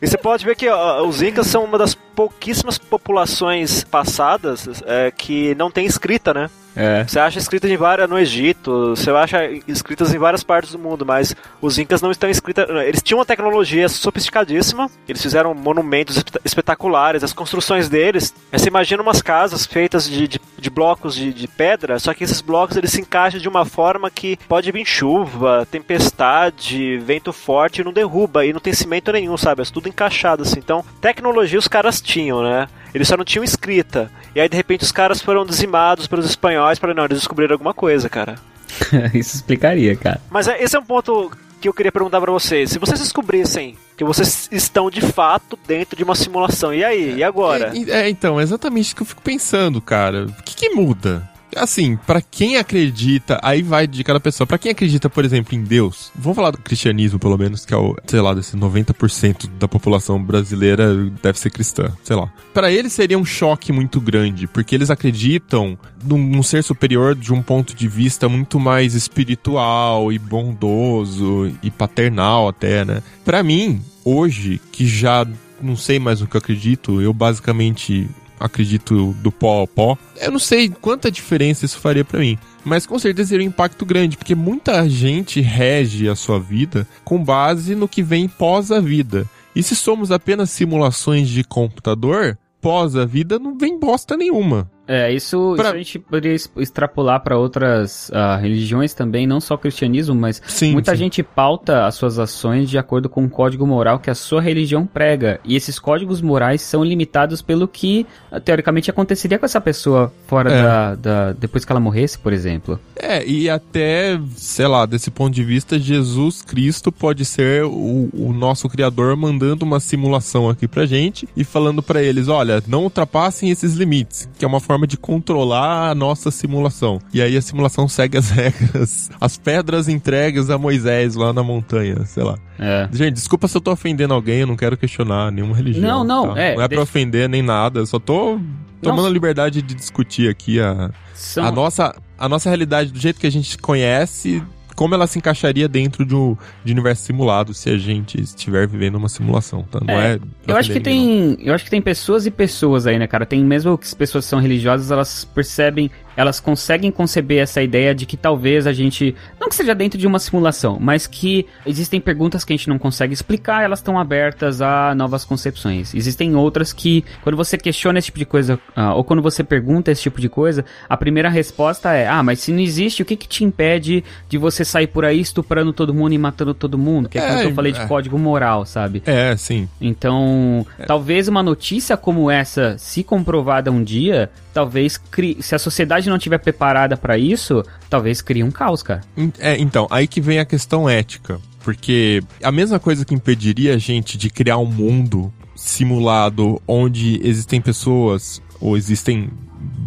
[0.02, 5.12] E você pode ver que ó, os Incas são uma das pouquíssimas populações passadas é,
[5.12, 6.50] que não tem escrita, né?
[6.76, 7.04] É.
[7.04, 11.06] Você acha escritas em várias no Egito, você acha escritas em várias partes do mundo,
[11.06, 12.68] mas os incas não estão escritas.
[12.86, 18.34] Eles tinham uma tecnologia sofisticadíssima, eles fizeram monumentos espet- espetaculares, as construções deles.
[18.52, 22.42] Você imagina umas casas feitas de, de, de blocos de, de pedra, só que esses
[22.42, 27.84] blocos eles se encaixam de uma forma que pode vir chuva, tempestade, vento forte e
[27.84, 29.62] não derruba, e não tem cimento nenhum, sabe?
[29.62, 30.60] É tudo encaixado assim.
[30.60, 32.68] Então, tecnologia os caras tinham, né?
[32.94, 34.12] Eles só não tinham escrita.
[34.36, 37.74] E aí, de repente, os caras foram dizimados pelos espanhóis para não, eles descobriram alguma
[37.74, 38.36] coisa, cara.
[39.14, 40.22] Isso explicaria, cara.
[40.30, 42.72] Mas é- esse é um ponto que eu queria perguntar pra vocês.
[42.72, 47.16] Se vocês descobrissem que vocês estão de fato dentro de uma simulação, e aí?
[47.16, 47.72] E agora?
[47.76, 50.26] É, é, então, é exatamente isso que eu fico pensando, cara.
[50.26, 51.28] O que, que muda?
[51.56, 54.48] Assim, pra quem acredita, aí vai de cada pessoa.
[54.48, 57.78] Pra quem acredita, por exemplo, em Deus, vamos falar do cristianismo, pelo menos, que é
[57.78, 62.32] o, sei lá, desse 90% da população brasileira deve ser cristã, sei lá.
[62.54, 67.34] Pra eles seria um choque muito grande, porque eles acreditam num, num ser superior de
[67.34, 73.02] um ponto de vista muito mais espiritual e bondoso e paternal até, né?
[73.24, 75.26] Pra mim, hoje, que já
[75.62, 78.10] não sei mais o que eu acredito, eu basicamente
[78.44, 79.98] acredito do pó ao pó.
[80.20, 82.38] Eu não sei quanta diferença isso faria pra mim.
[82.66, 87.24] Mas com certeza seria um impacto grande, porque muita gente rege a sua vida com
[87.24, 89.26] base no que vem pós a vida.
[89.56, 94.70] E se somos apenas simulações de computador, pós a vida não vem bosta nenhuma.
[94.88, 99.56] É, isso, Pra- isso a gente poderia extrapolar para outras ah, religiões também, não só
[99.56, 100.98] o cristianismo, mas Sim, muita sim.
[100.98, 104.86] gente pauta as suas ações de acordo com o código moral que a sua religião
[104.86, 105.40] prega.
[105.46, 110.52] E esses códigos morais são limitados pelo que, ah, teoricamente, aconteceria com essa pessoa fora
[110.52, 110.62] É.
[110.64, 112.78] da, da- depois que ela morresse, por exemplo.
[112.96, 118.34] É, e até, sei lá, desse ponto de vista, Jesus Cristo pode ser o, o
[118.34, 123.50] nosso criador mandando uma simulação aqui pra gente e falando pra eles, olha, não ultrapassem
[123.50, 127.00] esses limites, que é uma forma de controlar a nossa simulação.
[127.14, 132.06] E aí a simulação segue as regras, as pedras entregues a Moisés lá na montanha,
[132.06, 132.38] sei lá.
[132.60, 132.88] É.
[132.92, 136.04] Gente, desculpa se eu tô ofendendo alguém, eu não quero questionar nenhuma religião.
[136.04, 136.42] Não, não, tá?
[136.42, 138.40] é, Não é pra deixa- ofender nem nada, eu só tô
[138.82, 143.20] tomando a liberdade de discutir aqui a, São- a nossa, a nossa realidade, do jeito
[143.20, 144.44] que a gente conhece,
[144.84, 148.96] como ela se encaixaria dentro de um de universo simulado se a gente estiver vivendo
[148.96, 149.80] uma simulação, tá?
[149.80, 150.20] Não É, é.
[150.46, 153.26] Eu acho que tem, eu acho que tem pessoas e pessoas aí, né, cara?
[153.26, 158.06] Tem mesmo que as pessoas são religiosas, elas percebem, elas conseguem conceber essa ideia de
[158.06, 162.44] que talvez a gente, não que seja dentro de uma simulação, mas que existem perguntas
[162.44, 165.94] que a gente não consegue explicar, elas estão abertas a novas concepções.
[165.94, 169.92] Existem outras que, quando você questiona esse tipo de coisa, ah, ou quando você pergunta
[169.92, 173.16] esse tipo de coisa, a primeira resposta é: ah, mas se não existe, o que
[173.16, 177.10] que te impede de você sair por aí estuprando todo mundo e matando todo mundo?
[177.10, 177.88] Que é, É, eu falei de é.
[177.88, 179.02] código moral, sabe?
[179.06, 179.68] É, sim.
[179.80, 185.02] Então, talvez uma notícia como essa, se comprovada um dia, talvez
[185.42, 189.02] se a sociedade não estiver preparada pra isso, talvez crie um caos, cara.
[189.40, 191.40] É, então, aí que vem a questão ética.
[191.64, 197.62] Porque a mesma coisa que impediria a gente de criar um mundo simulado onde existem
[197.62, 199.30] pessoas ou existem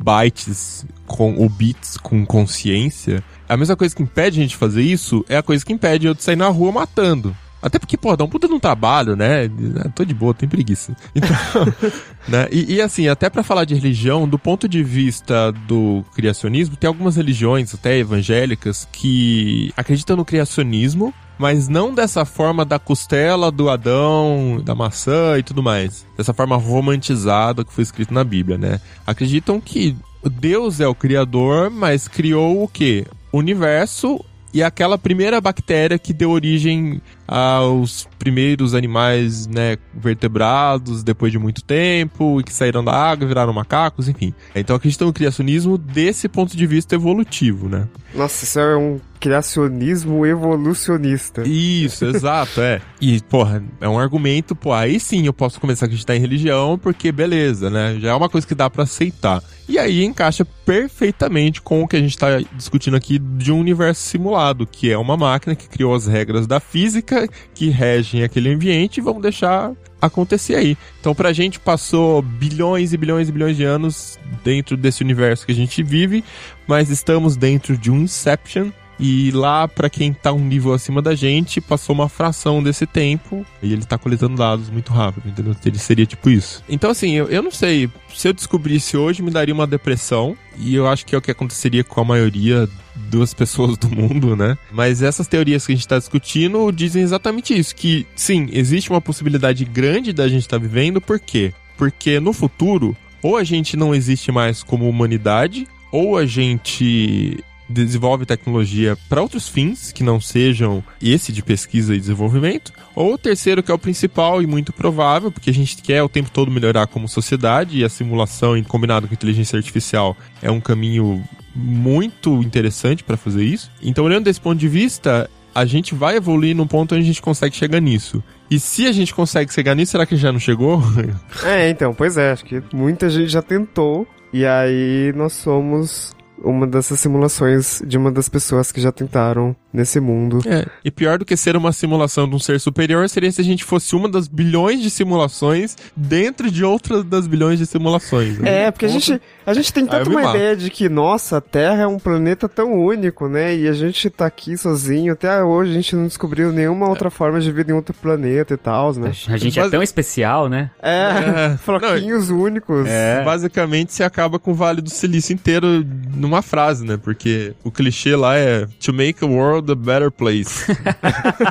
[0.03, 4.83] bytes com, ou bits com consciência, a mesma coisa que impede a gente de fazer
[4.83, 7.37] isso é a coisa que impede eu de sair na rua matando.
[7.63, 9.51] Até porque, pô, dá um puta de um trabalho, né?
[9.95, 10.95] Tô de boa, tenho preguiça.
[11.15, 11.37] Então,
[12.29, 12.49] né?
[12.51, 16.87] E, e, assim, até para falar de religião, do ponto de vista do criacionismo, tem
[16.87, 23.69] algumas religiões, até evangélicas, que acreditam no criacionismo, mas não dessa forma da costela do
[23.69, 26.07] Adão, da maçã e tudo mais.
[26.17, 28.81] Dessa forma romantizada que foi escrito na Bíblia, né?
[29.07, 33.07] Acreditam que Deus é o criador, mas criou o quê?
[33.33, 41.33] O universo e aquela primeira bactéria que deu origem aos primeiros animais, né, vertebrados depois
[41.33, 44.33] de muito tempo e que saíram da água, viraram macacos, enfim.
[44.55, 47.87] Então acreditam no criacionismo desse ponto de vista evolutivo, né?
[48.15, 51.43] Nossa, isso é um criacionismo evolucionista.
[51.47, 52.81] Isso, exato, é.
[53.01, 56.79] E, porra, é um argumento, pô, aí sim eu posso começar a acreditar em religião,
[56.79, 57.99] porque beleza, né?
[58.01, 59.43] Já é uma coisa que dá para aceitar.
[59.69, 64.01] E aí encaixa perfeitamente com o que a gente está discutindo aqui de um universo
[64.01, 67.16] simulado, que é uma máquina que criou as regras da física
[67.55, 70.77] que regem aquele ambiente e vamos deixar acontecer aí.
[71.01, 75.53] Então pra gente passou bilhões e bilhões e bilhões de anos dentro desse universo que
[75.53, 76.25] a gente vive,
[76.67, 81.15] mas estamos dentro de um Inception e lá, para quem tá um nível acima da
[81.15, 85.55] gente, passou uma fração desse tempo e ele tá coletando dados muito rápido, entendeu?
[85.65, 86.65] Ele seria tipo isso.
[86.69, 87.91] Então, assim, eu, eu não sei.
[88.15, 90.37] Se eu descobrisse hoje, me daria uma depressão.
[90.59, 92.67] E eu acho que é o que aconteceria com a maioria
[92.97, 94.57] das pessoas do mundo, né?
[94.73, 99.01] Mas essas teorias que a gente está discutindo dizem exatamente isso: que sim, existe uma
[99.01, 101.53] possibilidade grande da gente estar tá vivendo, por quê?
[101.77, 108.25] Porque no futuro, ou a gente não existe mais como humanidade, ou a gente desenvolve
[108.25, 113.63] tecnologia para outros fins que não sejam esse de pesquisa e desenvolvimento, ou o terceiro
[113.63, 116.87] que é o principal e muito provável, porque a gente quer o tempo todo melhorar
[116.87, 121.25] como sociedade e a simulação combinado com inteligência artificial é um caminho
[121.57, 123.71] muito interessante para fazer isso.
[123.83, 127.23] Então, olhando desse ponto de vista, a gente vai evoluir num ponto onde a gente
[127.23, 128.23] consegue chegar nisso.
[128.51, 130.83] E se a gente consegue chegar nisso, será que já não chegou?
[131.45, 134.07] é, então, pois é, acho que muita gente já tentou.
[134.33, 140.01] E aí nós somos uma dessas simulações de uma das pessoas que já tentaram nesse
[140.01, 140.41] mundo.
[140.47, 143.45] É, e pior do que ser uma simulação de um ser superior seria se a
[143.45, 148.39] gente fosse uma das bilhões de simulações dentro de outras das bilhões de simulações.
[148.39, 148.65] Né?
[148.65, 150.37] É, porque a gente, a gente tem tanto uma mato.
[150.37, 153.55] ideia de que, nossa, a Terra é um planeta tão único, né?
[153.55, 155.13] E a gente tá aqui sozinho.
[155.13, 157.11] Até hoje a gente não descobriu nenhuma outra é.
[157.11, 159.13] forma de vida em outro planeta e tal, né?
[159.29, 160.71] A gente é tão especial, né?
[160.83, 161.57] É, é.
[161.63, 162.89] floquinhos não, únicos.
[162.89, 163.23] É.
[163.23, 165.85] Basicamente, se acaba com o Vale do Silício inteiro
[166.15, 166.97] numa frase, né?
[166.97, 170.65] Porque o clichê lá é to make a world a better place.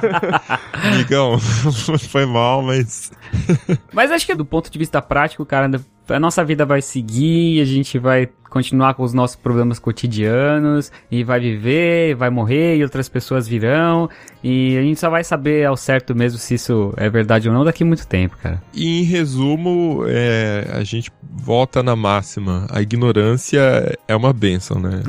[0.74, 1.40] Amigão,
[2.10, 3.12] foi mal, mas.
[3.94, 5.70] mas acho que do ponto de vista prático, cara,
[6.10, 11.26] a nossa vida vai seguir, a gente vai continuar com os nossos problemas cotidianos e
[11.26, 14.10] vai viver, vai morrer e outras pessoas virão
[14.42, 17.66] e a gente só vai saber ao certo mesmo se isso é verdade ou não
[17.66, 18.62] daqui a muito tempo, cara.
[18.74, 25.02] E em resumo, é, a gente volta na máxima, a ignorância é uma benção, né?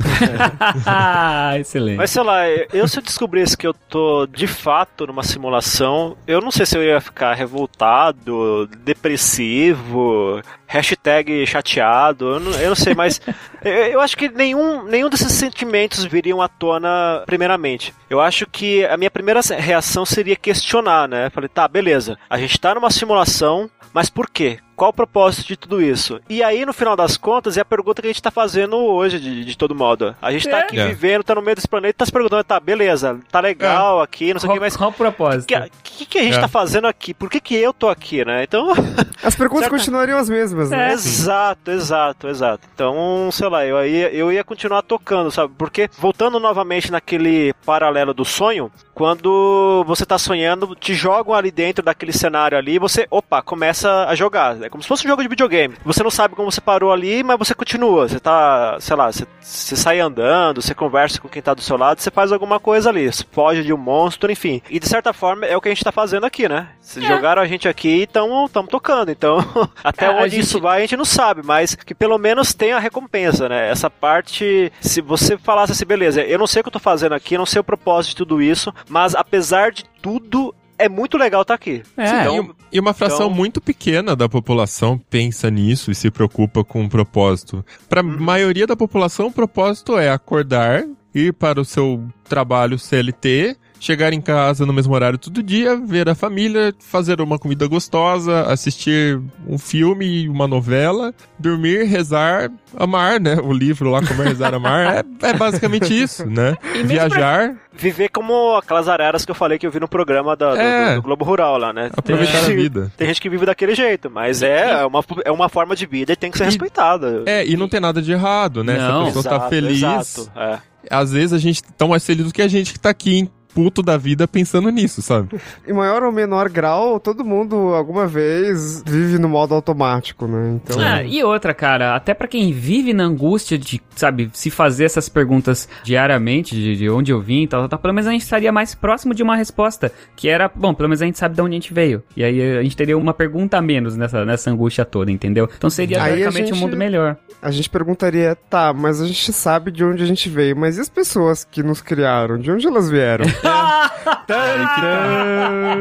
[1.57, 1.97] Excelente.
[1.97, 6.41] Mas sei lá, eu se eu descobrisse que eu tô de fato numa simulação, eu
[6.41, 12.93] não sei se eu ia ficar revoltado, depressivo, hashtag chateado, eu não, eu não sei,
[12.93, 13.21] mas
[13.63, 17.93] eu acho que nenhum, nenhum desses sentimentos viriam à tona primeiramente.
[18.09, 21.29] Eu acho que a minha primeira reação seria questionar, né?
[21.29, 24.59] Falei, tá, beleza, a gente tá numa simulação, mas por quê?
[24.77, 26.21] Qual o propósito de tudo isso?
[26.29, 29.19] E aí, no final das contas, é a pergunta que a gente tá fazendo hoje,
[29.19, 30.15] de, de todo modo.
[30.21, 30.61] A gente tá é.
[30.61, 30.87] aqui é.
[30.89, 34.03] vivendo, tá no meio desse planeta, tá se perguntando, tá, beleza, tá legal é.
[34.03, 34.77] aqui, não sei o que, mas.
[34.77, 35.45] Qual o propósito?
[35.45, 36.41] O que, que, que, a gente é.
[36.41, 37.11] tá fazendo aqui?
[37.11, 38.43] Por que, que eu tô aqui, né?
[38.43, 38.71] Então.
[39.23, 39.79] As perguntas certo?
[39.79, 40.91] continuariam as mesmas, né?
[40.91, 42.67] É, exato, exato, exato.
[42.73, 45.53] Então, sei lá, eu ia, eu ia continuar tocando, sabe?
[45.57, 51.85] Porque, voltando novamente naquele paralelo do sonho, quando você tá sonhando, te jogam ali dentro
[51.85, 54.59] daquele cenário ali, você, opa, começa a jogar.
[54.63, 55.75] É como se fosse um jogo de videogame.
[55.85, 58.09] Você não sabe como você parou ali, mas você continua.
[58.09, 61.77] Você tá, sei lá, você, você sai andando, você conversa com quem tá do seu
[61.77, 63.05] lado, você faz alguma coisa ali.
[63.05, 64.63] Você foge de um monstro, enfim.
[64.67, 66.67] E de certa forma é o que a gente tá fazendo aqui, né?
[66.81, 67.07] Se é.
[67.07, 69.11] jogaram a gente aqui e estamos tocando.
[69.11, 69.37] Então,
[69.83, 70.43] até é, onde gente...
[70.43, 73.69] isso vai a gente não sabe, mas que pelo menos tem a recompensa, né?
[73.69, 77.13] Essa parte, se você falasse assim, beleza, eu não sei o que eu tô fazendo
[77.13, 81.41] aqui, não sei o propósito de tudo isso, mas apesar de tudo, é muito legal
[81.41, 81.83] estar tá aqui.
[81.95, 83.35] É, então, e uma fração então...
[83.35, 87.65] muito pequena da população pensa nisso e se preocupa com um propósito.
[87.89, 88.19] Para a uhum.
[88.19, 90.83] maioria da população, o propósito é acordar,
[91.13, 96.09] ir para o seu trabalho CLT chegar em casa no mesmo horário todo dia, ver
[96.09, 103.35] a família, fazer uma comida gostosa, assistir um filme, uma novela, dormir, rezar, amar, né?
[103.43, 106.55] O livro lá, Comer, Rezar, Amar, é, é basicamente isso, né?
[106.85, 107.55] Viajar.
[107.73, 110.95] Viver como aquelas areras que eu falei que eu vi no programa da- do, É.
[110.95, 111.91] do- Globo Rural lá, né?
[111.95, 112.91] Aproveitar a vida.
[112.97, 116.15] Tem gente que vive daquele jeito, mas é uma, é uma forma de vida e
[116.15, 117.21] tem que ser respeitada.
[117.27, 118.75] É, e não tem nada de errado, né?
[118.75, 119.05] Se a Não.
[119.05, 119.77] pessoa tá Exato, feliz.
[119.83, 120.57] exato, é.
[120.89, 123.31] Às vezes a gente tá mais feliz do que a gente que tá aqui, hein?
[123.57, 125.29] Puto da vida pensando nisso, sabe?
[125.67, 130.59] Em maior ou menor grau, todo mundo alguma vez vive no modo automático, né?
[130.63, 130.79] Então.
[130.79, 135.09] Ah, e outra, cara, até pra quem vive na angústia de, sabe, se fazer essas
[135.09, 138.21] perguntas diariamente, de, de onde eu vim e tal, tal, tal, pelo menos a gente
[138.21, 141.41] estaria mais próximo de uma resposta, que era, bom, pelo menos a gente sabe de
[141.41, 142.03] onde a gente veio.
[142.15, 145.49] E aí a gente teria uma pergunta a menos nessa, nessa angústia toda, entendeu?
[145.57, 147.17] Então seria teoricamente um mundo melhor.
[147.41, 150.81] A gente perguntaria, tá, mas a gente sabe de onde a gente veio, mas e
[150.81, 152.37] as pessoas que nos criaram?
[152.37, 153.25] De onde elas vieram?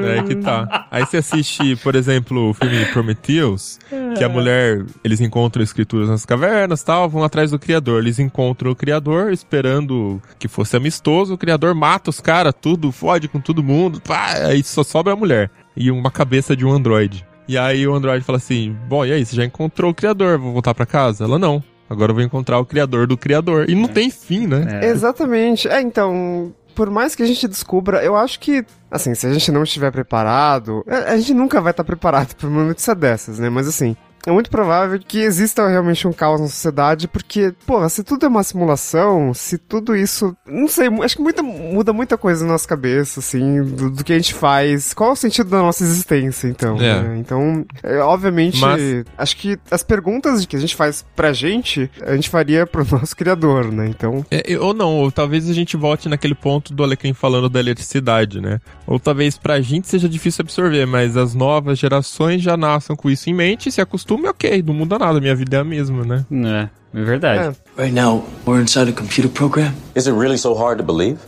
[0.07, 0.87] É que tá.
[0.91, 3.79] Aí você assiste, por exemplo, o filme Prometheus,
[4.17, 8.03] que a mulher, eles encontram escrituras nas cavernas tal, vão atrás do criador.
[8.03, 13.29] Eles encontram o criador, esperando que fosse amistoso, o criador mata os caras, tudo, fode
[13.29, 15.51] com todo mundo, pá, aí só sobra a mulher.
[15.77, 17.27] E uma cabeça de um androide.
[17.49, 20.53] E aí o androide fala assim, bom, e aí, você já encontrou o criador, vou
[20.53, 21.25] voltar pra casa?
[21.25, 21.63] Ela, não.
[21.89, 23.71] Agora eu vou encontrar o criador do criador.
[23.71, 24.81] E não tem fim, né?
[24.83, 24.87] É.
[24.89, 25.69] Exatamente.
[25.69, 29.51] É, então, por mais que a gente descubra, eu acho que, assim, se a gente
[29.51, 33.49] não estiver preparado, a, a gente nunca vai estar preparado pra uma notícia dessas, né?
[33.49, 33.97] Mas assim.
[34.27, 38.29] É muito provável que exista realmente um caos na sociedade, porque, porra, se tudo é
[38.29, 40.37] uma simulação, se tudo isso.
[40.45, 44.13] Não sei, acho que muita, muda muita coisa na nossa cabeça, assim, do, do que
[44.13, 44.93] a gente faz.
[44.93, 46.77] Qual é o sentido da nossa existência, então?
[46.77, 47.03] É.
[47.03, 47.19] né?
[47.19, 52.17] Então, é, obviamente, Mas- acho que as perguntas que a gente faz pra gente, a
[52.17, 53.87] gente faria pro nosso criador, né?
[53.87, 54.27] Então.
[54.29, 58.41] É, ou não, ou talvez a gente volte naquele ponto do Alecrim falando da eletricidade,
[58.41, 58.61] né?
[58.87, 63.31] Ou talvez pra gente seja difícil absorver, mas as novas gerações já nasçam com isso
[63.31, 66.25] em mente, se acostumam, ok, não muda nada, minha vida é a mesma, né?
[66.33, 66.69] É,
[66.99, 67.57] é verdade.
[67.77, 69.73] Right now, we're inside a computer program.
[69.95, 71.19] Is it really so hard to believe?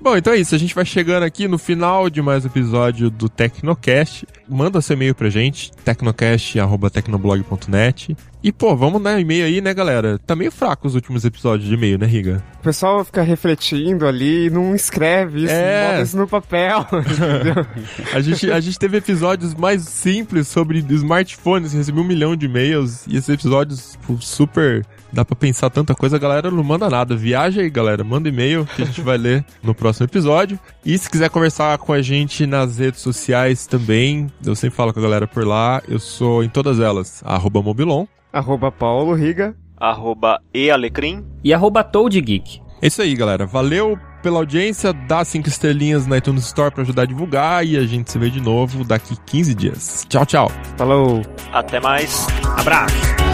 [0.00, 3.10] Bom, então é isso, a gente vai chegando aqui no final de mais um episódio
[3.10, 4.26] do Tecnocast.
[4.48, 8.16] Manda seu e-mail pra gente, tecnocast.tecnoblog.net.
[8.42, 10.16] E, pô, vamos dar e-mail aí, né, galera?
[10.24, 12.40] Tá meio fraco os últimos episódios de e-mail, né, Riga?
[12.60, 15.96] O pessoal fica refletindo ali e não escreve isso, É.
[15.96, 17.66] não isso no papel, entendeu?
[18.14, 23.06] A gente, a gente teve episódios mais simples sobre smartphones, recebi um milhão de e-mails,
[23.08, 24.86] e esses episódios tipo, super.
[25.12, 27.16] Dá pra pensar tanta coisa, a galera não manda nada.
[27.16, 30.58] Viaja aí, galera, manda e-mail que a gente vai ler no próximo episódio.
[30.84, 35.00] E se quiser conversar com a gente nas redes sociais também, eu sempre falo com
[35.00, 38.06] a galera por lá, eu sou em todas elas, arroba Mobilon.
[38.32, 39.56] Arroba Paulo Riga.
[39.76, 41.24] Arroba ealecrim.
[41.42, 42.60] E arroba Geek.
[42.82, 43.46] É isso aí, galera.
[43.46, 47.86] Valeu pela audiência, dá cinco estrelinhas na iTunes Store pra ajudar a divulgar e a
[47.86, 50.06] gente se vê de novo daqui 15 dias.
[50.08, 50.50] Tchau, tchau.
[50.76, 51.22] Falou!
[51.52, 52.26] Até mais.
[52.58, 53.27] Abraço!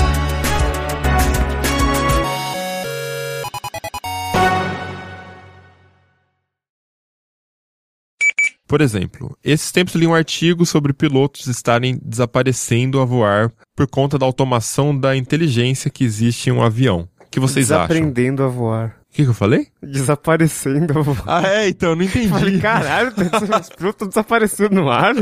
[8.75, 14.19] Por exemplo, esses tempos li um artigo sobre pilotos estarem desaparecendo a voar por conta
[14.19, 17.09] da automação da inteligência que existe em um avião.
[17.21, 17.85] O que vocês acham?
[17.85, 18.97] O Desaprendendo a voar.
[19.13, 19.69] que, que eu falei?
[19.81, 21.23] Desaparecendo a voar.
[21.25, 22.27] Ah, é, então, eu não entendi.
[22.27, 25.15] Falei, caralho, os pilotos estão desaparecendo no ar.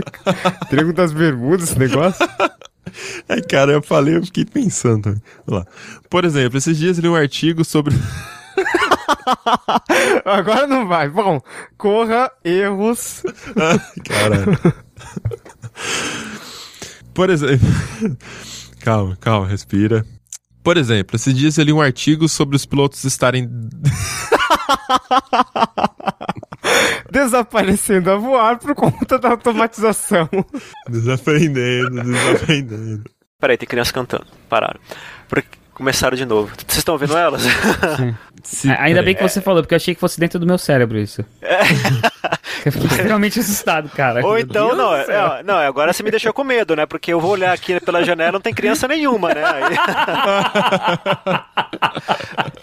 [0.71, 2.27] Triângulo das Bermudas, esse negócio.
[3.29, 5.21] Ai, cara, eu falei, eu fiquei pensando.
[5.47, 5.67] Lá.
[6.09, 7.95] Por exemplo, esses dias li um artigo sobre.
[10.25, 11.09] Agora não vai.
[11.09, 11.41] Bom,
[11.77, 13.23] corra, erros.
[14.05, 14.59] Caralho.
[17.15, 17.69] Por exemplo.
[18.81, 20.05] Calma, calma, respira.
[20.61, 23.49] Por exemplo, esses dias eu li um artigo sobre os pilotos estarem.
[27.09, 30.29] Desaparecendo a voar por conta da automatização.
[30.89, 33.05] desaprendendo, desaprendendo.
[33.39, 34.27] Peraí, tem criança cantando.
[34.49, 34.81] Pararam.
[35.29, 36.53] Porque começaram de novo.
[36.67, 37.43] Vocês estão ouvindo elas?
[38.43, 40.59] Se- A- Ainda bem que você falou, porque eu achei que fosse dentro do meu
[40.59, 41.25] cérebro isso.
[42.65, 44.25] Eu fiquei extremamente assustado, cara.
[44.25, 46.87] Ou então, não, é, não, agora você me deixou com medo, né?
[46.87, 49.43] Porque eu vou olhar aqui pela janela não tem criança nenhuma, né?
[49.45, 49.77] Aí...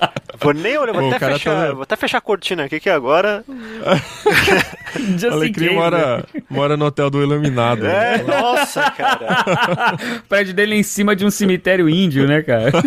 [0.39, 2.79] vou nem olhar, vou o até cara fechar, tá- vou até fechar a cortina aqui
[2.79, 3.43] que agora.
[5.31, 6.23] Alecrim mora, né?
[6.49, 7.85] mora no hotel do Iluminado.
[7.85, 9.95] É, nossa, cara.
[10.17, 12.71] O prédio dele é em cima de um cemitério índio, né, cara?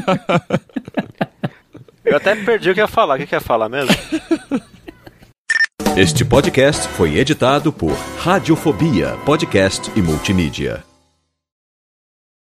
[2.05, 3.15] Eu até perdi o que ia falar.
[3.15, 3.95] O que que ia falar mesmo?
[5.97, 10.83] Este podcast foi editado por Radiofobia, podcast e multimídia.